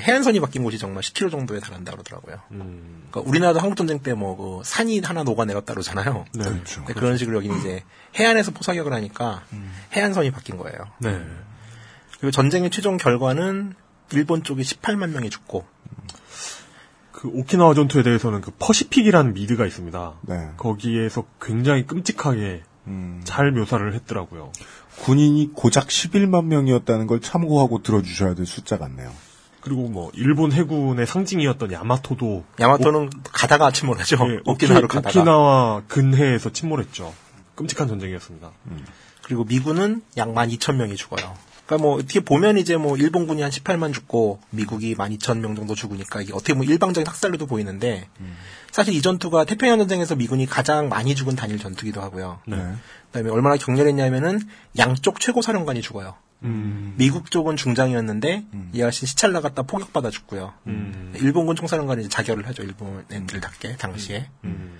[0.00, 2.40] 해안선이 바뀐 곳이 정말 10km 정도에 달한다 그러더라고요.
[2.52, 3.04] 음.
[3.10, 6.24] 그러니까 우리나라도 한국 전쟁 때 뭐 그 산이 하나 녹아내렸다 그러잖아요.
[6.34, 6.44] 네.
[6.44, 6.84] 그렇죠.
[6.84, 7.82] 그런 식으로 여기는 이제
[8.16, 9.42] 해안에서 포사격을 하니까
[9.92, 10.78] 해안선이 바뀐 거예요.
[10.98, 11.20] 네.
[12.18, 13.74] 그리고 전쟁의 최종 결과는
[14.12, 15.66] 일본 쪽이 18만 명이 죽고
[17.12, 20.14] 그 오키나와 전투에 대해서는 그 퍼시픽이라는 미드가 있습니다.
[20.22, 20.50] 네.
[20.56, 24.52] 거기에서 굉장히 끔찍하게 음, 잘 묘사를 했더라고요.
[25.04, 29.12] 군인이 고작 11만 명이었다는 걸 참고하고 들어주셔야 될 숫자 같네요.
[29.62, 34.16] 그리고 뭐 일본 해군의 상징이었던 야마토도 야마토는 가다가 침몰하죠.
[34.28, 35.08] 예, 오키나와로 오키- 가다가.
[35.20, 37.14] 오키나와 근해에서 침몰했죠.
[37.54, 38.50] 끔찍한 전쟁이었습니다.
[39.22, 41.34] 그리고 미군은 약 12,000명이 죽어요.
[41.64, 46.32] 그러니까 뭐 어떻게 보면 이제 뭐 일본군이 한 18만 죽고 미국이 12,000명 정도 죽으니까 이게
[46.32, 48.08] 어떻게 보면 일방적인 학살로도 보이는데
[48.72, 52.40] 사실 이 전투가 태평양 전쟁에서 미군이 가장 많이 죽은 단일 전투기도 하고요.
[52.46, 52.56] 네.
[53.12, 54.40] 그다음에 얼마나 격렬했냐면은
[54.78, 56.16] 양쪽 최고 사령관이 죽어요.
[56.44, 56.94] 음.
[56.96, 60.52] 미국 쪽은 중장이었는데 이 아저씨 시찰 나갔다 포격받아 죽고요.
[60.66, 61.12] 음.
[61.16, 62.62] 일본군 총사령관이 자결을 하죠.
[62.62, 64.28] 일본 애들답게 당시에.
[64.44, 64.78] 음.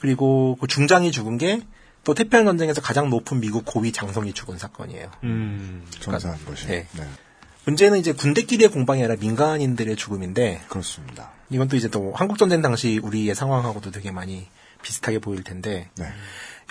[0.00, 1.60] 그리고 그 중장이 죽은 게
[2.04, 5.10] 또 태평양 전쟁에서 가장 높은 미국 고위 장성이 죽은 사건이에요.
[5.24, 5.86] 음.
[6.00, 6.66] 전사한 것이.
[6.66, 6.86] 네.
[6.92, 7.06] 네.
[7.64, 11.30] 문제는 이제 군대끼리의 공방이 아니라 민간인들의 죽음인데 그렇습니다.
[11.50, 14.48] 이건 또 이제 또 한국 전쟁 당시 우리의 상황하고도 되게 많이
[14.82, 16.06] 비슷하게 보일 텐데 네.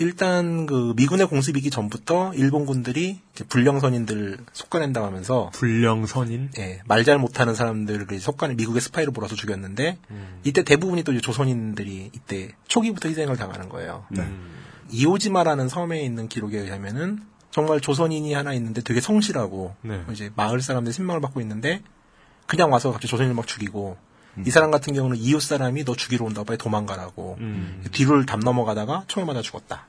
[0.02, 6.50] 일단 그 미군의 공습이기 전부터 일본군들이 이제 불령선인들 속가낸다고 하면서 불령선인?
[6.58, 9.98] 예, 말 잘 못하는 사람들을 속간에 미국의 스파이로 몰아서 죽였는데
[10.44, 14.06] 이때 대부분이 또 이제 조선인들이 이때 초기부터 희생을 당하는 거예요.
[14.10, 14.28] 네.
[14.92, 17.22] 이오지마라는 섬에 있는 기록에 의하면은
[17.52, 20.04] 정말 조선인이 하나 있는데 되게 성실하고 네.
[20.12, 21.82] 이제 마을 사람들 신망을 받고 있는데
[22.48, 23.98] 그냥 와서 갑자기 조선인을 막 죽이고
[24.46, 27.84] 이 사람 같은 경우는 이웃 사람이 너 죽이러 온다고 빨리 도망가라고 음.
[27.92, 29.88] 뒤를 담 넘어가다가 총을 맞아 죽었다.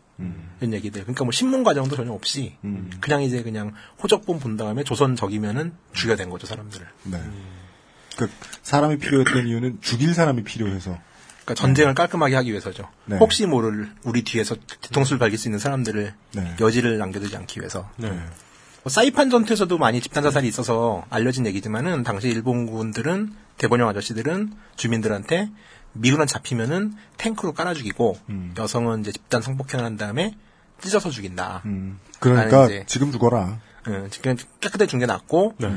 [0.60, 1.02] 이런 얘기들.
[1.02, 2.56] 그러니까 뭐 신문 과정도 전혀 없이
[3.00, 6.86] 그냥 이제 그냥 호적본 본 다음에 조선 적이면은 죽여댄 거죠 사람들을.
[7.04, 7.20] 네.
[8.16, 8.30] 그
[8.62, 10.98] 사람이 필요했던 이유는 죽일 사람이 필요해서.
[11.44, 12.88] 그러니까 전쟁을 깔끔하게 하기 위해서죠.
[13.06, 13.16] 네.
[13.16, 16.56] 혹시 모를 우리 뒤에서 뒤통수를 밝힐 수 있는 사람들을 네.
[16.60, 17.90] 여지를 남겨두지 않기 위해서.
[17.96, 18.08] 네.
[18.08, 25.50] 뭐 사이판 전투에서도 많이 집단 자살이 있어서 알려진 얘기지만은 당시 일본군들은 대본영 아저씨들은 주민들한테
[25.94, 28.54] 미군한 잡히면은 탱크로 깔아 죽이고 음.
[28.56, 30.36] 여성은 이제 집단 성폭행을 한 다음에
[30.80, 31.62] 찢어서 죽인다.
[31.66, 31.98] 음.
[32.18, 33.58] 그러니까 이제- 지금 죽어라.
[33.88, 35.72] 예, 지금 깨끗하게 죽는 게 낫고 네.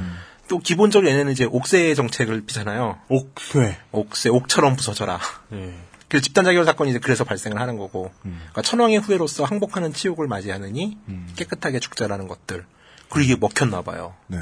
[0.47, 2.99] 또 기본적으로 얘네는 이제 옥새 정책을 피잖아요.
[3.09, 3.77] 옥쇠.
[3.91, 5.19] 옥새 옥처럼 부서져라.
[5.49, 5.75] 네.
[6.07, 8.37] 그 집단 자결 사건이 이제 그래서 발생을 하는 거고, 음.
[8.37, 10.99] 그러니까 천황의 후예로서 항복하는 치욕을 맞이하느니
[11.35, 12.63] 깨끗하게 죽자라는 것들.
[13.09, 14.13] 그리고 이게 먹혔나 봐요.
[14.27, 14.39] 네.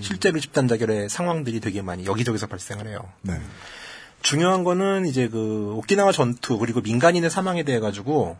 [0.00, 3.00] 실제로 집단 자결의 상황들이 되게 많이 여기저기서 발생을 해요.
[3.20, 3.38] 네.
[4.22, 8.36] 중요한 거는 이제 그 오키나와 전투 그리고 민간인의 사망에 대해 가지고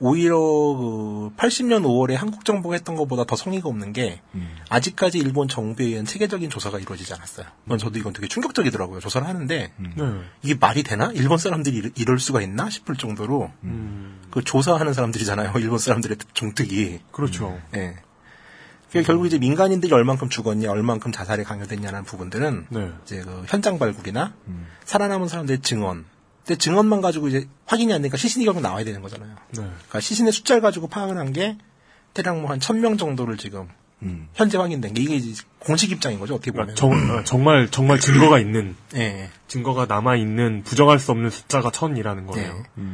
[0.00, 4.48] 오히려 그 80년 5월에 한국 정부가 했던 것보다 더 성의가 없는 게 음.
[4.68, 7.46] 아직까지 일본 정부에 의한 체계적인 조사가 이루어지지 않았어요.
[7.66, 9.00] 이건 저도 이건 되게 충격적이더라고요.
[9.00, 9.92] 조사를 하는데 음.
[9.96, 10.28] 네.
[10.44, 11.10] 이게 말이 되나?
[11.14, 14.20] 일본 사람들이 이럴- 수가 있나 싶을 정도로 음.
[14.30, 15.52] 그 조사하는 사람들이잖아요.
[15.58, 17.00] 일본 사람들의 종특이.
[17.10, 17.60] 그렇죠.
[17.74, 17.96] 예.
[18.90, 22.90] 그러니까 결국 이제 민간인들이 얼만큼 죽었냐, 얼만큼 자살에 강요됐냐는 부분들은 네.
[23.04, 24.66] 이제 그 현장 발굴이나 음.
[24.84, 26.04] 살아남은 사람들의 증언.
[26.44, 29.34] 근데 증언만 가지고 이제 확인이 안 되니까 시신이 결국 나와야 되는 거잖아요.
[29.50, 29.62] 네.
[29.62, 31.58] 그러니까 시신의 숫자를 가지고 파악을 한 게
[32.14, 33.68] 대략 뭐한 1000명 정도를 지금
[34.02, 34.28] 음.
[34.32, 36.34] 현재 확인된 게 이게 이제 공식 입장인 거죠.
[36.36, 36.74] 어떻게 보면.
[36.74, 39.28] 그러니까 정, 어, 정말 정말 증거가 있는 예.
[39.46, 42.64] 증거가 남아 있는 부정할 수 없는 숫자가 천이라는 거예요.
[42.76, 42.84] 네.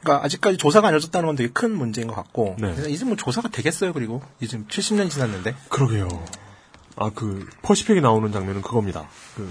[0.00, 2.74] 그러니까 아직까지 조사가 안 이루어졌다는 건 되게 큰 문제인 것 같고 네.
[2.88, 3.92] 이제 뭐 조사가 되겠어요.
[3.92, 6.08] 그리고 이제 70년이 지났는데 그러게요.
[7.00, 9.08] 아 그 퍼시픽에 나오는 장면은 그겁니다.
[9.36, 9.48] 그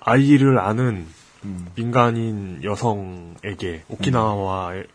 [0.00, 1.06] 아이를 아는
[1.44, 1.68] 음.
[1.74, 4.86] 민간인 여성에게 오키나와인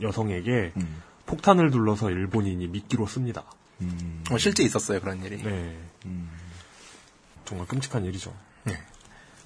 [0.00, 1.02] 여성에게 음.
[1.26, 3.44] 폭탄을 둘러서 일본인이 미끼로 씁니다.
[3.80, 4.24] 음.
[4.30, 5.42] 어, 실제 있었어요 그런 일이.
[5.42, 5.76] 네.
[7.44, 8.32] 정말 끔찍한 일이죠.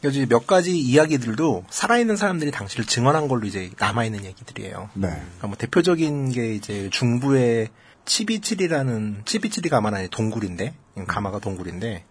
[0.05, 4.91] 이제 몇 가지 이야기들도 살아있는 사람들이 당시를 증언한 걸로 이제 남아있는 얘기들이에요.
[4.95, 5.09] 네.
[5.09, 7.69] 그러니까 뭐 대표적인 게 이제 중부의
[8.05, 10.75] 치비칠이라는 치비칠이 가마나 동굴인데
[11.07, 12.05] 가마가 동굴인데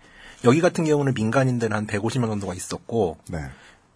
[0.46, 3.40] 여기 같은 경우는 민간인들 한 150명 정도가 있었고 네.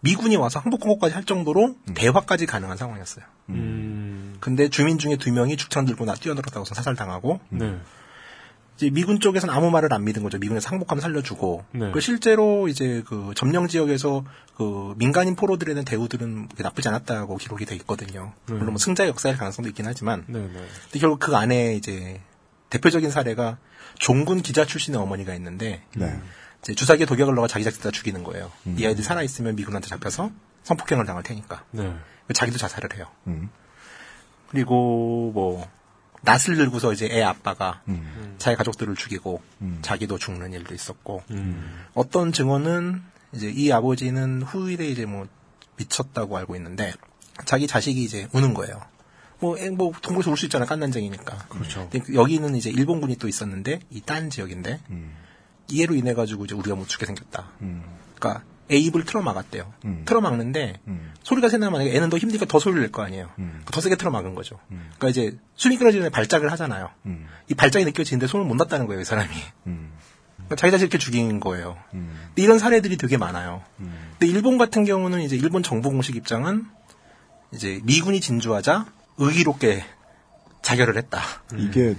[0.01, 3.25] 미군이 와서 항복 공고까지 할 정도로 대화까지 가능한 상황이었어요.
[3.49, 4.37] 음.
[4.39, 7.79] 근데 주민 중에 두 명이 죽창 들고 나 뛰어들었다고서 사살당하고 네.
[8.75, 10.37] 이제 미군 쪽에서는 아무 말을 안 믿은 거죠.
[10.37, 11.65] 미군에서 항복하면 살려주고.
[11.71, 11.91] 네.
[11.91, 14.25] 그 실제로 이제 그 점령 지역에서
[14.57, 18.33] 그 민간인 포로들에 대한 대우들은 그렇게 나쁘지 않았다고 기록이 돼 있거든요.
[18.47, 18.53] 네.
[18.53, 20.25] 물론 뭐 승자의 역사일 가능성도 있긴 하지만.
[20.27, 20.65] 네, 네.
[20.83, 22.19] 근데 결국 그 안에 이제
[22.69, 23.57] 대표적인 사례가
[23.97, 26.19] 종군 기자 출신의 어머니가 있는데 네.
[26.61, 28.51] 이제 주사기에 독약을 넣어 자기 자식다 죽이는 거예요.
[28.77, 30.31] 이 아이들이 살아 있으면 미군한테 잡혀서
[30.63, 31.63] 성폭행을 당할 테니까.
[31.71, 31.95] 네.
[32.33, 33.05] 자기도 자살을 해요.
[33.27, 33.49] 음.
[34.49, 35.65] 그리고 뭐
[36.25, 38.35] 낫을 들고서 이제 애 아빠가 음.
[38.37, 39.79] 자기 가족들을 죽이고 음.
[39.81, 41.85] 자기도 죽는 일도 있었고 음.
[41.93, 43.01] 어떤 증언은
[43.33, 45.27] 이제 이 아버지는 후일에 이제 뭐
[45.77, 46.93] 미쳤다고 알고 있는데
[47.45, 48.81] 자기 자식이 이제 우는 거예요.
[49.39, 51.47] 뭐, 애, 뭐, 동굴에서 울 수 있잖아, 깐난쟁이니까.
[51.49, 51.89] 그렇죠.
[51.91, 55.13] 그 여기는 이제 일본군이 또 있었는데, 이 딴 지역인데, 음.
[55.67, 57.51] 이해로 인해가지고 이제 우리가 못 죽게 생겼다.
[57.61, 57.83] 음.
[58.17, 59.71] 그러니까, 애 입을 틀어막았대요.
[59.85, 60.01] 음.
[60.05, 61.11] 틀어막는데, 음.
[61.23, 63.29] 소리가 새나 만약에 애는 더 힘드니까 더 소리를 낼 거 아니에요.
[63.39, 63.61] 음.
[63.71, 64.59] 더 세게 틀어막은 거죠.
[64.69, 66.89] 그러니까 이제 숨이 끊어지는 발작을 하잖아요.
[67.05, 67.27] 음.
[67.49, 69.29] 이 발작이 느껴지는데 손을 못 놨다는 거예요, 이 사람이.
[69.67, 69.91] 음.
[70.35, 71.77] 그러니까 자기 자식 이렇게 죽인 거예요.
[71.93, 72.19] 음.
[72.27, 73.61] 근데 이런 사례들이 되게 많아요.
[73.79, 73.93] 음.
[74.19, 76.65] 근데 일본 같은 경우는 이제 일본 정부 공식 입장은
[77.53, 78.85] 이제 미군이 진주하자
[79.17, 79.83] 의기롭게
[80.61, 81.21] 자결을 했다.
[81.57, 81.95] 이게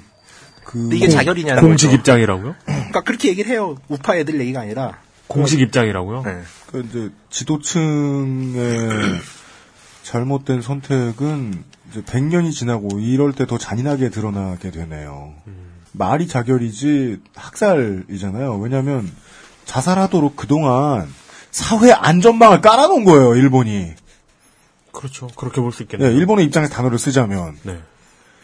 [0.65, 1.97] 그 이게 자결이냐는 공식 거죠.
[1.99, 2.57] 입장이라고요?
[2.65, 3.77] 그러니까 그렇게 얘기를 해요.
[3.89, 4.99] 우파 애들 얘기가 아니라
[5.29, 6.23] 공식 입장이라고요?
[6.23, 6.43] 네.
[6.71, 9.21] 그 이제 지도층의
[10.03, 15.35] 잘못된 선택은 이제 100년이 지나고 이럴 때 더 잔인하게 드러나게 되네요.
[15.93, 18.59] 말이 자결이지 학살이잖아요.
[18.59, 19.11] 왜냐하면
[19.65, 21.09] 자살하도록 그동안
[21.51, 23.35] 사회 안전망을 깔아놓은 거예요.
[23.35, 23.93] 일본이.
[24.93, 25.27] 그렇죠.
[25.37, 26.11] 그렇게 볼 수 있겠네요.
[26.11, 27.57] 네, 일본의 입장에서 단어를 쓰자면.
[27.63, 27.79] 네.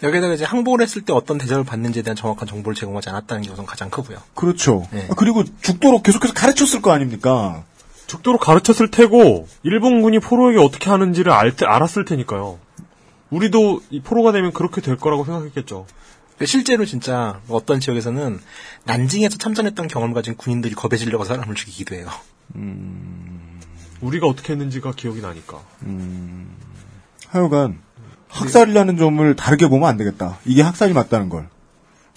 [0.03, 3.67] 여기다가 이제 항복을 했을 때 어떤 대접을 받는지에 대한 정확한 정보를 제공하지 않았다는 게 우선
[3.67, 4.19] 가장 크고요.
[4.35, 4.87] 그렇죠.
[4.91, 5.07] 네.
[5.11, 7.65] 아, 그리고 죽도록 계속해서 가르쳤을 거 아닙니까?
[8.07, 12.59] 죽도록 가르쳤을 테고 일본군이 포로에게 어떻게 하는지를 알 테, 알았을 테니까요.
[13.31, 15.87] 우리도 이 포로가 되면 그렇게 될 거라고 생각했겠죠.
[16.33, 18.41] 근데 실제로 진짜 어떤 지역에서는
[18.85, 22.09] 난징에서 참전했던 경험을 가진 군인들이 겁에 질려서 사람을 죽이기도 해요.
[24.01, 25.61] 우리가 어떻게 했는지가 기억이 나니까.
[27.29, 27.81] 하여간
[28.32, 30.40] 학살이라는 점을 다르게 보면 안 되겠다.
[30.46, 31.50] 이게 학살이 맞다는 걸.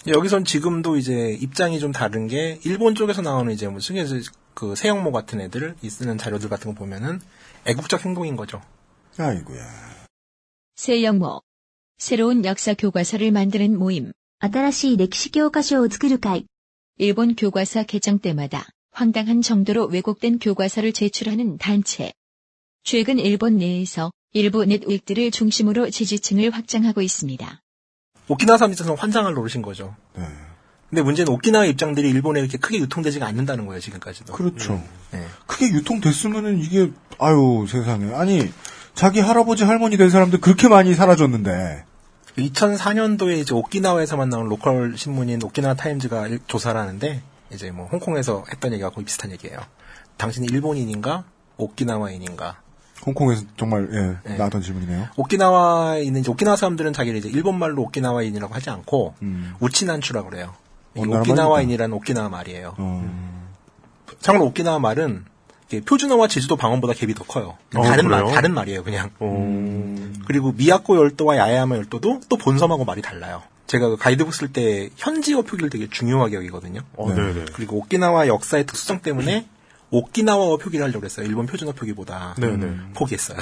[0.06, 4.16] 여기선 지금도 이제 입장이 좀 다른 게 일본 쪽에서 나오는 이제 뭐 승에서
[4.54, 7.20] 그 세영모 같은 애들 이 쓰는 자료들 같은 거 보면은
[7.66, 8.62] 애국적 행동인 거죠.
[9.18, 9.64] 아이고야.
[10.76, 11.42] 세영모.
[11.98, 14.12] 새로운 역사 교과서를 만드는 모임.
[14.42, 16.46] 新しい歴史教科書を作る会。
[16.96, 22.12] 일본 교과서 개정 때마다 황당한 정도로 왜곡된 교과서를 제출하는 단체.
[22.82, 27.61] 최근 일본 내에서 일부 넷윅들을 중심으로 지지층을 확장하고 있습니다.
[28.27, 29.95] 오키나와 사람들은 환장을 노리신 거죠.
[30.17, 30.25] 네.
[30.89, 34.33] 근데 문제는 오키나와 입장들이 일본에 이렇게 크게 유통되지가 않는다는 거예요, 지금까지도.
[34.33, 34.83] 그렇죠.
[35.11, 35.25] 네.
[35.47, 38.51] 크게 유통됐으면은 이게 아유 세상에 아니
[38.93, 41.85] 자기 할아버지 할머니 된 사람들 그렇게 많이 사라졌는데
[42.37, 47.21] 2004년도에 이제 오키나와에서만 나온 로컬 신문인 오키나와 타임즈가 일- 조사를 하는데
[47.53, 49.59] 이제 뭐 홍콩에서 했던 얘기가 거의 비슷한 얘기예요.
[50.17, 51.23] 당신이 일본인인가
[51.55, 52.61] 오키나와인인가?
[53.05, 54.37] 홍콩에서 정말 예, 네.
[54.37, 55.09] 나왔던 질문이네요.
[55.15, 59.53] 오키나와에 있는 오키나와 사람들은 자기를 이제 일본 말로 오키나와인이라고 하지 않고 음.
[59.59, 60.53] 우치난추라고 그래요.
[60.95, 62.75] 이 어, 오키나와인이라는 오키나와 말이에요.
[62.77, 63.35] 어.
[64.21, 65.25] 참고로 오키나와 말은
[65.85, 67.57] 표준어와 제주도 방언보다 갭이 더 커요.
[67.75, 68.35] 어, 다른 말, 그래요?
[68.35, 69.09] 다른 말이에요, 그냥.
[69.19, 69.95] 어...
[70.27, 73.41] 그리고 미야코 열도와 야에야마 열도도 또 본섬하고 말이 달라요.
[73.67, 76.81] 제가 그 가이드북 쓸 때 현지어 표기를 되게 중요하게 여기거든요.
[76.95, 77.15] 어, 네.
[77.15, 77.45] 네네.
[77.53, 79.47] 그리고 오키나와 역사의 특수성 때문에
[79.97, 81.25] 오키나와어 표기를 하려고 했어요.
[81.25, 82.35] 일본 표준어 표기보다.
[82.37, 82.93] 네네.
[82.95, 83.37] 포기했어요.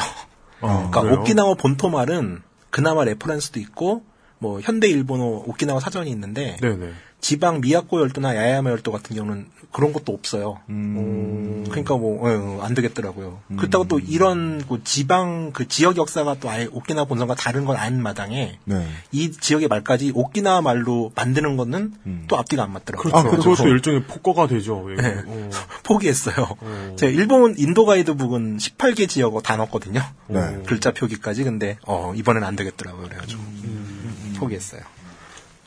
[0.62, 1.20] 아, 그러니까 그래요?
[1.22, 4.04] 오키나와 본토 말은 그나마 reference도 있고
[4.40, 6.92] 뭐 현대 일본어 오키나와 사전이 있는데 네네.
[7.24, 10.60] 지방 미야코 열도나 야야마 열도 같은 경우는 그런 것도 없어요.
[10.70, 11.64] 음.
[11.70, 12.28] 그러니까 뭐
[12.64, 13.40] 안 되겠더라고요.
[13.58, 18.02] 그렇다고 또 이런 그 지방 그 지역 역사가 또 아예 오키나와 본선과 다른 건 아닌
[18.02, 18.88] 마당에 네.
[19.12, 22.26] 이 지역의 말까지 오키나와 말로 만드는 거는 음.
[22.28, 23.12] 또 앞뒤가 안 맞더라고요.
[23.12, 23.28] 그렇죠.
[23.28, 23.52] 아, 그렇죠.
[23.52, 24.86] 그것도 일종의 폭거가 되죠.
[24.92, 24.96] 예.
[25.02, 25.24] 네.
[25.26, 25.50] 어.
[25.84, 26.58] 포기했어요.
[26.60, 26.96] 어.
[26.98, 30.02] 제가 일본 인도 가이드북은 18개 지역어 다 넣었거든요.
[30.28, 30.62] 네.
[30.66, 33.08] 글자 표기까지 근데 어 이번엔 안 되겠더라고요.
[33.08, 34.36] 그래가지고 음.
[34.38, 34.82] 포기했어요.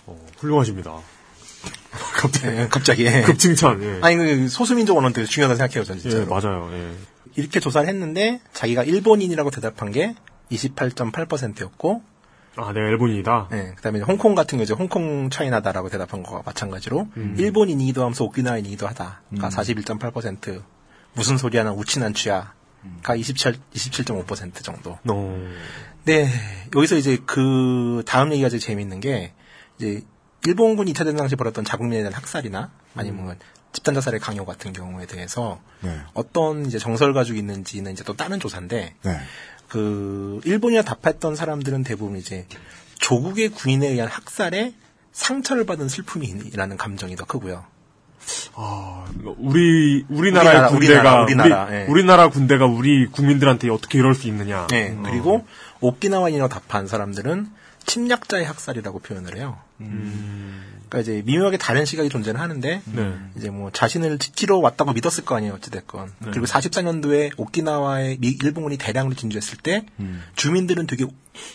[0.07, 0.99] 어, 훌륭하십니다.
[2.15, 3.23] 갑자기 예, 갑자기 예.
[3.23, 3.83] 급칭찬.
[3.83, 3.99] 예.
[4.03, 6.21] 아니 그 소수민족 되게 중요하다고 생각해요, 저는 진짜.
[6.21, 6.69] 예, 맞아요.
[6.73, 6.93] 예.
[7.37, 10.15] 이렇게 조사를 했는데 자기가 일본인이라고 대답한 게
[10.51, 12.03] 28.8%였고
[12.57, 13.49] 아, 내가 일본인이다.
[13.53, 19.21] 예, 그다음에 홍콩 같은 거 이제 홍콩 차이나다라고 대답한 거와 마찬가지로 일본인이기도 하면서 오키나와인이기도 하다가
[19.39, 20.63] 41.8%
[21.13, 22.55] 무슨 소리야 나 우치난추야가
[23.17, 24.99] 27 27.5% 정도.
[25.09, 25.49] 어.
[26.05, 26.29] 네,
[26.75, 29.33] 여기서 이제 그 다음 얘기가 제일 재밌는 게
[29.79, 30.03] 이제
[30.47, 33.37] 일본군이 2차 대전 당시 벌였던 자국민에 대한 학살이나 아니면
[33.73, 35.99] 집단 자살의 강요 같은 경우에 대해서 네.
[36.15, 39.21] 어떤 이제 정설 가지고 있는지는 이제 또 다른 조사인데 네.
[39.69, 42.47] 그 일본이라 답했던 사람들은 대부분 이제
[43.01, 44.73] 조국의 군인에 의한 학살에
[45.13, 47.65] 상처를 받은 슬픔이라는 감정이 더 크고요.
[48.55, 49.05] 아,
[49.39, 51.87] 우리 우리나라의 우리나라, 군대가 우리나라, 우리나라, 우리, 예.
[51.87, 54.67] 우리나라 군대가 우리 국민들한테 어떻게 이럴 수 있느냐.
[54.69, 55.47] 네, 그리고
[55.81, 57.51] 오키나와인이라고 답한 사람들은
[57.87, 59.59] 침략자의 학살이라고 표현을 해요.
[59.79, 63.15] 그러니까 이제 미묘하게 다른 시각이 존재를 하는데 네.
[63.37, 69.15] 이제 뭐 자신을 지키러 왔다고 믿었을 거 아니에요 어찌됐건 그리고 44년도에 오키나와에 미, 일본군이 대량으로
[69.15, 69.87] 진주했을 때
[70.37, 71.07] 주민들은 되게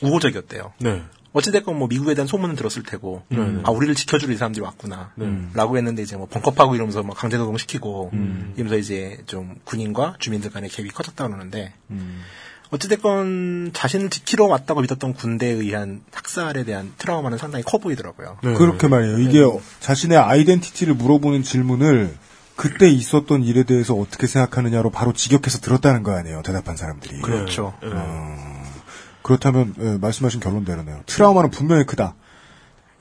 [0.02, 1.04] 우호적이었대요 네.
[1.34, 3.62] 어찌됐건 뭐 미국에 대한 소문은 들었을 테고 네, 네.
[3.64, 5.48] 아 우리를 지켜주러 이 사람들이 왔구나 네.
[5.54, 8.54] 라고 했는데 이제 뭐 벙커파고 이러면서 막 강제노동 시키고 음.
[8.56, 11.74] 이러면서 이제 좀 군인과 주민들 간의 갭이 커졌다 그러는데
[12.72, 18.38] 어찌됐건 자신을 지키러 왔다고 믿었던 군대에 의한 학살에 대한 트라우마는 상당히 커 보이더라고요.
[18.44, 18.54] 네.
[18.54, 19.20] 그렇게 말이에요.
[19.20, 19.44] 이게
[19.82, 22.18] 자신의 아이덴티티를 물어보는 질문을
[22.56, 26.42] 그때 있었던 일에 대해서 어떻게 생각하느냐로 바로 직역해서 들었다는 거 아니에요.
[26.44, 27.22] 대답한 사람들이.
[27.22, 27.74] 그렇죠.
[27.84, 27.90] 예.
[29.22, 31.04] 그렇다면 예, 말씀하신 결론대로네요.
[31.06, 32.16] 트라우마는 분명히 크다.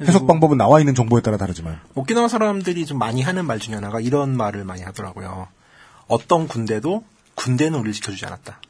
[0.02, 1.78] 해석 방법은 나와 있는 정보에 따라 다르지만.
[1.94, 5.48] 오키나와 사람들이 좀 많이 하는 말 중에 하나가 이런 말을 많이 하더라고요.
[6.09, 8.60] 어떤 군대도 군대는 우리를 지켜주지 않았다.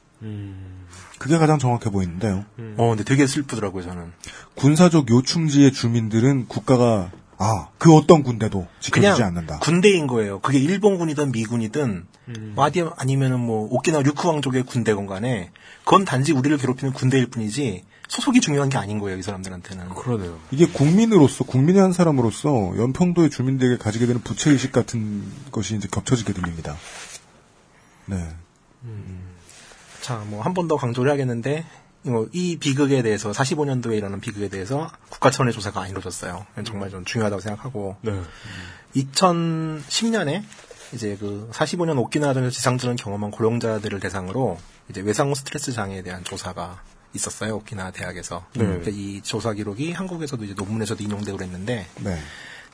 [1.21, 2.47] 그게 가장 정확해 보이는데요.
[2.79, 4.11] 어, 근데 되게 슬프더라고요, 저는.
[4.55, 9.59] 군사적 요충지의 주민들은 국가가 아, 그 어떤 군대도 지켜주지 그냥 않는다.
[9.59, 10.41] 군대인 거예요.
[10.41, 12.53] 그게 일본군이든 미군이든 음.
[12.55, 15.51] 뭐 아니- 아니면은 뭐 오키나와 류크왕족의 군대건 간에
[15.85, 19.19] 그건 단지 우리를 괴롭히는 군대일 뿐이지 소속이 중요한 게 아닌 거예요.
[19.19, 19.91] 이 사람들한테는.
[19.91, 20.39] 그러네요.
[20.51, 25.23] 이게 국민으로서, 국민의 한 사람으로서 연평도의 주민들에게 가지게 되는 부채의식 같은
[25.53, 26.77] 것이 이제 겹쳐지게 들립니다.
[28.07, 28.17] 네.
[30.01, 31.65] 자, 뭐 한 번 더 강조를 하겠는데
[32.03, 36.47] 뭐, 이 비극에 대해서 45년도에 일어난 비극에 대해서 국가 차원의 조사가 안 이루어졌어요.
[36.65, 38.23] 정말 좀 중요하다고 생각하고 네.
[38.97, 40.43] 2010년에
[40.93, 44.59] 이제 그 45년 오키나와전에서 지상전을 경험한 고령자들을 대상으로
[44.89, 46.83] 이제 외상후 스트레스 장애에 대한 조사가
[47.15, 47.57] 있었어요.
[47.57, 48.45] 오키나와 대학에서.
[48.55, 48.65] 네.
[48.65, 52.19] 그러니까 이 조사 기록이 한국에서도 이제 논문에서도 인용되고 그랬는데 네.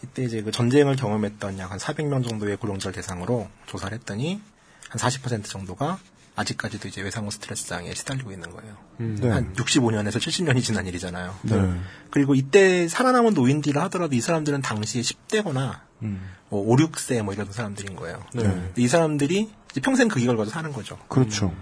[0.04, 4.40] 이때 이제 그 전쟁을 경험했던 약 한 400명 정도의 고령자를 대상으로 조사를 했더니
[4.88, 5.98] 한 40% 정도가
[6.36, 8.76] 아직까지도 이제 외상후 스트레스 장애에 시달리고 있는 거예요.
[8.98, 9.28] 네.
[9.28, 11.34] 한 65년에서 70년이 지난 일이잖아요.
[11.42, 11.80] 네.
[12.10, 16.20] 그리고 이때 살아남은 노인들을 하더라도 이 사람들은 당시에 10대거나 음.
[16.50, 18.22] 뭐 5, 6세 뭐 이런 사람들인 거예요.
[18.34, 18.72] 네.
[18.76, 19.50] 이 사람들이
[19.82, 20.98] 평생 그 기걸 가지고 사는 거죠.
[21.08, 21.54] 그렇죠.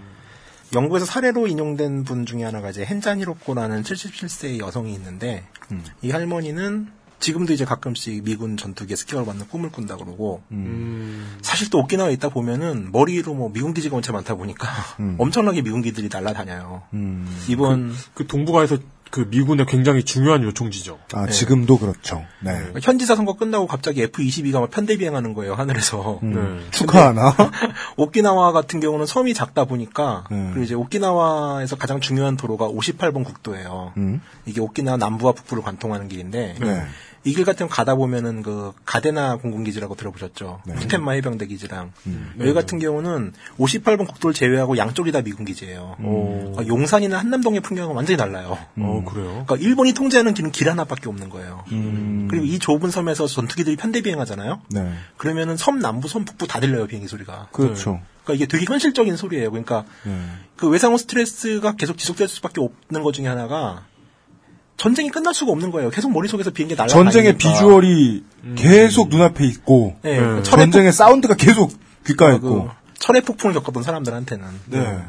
[0.73, 5.83] 영국에서 사례로 인용된 분 중에 하나가 이제 헨자니로코라는 77세의 여성이 있는데 음.
[6.01, 11.37] 이 할머니는 지금도 이제 가끔씩 미군 전투기에 스키어를 받는 꿈을 꾼다 그러고 음.
[11.41, 14.67] 사실 또 오키나와에 있다 보면은 머리로 뭐 미군 기지가 엄청 많다 보니까
[14.99, 15.15] 음.
[15.17, 16.83] 엄청나게 미군 기들이 날아다녀요.
[16.93, 17.43] 음.
[17.47, 18.77] 이번 그 동북아에서
[19.11, 20.99] 그 미군의 굉장히 중요한 요청지죠.
[21.13, 21.31] 아, 네.
[21.31, 22.23] 지금도 그렇죠.
[22.41, 22.51] 네.
[22.81, 26.19] 현지사 선거 끝나고 갑자기 F-22가 막 편대 비행하는 거예요 하늘에서.
[26.23, 26.33] 음.
[26.33, 26.71] 네.
[26.71, 27.33] 축하하나?
[27.97, 30.49] 오키나와 같은 경우는 섬이 작다 보니까 네.
[30.49, 33.93] 그리고 이제 오키나와에서 가장 중요한 도로가 58번 국도예요.
[33.97, 34.21] 음.
[34.45, 36.85] 이게 오키나와 남부와 북부를 관통하는 길인데 네.
[37.25, 40.61] 이 길 같은 거 가다 보면은 그 가데나 공군기지라고 들어보셨죠?
[40.65, 40.75] 네.
[40.75, 42.33] 푸텐마 해병대 기지랑 음.
[42.39, 45.95] 여기 같은 경우는 58번 국도를 제외하고 양쪽이 다 미군 기지예요.
[46.03, 46.37] 오.
[46.53, 48.57] 그러니까 용산이나 한남동의 풍경은 완전히 달라요.
[48.77, 49.43] 어, 그래요?
[49.47, 51.63] 그러니까 일본이 통제하는 길은 길 하나밖에 없는 거예요.
[51.71, 52.27] 음.
[52.29, 54.61] 그리고 이 좁은 섬에서 전투기들이 편대 비행하잖아요.
[54.69, 54.93] 네.
[55.17, 57.47] 그러면은 섬 남부, 섬 북부 다 들려요 비행기 소리가.
[57.51, 58.01] 그렇죠.
[58.23, 59.49] 그러니까 이게 되게 현실적인 소리예요.
[59.51, 60.19] 그러니까 네.
[60.57, 63.83] 그 외상후 스트레스가 계속 지속될 수밖에 없는 것 중에 하나가
[64.77, 65.89] 전쟁이 끝날 수가 없는 거예요.
[65.89, 67.11] 계속 머릿속에서 비행기 날아다니니까.
[67.11, 68.23] 전쟁의 비주얼이
[68.55, 70.43] 계속 눈앞에 있고, 네, 네.
[70.43, 71.71] 철의 전쟁의 사운드가 계속
[72.05, 72.67] 귓가에 폭- 있고.
[72.67, 74.99] 그 철의 폭풍을 겪었던 사람들한테는 네.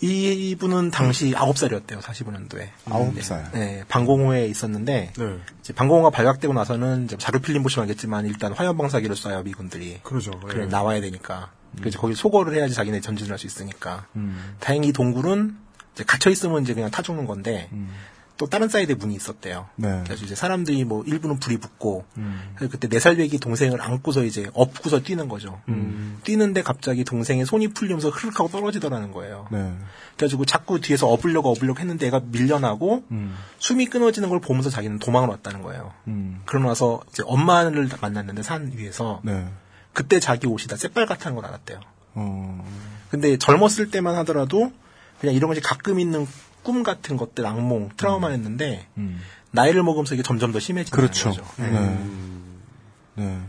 [0.00, 2.00] 이분은 당시 9살이었대요.
[2.00, 2.68] 45년도에.
[2.90, 3.50] 아홉 살.
[3.52, 5.36] 네, 방공호에 있었는데 네.
[5.60, 10.00] 이제 방공호가 발각되고 나서는 이제 자료 필름 보시면 알겠지만 일단 화염 방사기를 쏴요 미군들이.
[10.02, 10.32] 그러죠.
[10.46, 10.66] 그래 예.
[10.66, 11.50] 나와야 되니까.
[11.78, 14.06] 그래서 거기 소거를 해야지 자기네 전진을 할 수 있으니까.
[14.16, 14.56] 음.
[14.60, 15.56] 다행히 이 동굴은
[15.94, 17.88] 이제 갇혀 있으면 이제 그냥 타 죽는 건데 음.
[18.36, 19.68] 또 다른 사이드에 문이 있었대요.
[19.76, 20.02] 네.
[20.04, 22.52] 그래서 이제 사람들이 뭐 일부는 불이 붙고 음.
[22.56, 25.60] 그래서 그때 네 살배기 동생을 안고서 이제 업고서 뛰는 거죠.
[25.68, 26.18] 음.
[26.24, 29.46] 뛰는데 갑자기 동생의 손이 풀리면서 흐르륵하고 떨어지더라는 거예요.
[29.52, 29.72] 네.
[30.16, 33.36] 그래가지고 자꾸 뒤에서 업으려고 업으려고 했는데 애가 밀려나고 음.
[33.58, 35.92] 숨이 끊어지는 걸 보면서 자기는 도망을 왔다는 거예요.
[36.08, 36.42] 음.
[36.44, 39.46] 그러고 나서 이제 엄마를 만났는데 산 위에서 네.
[39.92, 41.80] 그때 자기 옷이 다 새빨갛다는 걸 알았대요.
[42.14, 42.64] 어.
[43.10, 44.72] 근데 젊었을 때만 하더라도
[45.20, 46.26] 그냥 이런 것이 가끔 있는
[46.64, 49.20] 꿈 같은 것들, 악몽, 트라우마였는데 음.
[49.52, 51.30] 나이를 먹으면서 이게 점점 더 심해지는 그렇죠.
[51.30, 51.44] 거죠.
[51.58, 51.70] 네.
[51.70, 52.04] 네.
[53.14, 53.40] 네.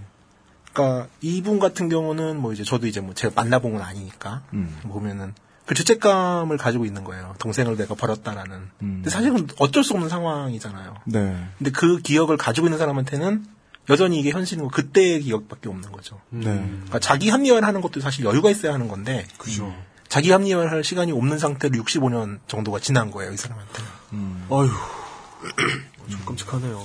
[0.71, 4.77] 그러니까 이분 같은 경우는 뭐 이제 저도 이제 뭐 제가 만나본 건 아니니까 음.
[4.83, 5.33] 보면은
[5.65, 7.33] 그 죄책감을 가지고 있는 거예요.
[7.39, 8.55] 동생을 내가 버렸다라는.
[8.57, 8.69] 음.
[8.79, 10.95] 근데 사실은 어쩔 수 없는 상황이잖아요.
[11.05, 11.47] 네.
[11.57, 13.45] 근데 그 기억을 가지고 있는 사람한테는
[13.89, 16.19] 여전히 이게 현실이고 그때의 기억밖에 없는 거죠.
[16.29, 16.43] 네.
[16.43, 19.73] 그러니까 자기 합리화를 하는 것도 사실 여유가 있어야 하는 건데 그죠.
[20.07, 23.89] 자기 합리화를 할 시간이 없는 상태로 65년 정도가 지난 거예요, 이 사람한테는.
[24.13, 24.47] 음.
[24.49, 24.69] 아휴.
[26.09, 26.83] 좀 끔찍하네요.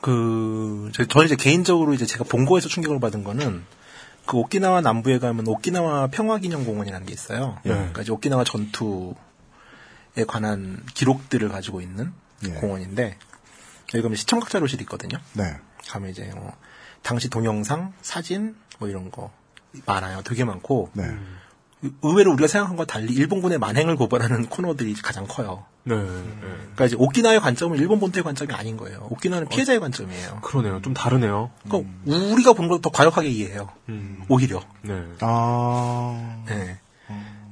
[0.00, 3.64] 그, 저- 저는 이제 개인적으로 이제 제가 본거에서 충격을 받은 거는
[4.26, 7.58] 그 오키나와 남부에 가면 오키나와 평화기념공원이라는 게 있어요.
[7.66, 7.70] 예.
[7.70, 9.14] 그러니까 이제 오키나와 전투에
[10.26, 12.12] 관한 기록들을 가지고 있는
[12.44, 12.50] 예.
[12.50, 13.16] 공원인데
[13.94, 15.18] 여기 가면 시청각 자료실이 있거든요.
[15.34, 15.56] 네.
[15.88, 16.52] 가면 이제 뭐
[17.02, 19.32] 당시 동영상, 사진 뭐 이런 거
[19.86, 20.22] 많아요.
[20.22, 21.04] 되게 많고 네.
[22.02, 25.64] 의외로 우리가 생각한 것과 달리 일본군의 만행을 고발하는 코너들이 가장 커요.
[25.84, 25.96] 네.
[25.96, 26.04] 네.
[26.40, 29.08] 그러니까 이제 오키나와의 관점은 일본 본토의 관점이 아닌 거예요.
[29.10, 30.40] 오키나와는 피해자의 관점이에요.
[30.42, 30.80] 그러네요.
[30.82, 31.50] 좀 다르네요.
[31.64, 33.68] 그러니까 우리가 본 것보다 더 과격하게 이해해요.
[33.88, 34.22] 음.
[34.28, 34.62] 오히려.
[34.82, 35.02] 네.
[35.20, 36.44] 아.
[36.46, 36.78] 네.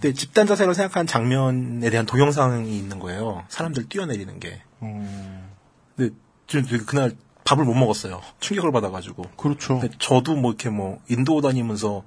[0.01, 3.45] 근데 집단 자살을 생각한 장면에 대한 동영상이 있는 거예요.
[3.49, 4.63] 사람들 뛰어내리는 게.
[4.83, 5.51] 음.
[5.95, 6.15] 근데
[6.47, 8.23] 저는 되게 그날 밥을 못 먹었어요.
[8.39, 9.25] 충격을 받아가지고.
[9.37, 9.81] 그렇죠.
[9.81, 12.03] 근데 저도 뭐 이렇게 뭐 인도 다니면서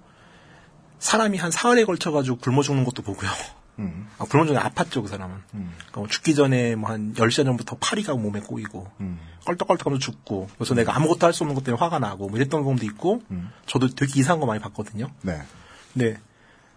[1.03, 3.29] 사람이 한 사흘에 걸쳐가지고 굶어 죽는 것도 보고요.
[3.79, 4.07] 음.
[4.17, 5.35] 아, 굶어 죽는 게 아팠죠, 그 사람은.
[5.55, 5.73] 음.
[5.77, 9.19] 그러니까 뭐 죽기 전에 뭐 한 10시간 전부터 파리가 몸에 꼬이고, 음.
[9.45, 12.85] 껄떡껄떡하면서 죽고, 그래서 내가 아무것도 할 수 없는 것 때문에 화가 나고, 뭐 이랬던 경험도
[12.85, 13.51] 있고, 음.
[13.65, 15.09] 저도 되게 이상한 거 많이 봤거든요.
[15.23, 15.41] 네.
[15.91, 16.19] 근데,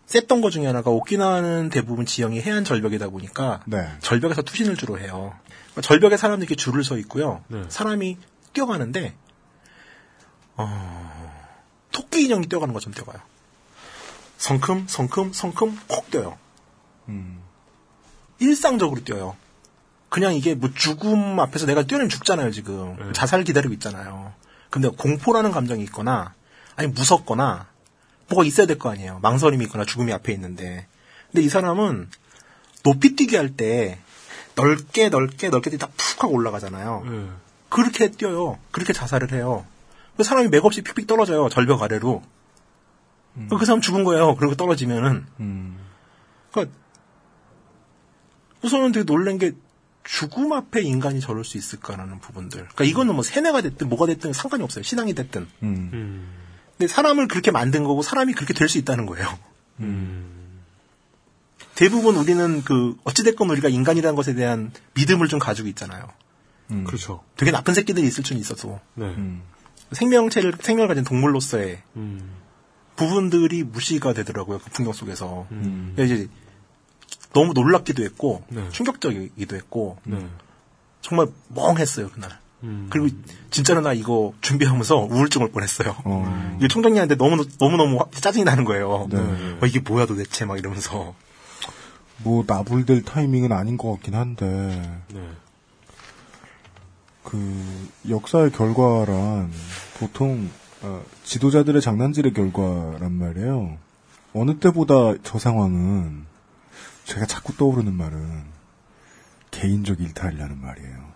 [0.07, 3.89] 셌던 것 중에 하나가 오키나와는 대부분 지형이 해안 절벽이다 보니까, 네.
[4.01, 5.35] 절벽에서 투신을 주로 해요.
[5.73, 7.45] 그러니까 절벽에 사람들이 이렇게 줄을 서 있고요.
[7.49, 7.63] 네.
[7.69, 8.19] 사람이
[8.55, 9.15] 뛰어가는데
[10.57, 11.43] 어,
[11.93, 13.21] 토끼 인형이 뛰어가는 것처럼 뛰어가요.
[14.39, 16.37] 성큼 성큼 성큼 콕 뛰어요.
[17.09, 17.41] 음.
[18.39, 19.37] 일상적으로 뛰어요.
[20.09, 23.13] 그냥 이게 뭐 죽음 앞에서 내가 뛰어내면 죽잖아요, 지금.
[23.13, 24.33] 자살을 기다리고 있잖아요.
[24.71, 26.35] 근데 공포라는 감정이 있거나,
[26.77, 27.67] 아니 무섭거나,
[28.29, 29.19] 뭐가 있어야 될 거 아니에요.
[29.23, 30.87] 망설임이 있거나 죽음이 앞에 있는데.
[31.33, 32.11] 근데 이 사람은
[32.83, 33.99] 높이 뛰기 할 때
[34.55, 37.03] 넓게 넓게 넓게 뛰다 푹 하고 올라가잖아요.
[37.07, 37.27] 예.
[37.69, 38.59] 그렇게 뛰어요.
[38.71, 39.67] 그렇게 자살을 해요.
[40.17, 41.49] 그 사람이 맥없이 픽픽 떨어져요.
[41.49, 42.23] 절벽 아래로.
[43.59, 44.37] 그 사람 죽은 거예요.
[44.37, 45.27] 그리고 떨어지면은.
[45.41, 45.79] 음.
[46.51, 46.77] 그러니까
[48.63, 49.53] 우선은 되게 놀란 게
[50.05, 52.61] 죽음 앞에 인간이 저럴 수 있을까라는 부분들.
[52.61, 54.83] 그러니까 이거는 뭐 세뇌가 됐든 뭐가 됐든 상관이 없어요.
[54.85, 55.47] 신앙이 됐든.
[55.63, 56.33] 음.
[56.77, 59.27] 근데 사람을 그렇게 만든 거고 사람이 그렇게 될 수 있다는 거예요.
[61.75, 66.09] 대부분 우리는 그 어찌됐건 우리가 인간이라는 것에 대한 믿음을 좀 가지고 있잖아요.
[66.87, 67.23] 그렇죠.
[67.37, 69.15] 되게 나쁜 새끼들이 있을 수는 있어도 네.
[69.93, 72.31] 생명체를 생명을 가진 동물로서의 음.
[72.97, 74.59] 부분들이 무시가 되더라고요.
[74.59, 75.47] 그 풍경 속에서.
[75.53, 75.93] 음.
[75.95, 76.29] 그러니까 이제
[77.33, 78.69] 너무 놀랍기도 했고 네.
[78.71, 80.27] 충격적이기도 했고 네.
[81.03, 82.39] 정말 멍했어요 그날.
[82.63, 82.89] 음.
[82.91, 83.15] 그리고
[83.51, 85.95] 진짜로 나 이거 준비하면서 우울증 올 뻔했어요.
[86.05, 86.57] 어.
[86.59, 89.07] 이게 총장님한테 너무 너무 너무 짜증이 나는 거예요.
[89.11, 89.19] 네.
[89.19, 91.15] 어, 이게 뭐야 도대체 막 이러면서.
[92.19, 95.29] 뭐 나불될 타이밍은 아닌 것 같긴 한데 네.
[97.23, 99.53] 그 역사의 결과란
[99.99, 100.49] 보통
[100.83, 103.79] 어, 지도자들의 장난질의 결과란 말이에요.
[104.35, 106.27] 어느 때보다 저 상황은
[107.05, 108.45] 제가 자꾸 떠오르는 말은
[109.51, 111.13] 개인적 일탈이라는 말이에요.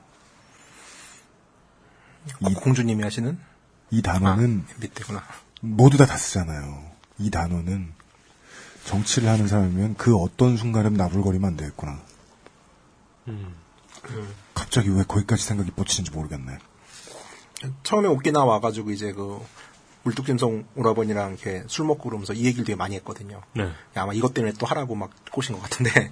[2.49, 3.39] 이 공주님이 하시는
[3.91, 5.23] 이 단어는 밑에구나.
[5.61, 6.91] 모두 다 다 쓰잖아요.
[7.19, 7.93] 이 단어는
[8.85, 12.01] 정치를 하는 사람이면 그 어떤 순간은 나불거리면 안 되겠구나.
[13.29, 13.55] 음.
[14.55, 16.59] 갑자기 왜 거기까지 생각이 뻗치는지 모르겠네.
[17.83, 19.45] 처음에 오키나 와가지고 이제 그
[20.05, 23.43] 울뚝짐성 오라버니랑 이렇게 술 먹고 그러면서 이 얘기를 되게 많이 했거든요.
[23.55, 23.65] 네.
[23.65, 26.11] 야, 아마 이것 때문에 또 하라고 막 꼬신 것 같은데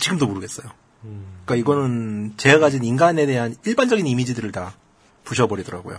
[0.00, 0.66] 지금도 모르겠어요.
[1.02, 4.74] 그러니까 이거는 제가 가진 인간에 대한 일반적인 이미지들을 다
[5.24, 5.98] 부셔버리더라고요.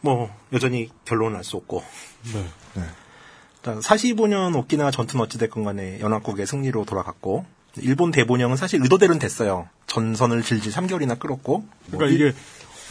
[0.00, 1.82] 뭐 여전히 결론은 알 수 없고
[2.34, 2.48] 네.
[3.56, 7.46] 일단 45년 오키나와 전투는 어찌됐건 간에 연합국의 승리로 돌아갔고
[7.82, 9.68] 일본 대본영은 사실 의도대로는 됐어요.
[9.86, 12.34] 전선을 질질 3개월이나 끌었고 뭐 그러니까 이게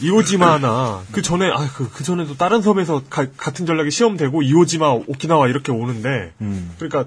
[0.00, 5.72] 이오지마나 그 전에 아그 그 전에도 다른 섬에서 가- 같은 전략이 시험되고 이오지마 오키나와 이렇게
[5.72, 6.70] 오는데 음.
[6.78, 7.06] 그러니까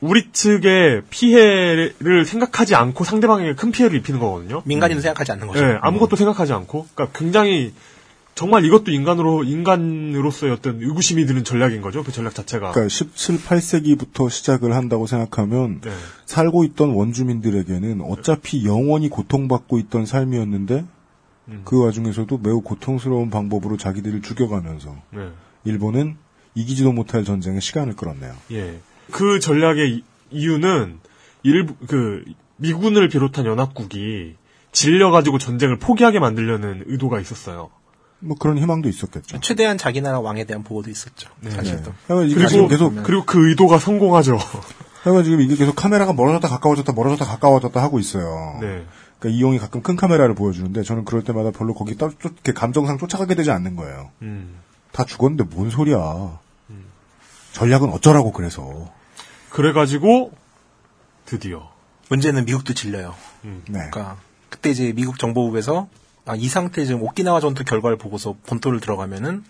[0.00, 4.62] 우리 측의 피해를 생각하지 않고 상대방에게 큰 피해를 입히는 거거든요.
[4.64, 5.64] 민간인은 생각하지 않는 거죠.
[5.64, 7.72] 네, 아무것도 생각하지 않고 그러니까 굉장히
[8.34, 12.02] 정말 이것도 인간으로 인간으로서의 어떤 의구심이 드는 전략인 거죠.
[12.02, 12.72] 그 전략 자체가.
[12.72, 15.90] 그러니까 17, 8세기부터 시작을 한다고 생각하면 네.
[16.26, 20.84] 살고 있던 원주민들에게는 어차피 영원히 고통받고 있던 삶이었는데
[21.48, 21.62] 음.
[21.64, 25.28] 그 와중에서도 매우 고통스러운 방법으로 자기들을 죽여가면서 네.
[25.64, 26.16] 일본은
[26.54, 28.32] 이기지도 못할 전쟁에 시간을 끌었네요.
[28.52, 28.80] 예.
[29.10, 30.98] 그 전략의 이- 이유는
[31.42, 32.24] 일부 그
[32.56, 34.36] 미군을 비롯한 연합국이
[34.72, 37.70] 질려가지고 전쟁을 포기하게 만들려는 의도가 있었어요.
[38.24, 39.40] 뭐 그런 희망도 있었겠죠.
[39.40, 41.28] 최대한 자기 나라 왕에 대한 보호도 있었죠.
[41.48, 41.92] 사실도.
[42.06, 44.38] 하여간 이게 그리고 지금 계속 그리고 그 의도가 성공하죠.
[45.02, 48.58] 하여간 지금 이게 계속 카메라가 멀어졌다 가까워졌다 멀어졌다 가까워졌다 하고 있어요.
[48.60, 48.84] 네.
[49.18, 52.98] 그러니까 이용이 가끔 큰 카메라를 보여주는데 저는 그럴 때마다 별로 거기 떠, 쫓, 이렇게 감정상
[52.98, 54.10] 쫓아가게 되지 않는 거예요.
[54.22, 54.60] 음.
[54.92, 56.38] 다 죽었는데 뭔 소리야.
[57.52, 58.90] 전략은 어쩌라고 그래서.
[59.50, 60.32] 그래가지고
[61.26, 61.70] 드디어
[62.08, 63.14] 문제는 미국도 질려요.
[63.42, 63.62] 네.
[63.66, 64.16] 그러니까
[64.48, 65.88] 그때 이제 미국 정보국에서
[66.24, 69.44] 아, 이 상태 지금 오키나와 전투 결과를 보고서 본토를 들어가면은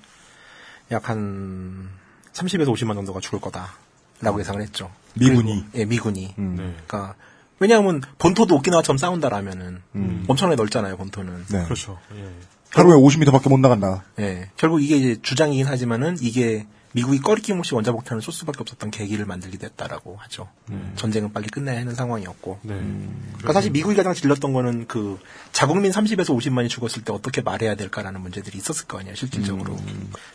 [0.91, 1.89] 약 한
[2.33, 4.91] 30에서 50만 정도가 죽을 거다라고 예상을 했죠.
[5.15, 5.53] 미군이?
[5.73, 6.35] 그리고- 예, 미군이.
[6.39, 6.55] 음.
[6.57, 6.75] 네.
[6.87, 7.15] 그러니까
[7.59, 10.25] 왜냐하면 본토도 오키나와처럼 싸운다라면은 음.
[10.29, 11.45] 엄청나게 넓잖아요, 본토는.
[11.51, 11.65] 네.
[11.65, 11.99] 그렇죠.
[12.17, 12.31] 예.
[12.75, 14.03] 하루에 50m밖에 못 나간다.
[14.19, 14.51] 예.
[14.57, 19.59] 결국 이게 이제 주장이긴 하지만은 이게 미국이 꺼리낌 없이 원자폭탄을 쏠 수밖에 없었던 계기를 만들게
[19.59, 20.49] 됐다라고 하죠.
[20.97, 22.61] 전쟁은 빨리 끝내야 하는 상황이었고.
[22.63, 22.75] 네.
[22.75, 25.19] 그러니까 사실 미국이 가장 질렀던 거는 그
[25.53, 29.77] 자국민 30에서 50만이 죽었을 때 어떻게 말해야 될까라는 문제들이 있었을 거 아니에요, 실질적으로.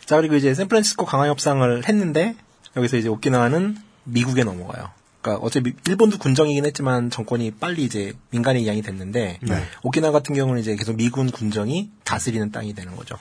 [0.04, 2.34] 자, 그리고 이제 샌프란시스코 강화 협상을 했는데
[2.76, 4.90] 여기서 이제 오키나와는 미국에 넘어가요.
[5.20, 9.64] 그러니까 어차피 일본도 군정이긴 했지만 정권이 빨리 이제 민간에 이양이 됐는데 네.
[9.82, 13.16] 오키나와 같은 경우는 이제 계속 미군 군정이 다스리는 땅이 되는 거죠.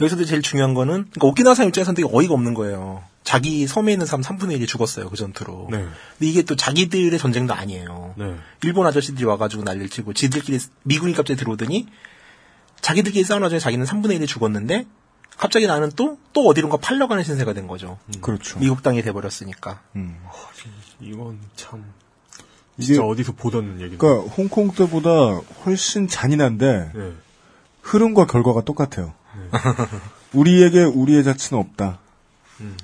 [0.00, 3.02] 여기서도 제일 중요한 거는 그러니까 오키나와 사람 입장에서는 되게 어이가 없는 거예요.
[3.24, 5.68] 자기 섬에 있는 사람 3분의 1이 죽었어요 그 전투로.
[5.70, 5.78] 네.
[5.78, 5.90] 근데
[6.20, 8.14] 이게 또 자기들의 전쟁도 아니에요.
[8.16, 8.36] 네.
[8.62, 11.88] 일본 아저씨들이 와가지고 난리를 치고 지들끼리 미군이 갑자기 들어오더니
[12.82, 14.86] 자기들끼리 싸우는 와중에 자기는 3분의 1이 죽었는데
[15.38, 17.98] 갑자기 나는 또 또 어디론가 팔려가는 신세가 된 거죠.
[18.20, 18.58] 그렇죠.
[18.58, 19.80] 미국 땅이 돼버렸으니까.
[19.96, 20.18] 음.
[21.00, 21.82] 이건 참
[22.78, 23.96] 진짜 어디서 보던 얘기.
[23.96, 25.10] 그러니까 홍콩 때보다
[25.64, 27.12] 훨씬 잔인한데 네.
[27.80, 29.14] 흐름과 결과가 똑같아요.
[30.32, 31.98] 우리에게 우리의 자치는 없다.
[32.60, 32.76] 음.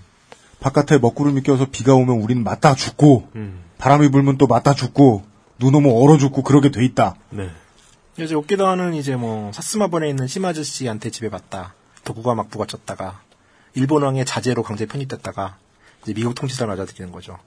[0.60, 3.62] 바깥에 먹구름이 껴서 비가 오면 우리는 맞다 죽고 음.
[3.78, 5.24] 바람이 불면 또 맞다 죽고
[5.58, 7.16] 눈 오면 얼어 죽고 그러게 돼 있다.
[7.30, 7.50] 네.
[8.18, 11.74] 이제 오키나와는 이제 뭐 사스마본에 있는 시마즈 씨한테 지배받다
[12.04, 13.20] 도쿠가 막 부가쳤다가
[13.74, 15.56] 일본 왕의 자제로 강제 편입됐다가
[16.02, 17.38] 이제 미국 통치사를 맞아들이는 거죠.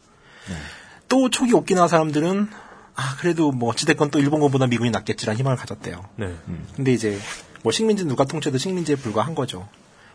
[1.07, 2.49] 또 초기 오키나와 사람들은
[2.95, 6.03] 아 그래도 뭐 어찌됐건 또 일본군보다 미군이 낫겠지라는 희망을 가졌대요.
[6.15, 6.35] 네.
[6.75, 7.19] 근데 이제
[7.65, 9.67] 뭐 식민지 누가 통치해도 식민지에 불과한 거죠.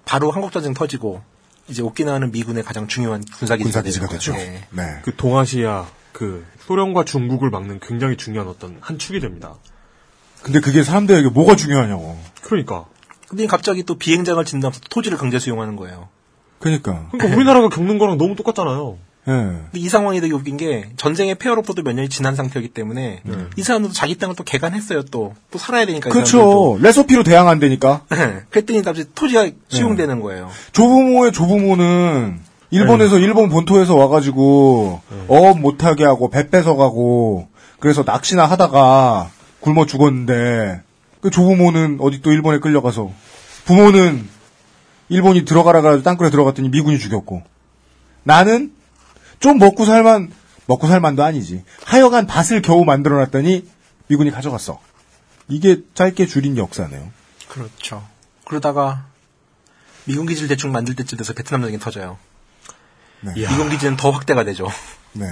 [0.05, 1.21] 바로 한국 전쟁 터지고
[1.67, 4.07] 이제 오키나와는 미군의 가장 중요한 군사기지가, 되죠.
[4.07, 4.33] 거죠.
[4.35, 4.63] 네.
[4.71, 5.01] 네.
[5.03, 9.57] 그 동아시아 그 소련과 중국을 막는 굉장히 중요한 어떤 한 축이 됩니다.
[10.45, 12.17] 근데 그게 사람들에게 뭐가 중요하냐고.
[12.41, 12.87] 그러니까.
[13.27, 16.09] 근데 갑자기 또 비행장을 진다면서 토지를 강제 수용하는 거예요.
[16.61, 17.09] 그러니까.
[17.11, 18.97] 그러니까 우리나라가 겪는 거랑 너무 똑같잖아요.
[19.29, 19.33] 예.
[19.33, 23.23] 근데 이 상황이 되게 웃긴 게 전쟁의 폐허로부터 몇 년이 지난 상태이기 때문에
[23.57, 25.35] 이 사람들도 자기 땅을 또 개간했어요 또.
[25.51, 26.79] 또 살아야 되니까 이 그렇죠.
[26.81, 28.03] 레소피로 대항한다니까.
[28.09, 28.43] 사람들도.
[28.51, 30.49] 그랬더니 갑자기 토지가 수용되는 거예요.
[30.73, 32.41] 조부모의 조부모는
[32.71, 37.49] 일본에서 일본 본토에서 와가지고 어업 못하게 하고 배 뺏어가고
[37.79, 39.31] 그래서 낚시나 하다가
[39.61, 40.81] 굶어 죽었는데
[41.21, 43.11] 그 조부모는 어디 또 일본에 끌려가서
[43.65, 44.29] 부모는
[45.09, 47.43] 일본이 들어가라 가지고 땅굴에 들어갔더니 미군이 죽였고
[48.23, 48.73] 나는
[49.41, 50.33] 좀 먹고 살만
[50.67, 53.69] 먹고 살만도 아니지 하여간 밭을 겨우 만들어놨더니
[54.07, 54.81] 미군이 가져갔어
[55.49, 57.11] 이게 짧게 줄인 역사네요.
[57.49, 58.07] 그렇죠.
[58.45, 59.07] 그러다가
[60.05, 62.19] 미군 기지를 대충 만들 때쯤 돼서 베트남 전쟁이 터져요.
[63.21, 63.35] 네.
[63.35, 64.69] 미군 기지는 더 확대가 되죠.
[65.13, 65.27] 네.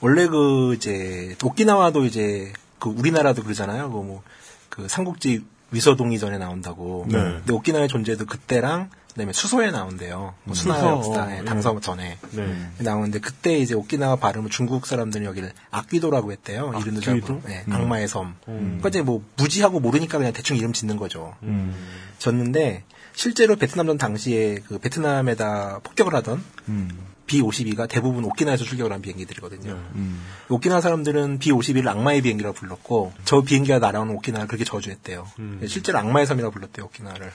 [0.00, 3.90] 원래 그 이제 오키나와도 이제 그 우리나라도 그러잖아요.
[3.90, 7.06] 그 뭐그 삼국지 위서동이 전에 나온다고.
[7.08, 7.18] 네.
[7.18, 10.34] 근데 오키나와의 존재도 그때랑 그다음에 수소에 나온대요.
[10.42, 11.44] 뭐 수나 수소, 역사에 예.
[11.44, 12.68] 당서 전에 네.
[12.78, 16.72] 나오는데 그때 이제 오키나와 발음을 중국 사람들은 여기를 악귀도라고 했대요.
[16.80, 17.16] 이름도 잘?
[17.18, 17.40] 모르.
[17.46, 17.72] 네, 음.
[17.72, 18.34] 악마의 섬.
[18.44, 21.36] 그러니까 이제 뭐 무지하고 모르니까 그냥 대충 이름 짓는 거죠.
[21.44, 21.74] 음.
[22.18, 22.82] 졌는데
[23.14, 26.90] 실제로 베트남전 당시에 그 베트남에다 폭격을 하던 음.
[27.26, 29.72] B-52가 대부분 오키나와에서 출격을 한 비행기들이거든요.
[29.94, 30.20] 음.
[30.48, 35.26] 오키나와 사람들은 B-51을 악마의 비행기라고 불렀고 저 비행기가 날아오는 오키나와를 그렇게 저주했대요.
[35.38, 35.60] 음.
[35.66, 37.32] 실제로 악마의 섬이라고 불렀대요, 오키나와를.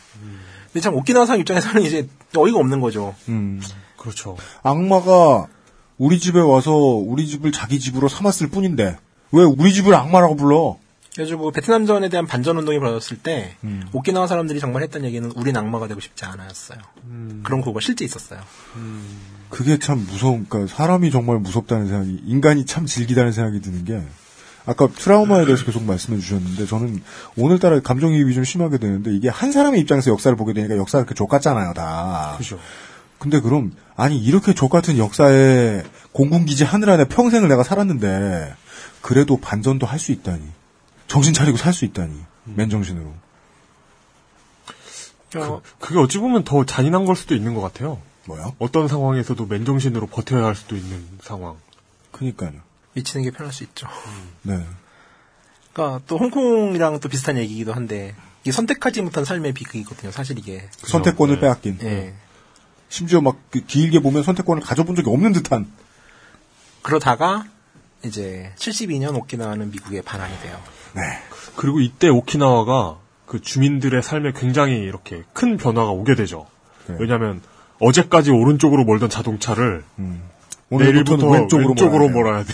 [0.65, 3.15] 근데 참 오키나와 사람 입장에서는 이제 어이가 없는 거죠.
[3.27, 3.61] 음.
[3.97, 4.37] 그렇죠.
[4.63, 5.47] 악마가
[5.97, 8.97] 우리 집에 와서 우리 집을 자기 집으로 삼았을 뿐인데
[9.31, 10.77] 왜 우리 집을 악마라고 불러?
[11.13, 13.89] 그래가지고 베트남전에 대한 반전 운동이 벌어졌을 때 음.
[13.91, 16.79] 오키나와 사람들이 정말 했던 얘기는 우린 악마가 되고 싶지 않았어요.
[17.43, 18.39] 그런 구호가 실제 있었어요.
[19.49, 24.01] 그게 참 무서운, 그러니까 사람이 정말 무섭다는 생각이, 인간이 참 질기다는 생각이 드는 게,
[24.65, 27.01] 아까 트라우마에 대해서 계속 말씀해 주셨는데, 저는
[27.35, 31.73] 오늘따라 감정이입이 좀 심하게 되는데, 이게 한 사람의 입장에서 역사를 보게 되니까 역사가 그렇게 족같잖아요,
[31.73, 32.33] 다.
[32.37, 32.59] 그렇죠.
[33.17, 38.53] 근데 그럼, 아니, 이렇게 족같은 역사에 공군기지 하늘 안에 평생을 내가 살았는데,
[39.01, 40.41] 그래도 반전도 할 수 있다니.
[41.07, 42.13] 정신 차리고 살 수 있다니.
[42.45, 43.13] 맨정신으로.
[45.37, 47.99] 어, 그게 어찌 보면 더 잔인한 걸 수도 있는 것 같아요.
[48.29, 48.55] 뭐요?
[48.59, 51.55] 어떤 상황에서도 맨정신으로 버텨야 할 수도 있는 상황.
[52.11, 52.53] 그니까요.
[52.93, 53.87] 미치는 게 편할 수 있죠.
[54.43, 54.63] 네.
[55.73, 60.11] 그러니까 또 홍콩이랑 또 비슷한 얘기이기도 한데 이게 선택하지 못한 삶의 비극이거든요.
[60.11, 60.69] 사실 이게.
[60.77, 61.41] 선택권을 네.
[61.41, 61.79] 빼앗긴.
[61.83, 62.13] 예.
[62.89, 65.71] 심지어 막 그 길게 보면 선택권을 가져본 적이 없는 듯한.
[66.81, 67.45] 그러다가
[68.03, 70.59] 이제 72년 오키나와는 미국에 반환이 돼요.
[70.93, 71.01] 네.
[71.55, 76.47] 그리고 이때 오키나와가 그 주민들의 삶에 굉장히 이렇게 큰 변화가 오게 되죠.
[76.87, 76.95] 네.
[76.99, 77.41] 왜냐하면
[77.79, 79.83] 어제까지 오른쪽으로 몰던 자동차를
[80.69, 82.11] 오늘부터는 내일부터 왼쪽으로 왼쪽으로, 몰아야.
[82.13, 82.53] 몰아야 돼.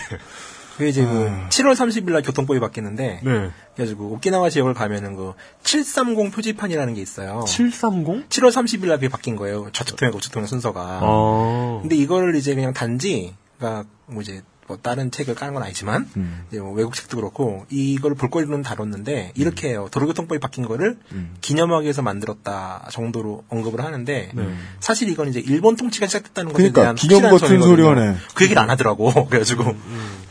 [0.76, 1.48] 그게 이제 그 아.
[1.48, 3.50] 7월 30일 날 교통법이 바뀌는데 네.
[3.74, 5.32] 그래가지고 오키나와 지역을 가면은 그
[5.62, 7.44] 730 표지판이라는 게 있어요.
[7.48, 8.28] 730?
[8.28, 9.70] 7월 30일 날 그게 바뀐 거예요.
[9.72, 11.00] 좌측 통행, 우측 통행 순서가.
[11.02, 11.78] 아.
[11.80, 16.44] 근데 이거를 이제 그냥 단지, 그니까 뭐 이제 뭐 다른 책을 까는 건 아니지만, 음.
[16.48, 19.88] 이제 뭐 외국 책도 그렇고, 이걸 볼거리로는 다뤘는데, 이렇게 해요.
[19.90, 20.98] 도로교통법이 바뀐 거를
[21.40, 24.32] 기념하기 위해서 만들었다 정도로 언급을 하는데,
[24.80, 27.66] 사실 이건 이제 일본 통치가 시작됐다는 것에 그러니까 대한 기념 같은 점이거든요.
[27.66, 28.16] 소리 하네.
[28.34, 29.12] 그 얘기를 안 하더라고.
[29.28, 29.74] 그래가지고.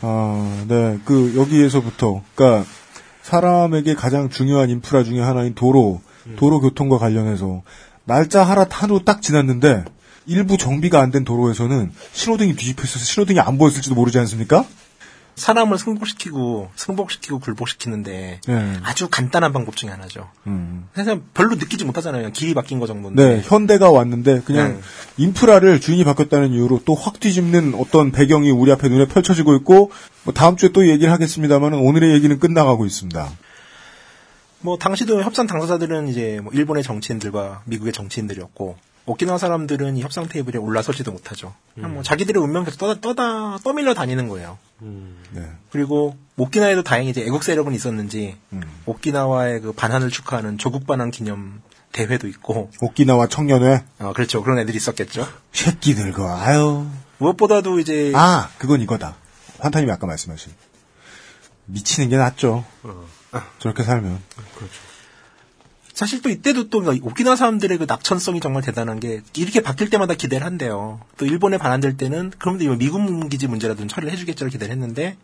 [0.02, 0.98] 아, 네.
[1.04, 2.64] 그, 여기에서부터, 그니까,
[3.22, 6.00] 사람에게 가장 중요한 인프라 중에 하나인 도로,
[6.36, 7.62] 도로 교통과 관련해서,
[8.04, 9.84] 날짜 하나 하루 딱 지났는데,
[10.26, 14.64] 일부 정비가 안 된 도로에서는 신호등이 뒤집혀 있어서 신호등이 안 보였을지도 모르지 않습니까?
[15.36, 18.76] 사람을 승복시키고, 승복시키고 굴복시키는데, 네.
[18.82, 20.30] 아주 간단한 방법 중에 하나죠.
[20.46, 20.88] 음.
[20.94, 22.32] 사실 별로 느끼지 못하잖아요.
[22.32, 23.22] 길이 바뀐 거 정도인데.
[23.22, 24.80] 네, 현대가 왔는데, 그냥, 네.
[25.18, 29.92] 인프라를 주인이 바뀌었다는 이유로 또 확 뒤집는 어떤 배경이 우리 앞에 눈에 펼쳐지고 있고,
[30.24, 33.30] 뭐 다음 주에 또 얘기를 하겠습니다만, 오늘의 얘기는 끝나가고 있습니다.
[34.60, 38.76] 뭐 당시도 협상 당사자들은 이제 뭐 일본의 정치인들과 미국의 정치인들이었고
[39.06, 41.54] 오키나와 사람들은 이 협상 테이블에 올라서지도 못하죠.
[41.74, 44.58] 그냥 뭐 자기들의 운명 계속 떠다 떠다 떠밀려 다니는 거예요.
[44.80, 45.48] 네.
[45.70, 48.62] 그리고 오키나와에도 다행히 이제 애국 세력은 있었는지 음.
[48.84, 51.62] 오키나와의 그 반환을 축하하는 조국 반환 기념
[51.92, 52.70] 대회도 있고.
[52.80, 53.84] 오키나와 청년회?
[54.00, 54.42] 어 그렇죠.
[54.42, 55.26] 그런 애들이 있었겠죠.
[55.52, 56.86] 새끼들 그 아유.
[57.18, 59.14] 무엇보다도 이제 아 그건 이거다.
[59.60, 60.52] 환타님이 아까 말씀하신
[61.66, 62.64] 미치는 게 낫죠.
[63.60, 64.20] 저렇게 살면
[65.96, 70.46] 사실 또 이때도 또 오키나와 사람들의 그 낙천성이 정말 대단한 게 이렇게 바뀔 때마다 기대를
[70.46, 71.00] 한대요.
[71.16, 75.16] 또 일본에 반환될 때는 그럼 이거 미군 기지 문제라든 처리를 해주겠지를 기대를 했는데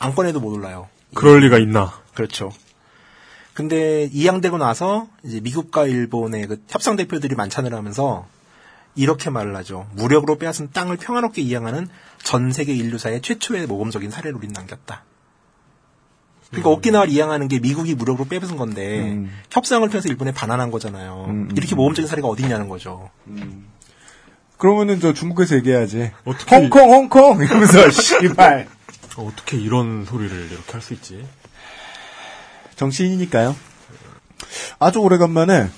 [0.00, 0.88] 안건에도 못 올라요.
[1.14, 2.02] 그럴 리가 있나.
[2.12, 2.50] 그렇죠.
[3.54, 8.26] 근데 이양되고 나서 이제 미국과 일본의 그 협상 대표들이 만찬을 하면서
[8.96, 9.86] 이렇게 말을 하죠.
[9.92, 11.86] 무력으로 빼앗은 땅을 평화롭게 이양하는
[12.24, 15.04] 전 세계 인류사의 최초의 모범적인 사례를 우린 남겼다.
[16.62, 19.18] 그러니까 오키나와를 이양하는 게 미국이 무력으로 빼앗은 건데
[19.50, 21.46] 협상을 통해서 일본에 반환한 거잖아요.
[21.56, 23.10] 이렇게 모범적인 사례가 어디 있냐는 거죠.
[24.58, 26.10] 그러면은 저 중국에서 얘기해야지.
[26.24, 27.42] 어떻게- 홍콩 홍콩!
[27.44, 28.68] 이러면서 씨발.
[29.16, 31.24] 어떻게 이런 소리를 이렇게 할 수 있지?
[32.76, 33.56] 정치인이니까요.
[34.78, 35.68] 아주 오래간만에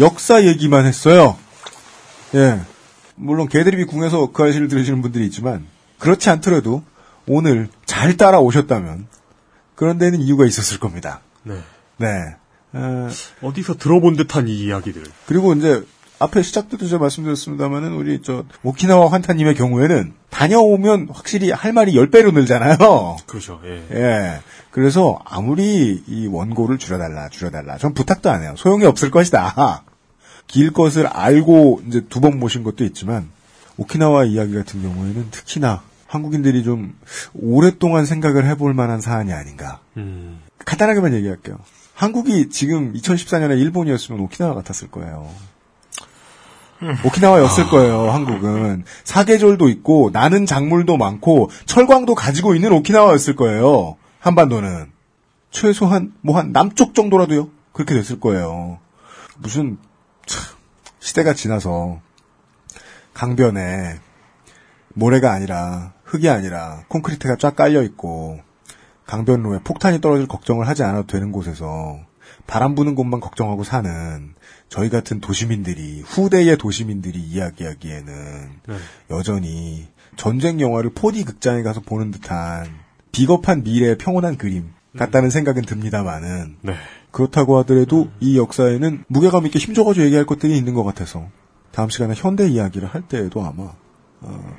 [0.00, 1.36] 역사 얘기만 했어요.
[2.34, 2.60] 예.
[3.14, 5.64] 물론 개드립이 궁에서 그 아시를 들으시는 분들이 있지만
[5.98, 6.82] 그렇지 않더라도
[7.26, 9.06] 오늘 잘 따라오셨다면
[9.74, 11.58] 그런 데는 이유가 있었을 겁니다 네.
[11.98, 12.36] 네
[12.76, 13.08] 어,
[13.42, 15.04] 어디서 들어본 듯한 이 이야기들.
[15.26, 15.84] 그리고 이제
[16.18, 22.34] 앞에 시작 때도 제가 말씀드렸습니다만은 우리 저 오키나와 환타님의 경우에는 다녀오면 확실히 할 말이 10배로
[22.34, 23.16] 늘잖아요.
[23.26, 23.60] 그렇죠.
[23.64, 23.84] 예.
[23.92, 24.40] 예.
[24.72, 27.78] 그래서 아무리 이 원고를 줄여달라, 줄여달라.
[27.78, 28.54] 전 부탁도 안 해요.
[28.56, 29.84] 소용이 없을 것이다.
[30.48, 33.28] 길 것을 알고 이제 두 번 모신 것도 있지만
[33.76, 35.82] 오키나와 이야기 같은 경우에는 특히나
[36.14, 36.96] 한국인들이 좀
[37.34, 39.80] 오랫동안 생각을 해볼 만한 사안이 아닌가.
[39.96, 40.40] 음.
[40.64, 41.58] 간단하게만 얘기할게요.
[41.94, 45.28] 한국이 지금 2014년에 일본이었으면 오키나와 같았을 거예요.
[47.04, 48.84] 오키나와였을 거예요, 한국은.
[49.04, 53.96] 사계절도 있고, 나는 작물도 많고, 철광도 가지고 있는 오키나와였을 거예요.
[54.18, 54.92] 한반도는.
[55.50, 57.48] 최소한, 뭐 한 남쪽 정도라도요?
[57.72, 58.78] 그렇게 됐을 거예요.
[59.38, 59.78] 무슨,
[60.26, 60.42] 참,
[60.98, 62.00] 시대가 지나서,
[63.14, 63.98] 강변에,
[64.94, 68.40] 모래가 아니라, 흙이 아니라, 콘크리트가 쫙 깔려 있고,
[69.06, 71.98] 강변로에 폭탄이 떨어질 걱정을 하지 않아도 되는 곳에서,
[72.46, 74.34] 바람 부는 곳만 걱정하고 사는,
[74.68, 78.14] 저희 같은 도시민들이 후대의 도시민들이 이야기하기에는
[78.66, 78.76] 네.
[79.10, 79.86] 여전히
[80.16, 82.66] 전쟁 영화를 4D 극장에 가서 보는 듯한
[83.12, 86.74] 비겁한 미래의 평온한 그림 같다는 생각은 듭니다만은 네.
[87.12, 91.28] 그렇다고 하더라도 이 역사에는 무게감 있게 힘줘가지고 얘기할 것들이 있는 것 같아서
[91.70, 93.72] 다음 시간에 현대 이야기를 할 때에도 아마
[94.20, 94.56] 어,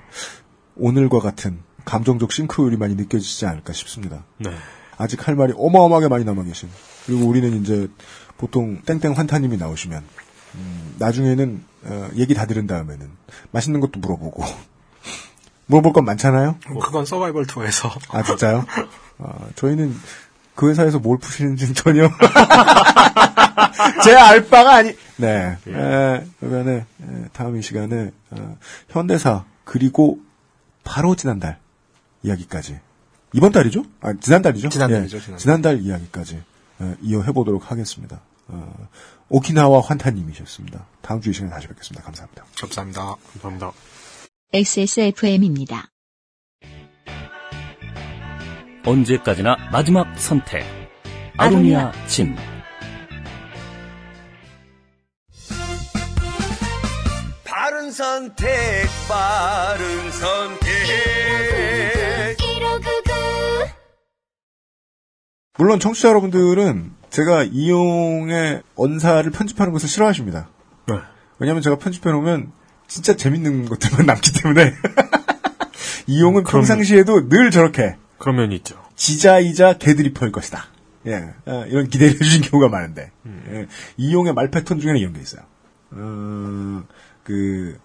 [0.78, 4.24] 오늘과 같은 감정적 싱크로율이 많이 느껴지지 않을까 싶습니다.
[4.38, 4.52] 네.
[4.98, 6.70] 아직 할 말이 어마어마하게 많이 남아 계신.
[7.06, 7.88] 그리고 우리는 이제
[8.38, 10.04] 보통 땡땡 환타님이 나오시면
[10.56, 13.10] 음, 나중에는 어, 얘기 다 들은 다음에는
[13.52, 14.44] 맛있는 것도 물어보고
[15.68, 16.58] 물어볼 건 많잖아요.
[16.70, 18.66] 뭐 그건 서바이벌 투어에서 아 진짜요?
[19.20, 19.96] 아, 저희는
[20.56, 22.10] 그 회사에서 뭘 푸시는지는 전혀
[24.04, 24.96] 제 알바가 아니.
[25.18, 25.58] 네.
[25.68, 28.58] 에, 그러면은 에, 다음 이 시간에 어,
[28.90, 30.20] 현대사 그리고
[30.86, 31.60] 바로 지난달
[32.24, 32.80] 이야기까지
[33.34, 33.84] 이번 달이죠?
[34.00, 34.70] 아 지난달이죠?
[34.70, 35.40] 지난달이죠, 예, 지난달.
[35.40, 36.38] 지난달 이야기까지
[36.82, 38.22] 에, 이어해 보도록 하겠습니다.
[38.48, 38.88] 어,
[39.28, 40.86] 오키나와 환타님이셨습니다.
[41.02, 42.04] 다음 주 이 시간에 다시 뵙겠습니다.
[42.06, 42.46] 감사합니다.
[42.62, 43.16] 감사합니다.
[43.34, 43.72] 감사합니다.
[44.54, 45.90] XSFM입니다.
[48.86, 50.64] 언제까지나 마지막 선택.
[51.38, 52.36] 아로니아 진.
[57.96, 58.48] 선택,
[59.08, 60.70] 바른 선택.
[65.58, 70.50] 물론 청취자 여러분들은 제가 이용의 언사를 편집하는 것을 싫어하십니다.
[70.88, 70.96] 네.
[71.40, 72.52] 왜냐하면 제가 편집해 놓으면
[72.88, 74.74] 진짜 재밌는 것들만 남기 때문에
[76.08, 78.76] 이용은 그럼- 평상시에도 늘 저렇게 그런 면이 있죠.
[78.98, 80.66] 지자이자 개드리퍼일 것이다.
[81.08, 83.12] 예, 아, 이런 기대를 해주신 경우가 많은데
[83.52, 85.44] 예, 이용의 말 패턴 중에는 이런 게 있어요.
[85.92, 86.84] 어,
[87.24, 87.80] 그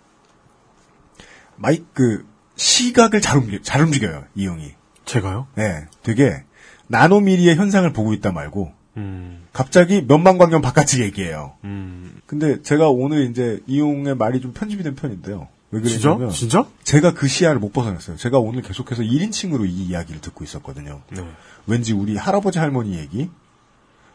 [1.60, 2.26] 마이 그
[2.56, 4.72] 시각을 잘 움직 잘 움직여요 이용이.
[5.04, 5.46] 제가요?
[5.54, 6.42] 네, 되게
[6.88, 9.42] 나노미리의 현상을 보고 있다 말고 음.
[9.52, 11.52] 갑자기 몇만 광년 바깥을 얘기해요.
[11.64, 12.20] 음.
[12.26, 15.48] 근데 제가 오늘 이제 이용의 말이 좀 편집이 된 편인데요.
[15.72, 16.08] 왜 진짜?
[16.10, 16.66] 그러냐면 진짜?
[16.82, 18.16] 제가 그 시야를 못 벗어났어요.
[18.16, 21.02] 제가 오늘 계속해서 1인칭으로 이 이야기를 듣고 있었거든요.
[21.12, 21.24] 네.
[21.66, 23.30] 왠지 우리 할아버지 할머니 얘기,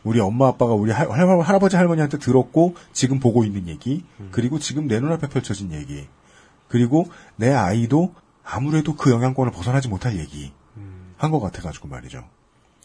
[0.03, 4.87] 우리 엄마 아빠가 우리 할, 할- 할아버지 할머니한테 들었고 지금 보고 있는 얘기, 그리고 지금
[4.87, 6.07] 내 눈앞에 펼쳐진 얘기,
[6.75, 7.07] 그리고
[7.37, 10.51] 내 아이도 아무래도 그 영향권을 벗어나지 못할 얘기
[11.17, 12.25] 한 것 같아가지고 말이죠.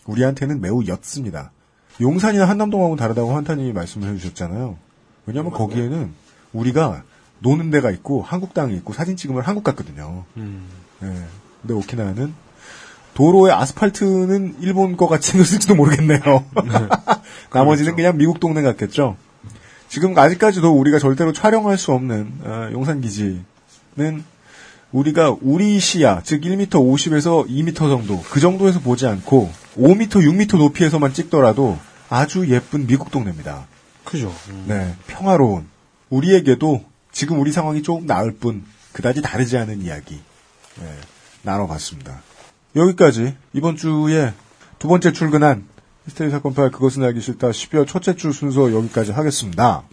[0.07, 1.51] 우리한테는 매우 옅습니다.
[2.01, 4.77] 용산이나 한남동하고는 다르다고 한타님이 말씀을 해주셨잖아요.
[5.27, 6.13] 왜냐하면 거기에는
[6.53, 7.03] 우리가
[7.41, 10.25] 노는 데가 있고 한국 땅이 있고 사진 찍으면 한국 같거든요.
[10.37, 10.69] 음.
[11.03, 11.07] 예.
[11.61, 12.33] 근데 오키나와는
[13.15, 16.45] 도로의 아스팔트는 일본 거 같이 생겼을지도 모르겠네요.
[17.53, 19.17] 나머지는 그냥 미국 동네 같겠죠.
[19.89, 23.45] 지금 아직까지도 우리가 절대로 촬영할 수 없는 어, 용산 기지
[23.97, 24.25] 는
[24.93, 31.13] 우리가 우리 시야 즉 1m 50에서 2m 정도 그 정도에서 보지 않고 5m 6m 높이에서만
[31.13, 33.67] 찍더라도 아주 예쁜 미국 동네입니다.
[34.05, 34.35] 그죠.
[34.67, 35.69] 네, 평화로운
[36.09, 40.21] 우리에게도 지금 우리 상황이 조금 나을 뿐 그다지 다르지 않은 이야기
[40.81, 40.97] 네,
[41.43, 42.23] 나눠봤습니다.
[42.75, 44.33] 여기까지 이번 주에
[44.79, 45.67] 두 번째 출근한
[46.07, 49.85] 히스테리 사건 파일 그것은 알기 싫다 12월 첫째 주 순서 여기까지 하겠습니다.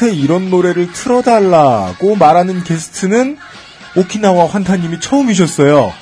[0.00, 3.36] 끝에 이런 노래를 틀어달라고 말하는 게스트는
[3.96, 5.92] 오키나와 환타님이 처음이셨어요.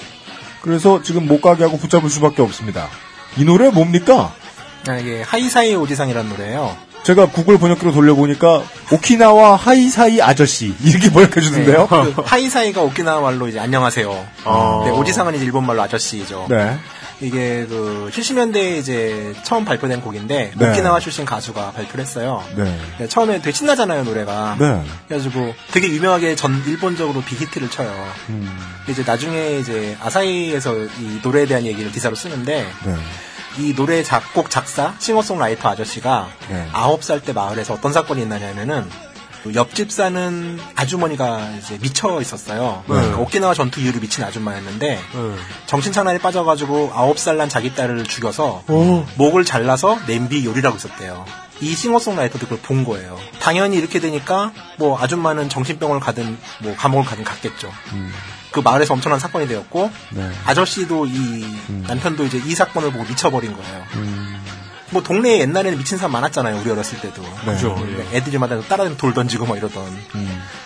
[0.63, 2.89] 그래서 지금 못 가게 하고 붙잡을 수밖에 없습니다.
[3.37, 4.33] 이 노래 뭡니까?
[4.89, 6.77] 아, 이게 하이사이 오지상이라는 노래예요.
[7.03, 8.63] 제가 구글 번역기로 돌려보니까
[8.93, 11.89] 오키나와 ハイサイ 아저씨 이렇게 번역해 주는데요.
[11.91, 14.27] 네, 그 하이사이가 오키나와 말로 이제 안녕하세요.
[14.45, 14.83] 아.
[14.85, 16.47] 네, 오지상은 이제 일본 말로 아저씨죠.
[16.51, 16.77] 네.
[17.21, 20.71] 이게 그 70년대에 이제 처음 발표된 곡인데 네.
[20.71, 22.45] 오키나와 출신 가수가 발표를 했어요.
[22.57, 22.79] 네.
[22.99, 24.57] 네, 처음에 되게 신나잖아요 노래가.
[24.59, 24.83] 네.
[25.09, 27.93] 그래가지고 되게 유명하게 전 일본적으로 빅히트를 쳐요.
[28.29, 28.49] 음.
[28.89, 32.97] 이제 나중에 이제 아사히에서 이 노래에 대한 얘기를 기사로 쓰는데 네.
[33.59, 36.69] 이 노래 작곡 작사 싱어송라이터 아저씨가 네.
[36.73, 39.08] 아홉 살 때 마을에서 어떤 사건이 있나냐면은 그
[39.55, 42.83] 옆집 사는 아주머니가 이제 미쳐 있었어요.
[42.87, 42.95] 네.
[42.95, 45.01] 그러니까 오키나와 전투 이후로 미친 아줌마였는데
[45.67, 49.07] 정신차난에 빠져가지고 아홉 살 난 자기 딸을 죽여서 오.
[49.17, 51.25] 목을 잘라서 냄비 요리라고 있었대요.
[51.61, 53.19] 이 싱어송라이터도 그걸 본 거예요.
[53.41, 57.73] 당연히 이렇게 되니까 뭐 아줌마는 정신병을 가든 뭐 감옥을 가든 갔겠죠.
[58.51, 60.31] 그 마을에서 엄청난 사건이 되었고 네.
[60.47, 63.85] 아저씨도 이 남편도 이제 이 사건을 보고 미쳐버린 거예요.
[64.91, 66.61] 뭐 동네에 옛날에는 미친 사람 많았잖아요.
[66.61, 67.23] 우리 어렸을 때도.
[67.45, 67.75] 그죠.
[67.85, 69.85] 네, 애들마다 따라다니면 돌 던지고 막 이러던.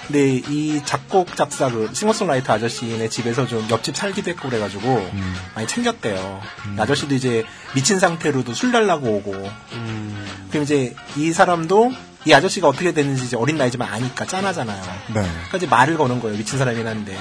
[0.06, 5.10] 근데 이 작곡 작사 그 싱어송라이터 아저씨네 집에서 좀 옆집 살기도 했고 그래가지고
[5.54, 6.40] 많이 챙겼대요.
[6.78, 7.44] 아저씨도 이제
[7.74, 9.50] 미친 상태로도 술 달라고 오고.
[10.50, 11.92] 그럼 이제 이 사람도
[12.24, 14.80] 이 아저씨가 어떻게 됐는지 이제 어린 나이지만 아니까 짠하잖아요.
[15.08, 15.22] 네.
[15.22, 16.36] 그러니까 이제 말을 거는 거예요.
[16.38, 17.18] 미친 사람이긴 한데.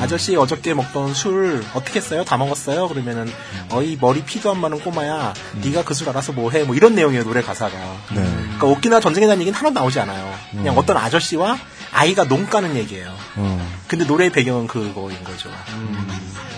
[0.00, 2.24] 아저씨 어저께 먹던 술 어떻게 했어요?
[2.24, 2.88] 다 먹었어요?
[2.88, 3.30] 그러면은
[3.70, 5.34] 어이 머리 피도 안 마는 꼬마야.
[5.62, 6.62] 네가 그 술 알아서 뭐 해?
[6.64, 7.24] 뭐 이런 내용이에요.
[7.24, 7.76] 노래 가사가.
[8.14, 8.22] 네.
[8.22, 10.34] 그러니까 오키나와 전쟁에 대한 얘기는 하나도 나오지 않아요.
[10.52, 10.78] 그냥 음.
[10.78, 11.58] 어떤 아저씨와
[11.92, 13.12] 아이가 농 까는 얘기예요.
[13.36, 13.70] 어.
[13.88, 15.50] 근데 노래의 배경은 그거인 거죠.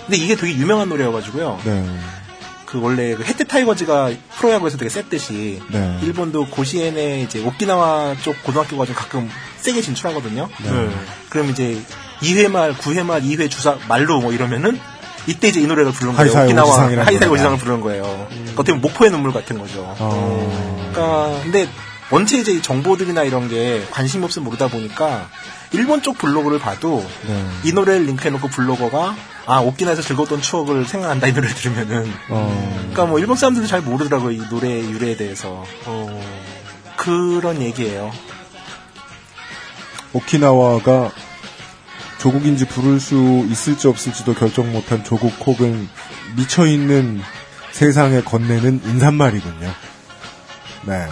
[0.04, 1.60] 근데 이게 되게 유명한 노래여가지고요.
[1.64, 1.98] 네.
[2.70, 5.98] 그 원래 그 해태 타이거즈가 프로야구에서 되게 셌듯이 네.
[6.02, 9.28] 일본도 고시엔에 이제 오키나와 쪽 고등학교가 좀 가끔
[9.58, 10.48] 세게 진출하거든요.
[10.62, 10.90] 네.
[11.30, 11.80] 그럼 이제
[12.22, 14.78] 2회 말, 9회 말, 2회 주자 만루 뭐 이러면은
[15.26, 16.28] 이때 이제 이 노래를 부르는 거예요.
[16.28, 17.28] 하이사이 오키나와 하이사이.
[17.28, 18.28] 오지상을 부르는 거예요.
[18.52, 19.94] 어떻게 보면 목포의 눈물 같은 거죠.
[19.98, 20.90] 어.
[20.92, 21.68] 그러니까 근데
[22.10, 25.28] 원체 이제 이 정보들이나 이런 게 관심이 없으면 모르다 보니까
[25.72, 27.46] 일본 쪽 블로그를 봐도 네.
[27.64, 29.14] 이 노래를 링크해놓고 블로거가
[29.46, 32.78] 아 오키나에서 즐거웠던 추억을 생각한다 이 노래를 들으면은 어.
[32.78, 36.22] 그러니까 뭐 일본 사람들도 잘 모르더라고요 이 노래 유래에 대해서 어,
[36.96, 38.12] 그런 얘기예요.
[40.12, 41.12] 오키나와가
[42.18, 45.88] 조국인지 부를 수 있을지 없을지도 결정 못한 조국 혹은
[46.36, 47.22] 미쳐있는
[47.70, 49.72] 세상에 건네는 인사말이군요.
[50.86, 51.08] 네.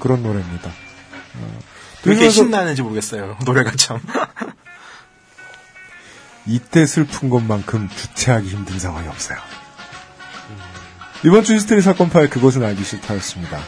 [0.00, 0.70] 그런 노래입니다.
[0.70, 1.58] 어,
[2.04, 4.00] 왜 이렇게 신나는지 모르겠어요 노래가 참.
[6.46, 9.38] 이때 슬픈 것만큼 주체하기 힘든 상황이 없어요.
[11.24, 13.58] 이번 주 히스테리 사건 파일 그것은 알기 싫다였습니다.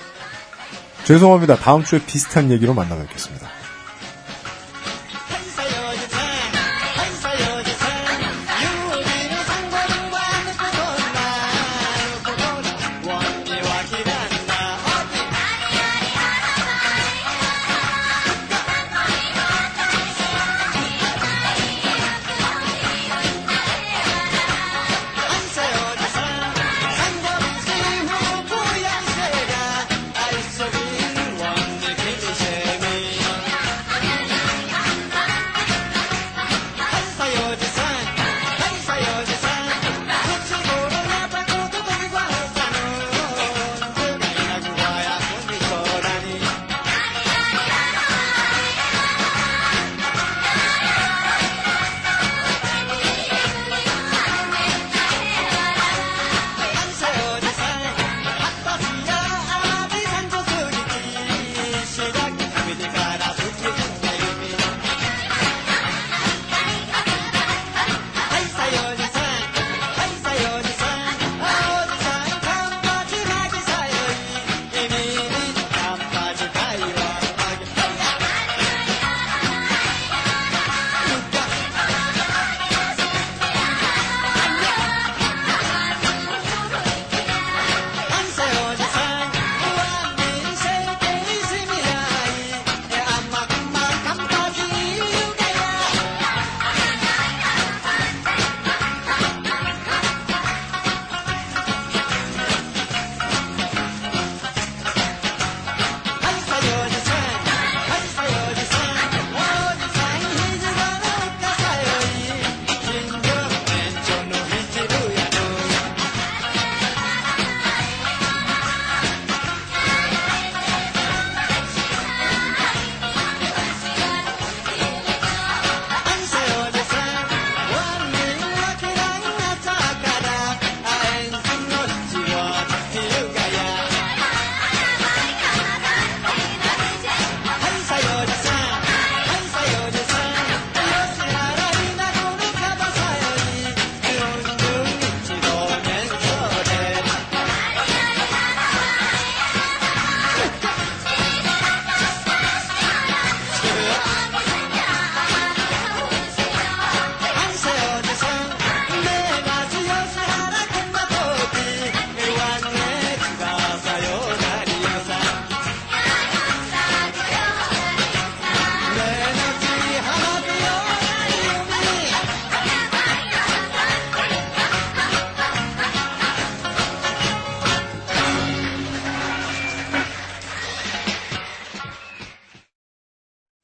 [1.05, 1.57] 죄송합니다.
[1.57, 3.49] 다음 주에 비슷한 얘기로 만나 뵙겠습니다.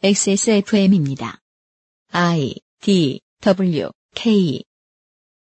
[0.02, 1.38] XSFM입니다.
[2.10, 4.64] I D W K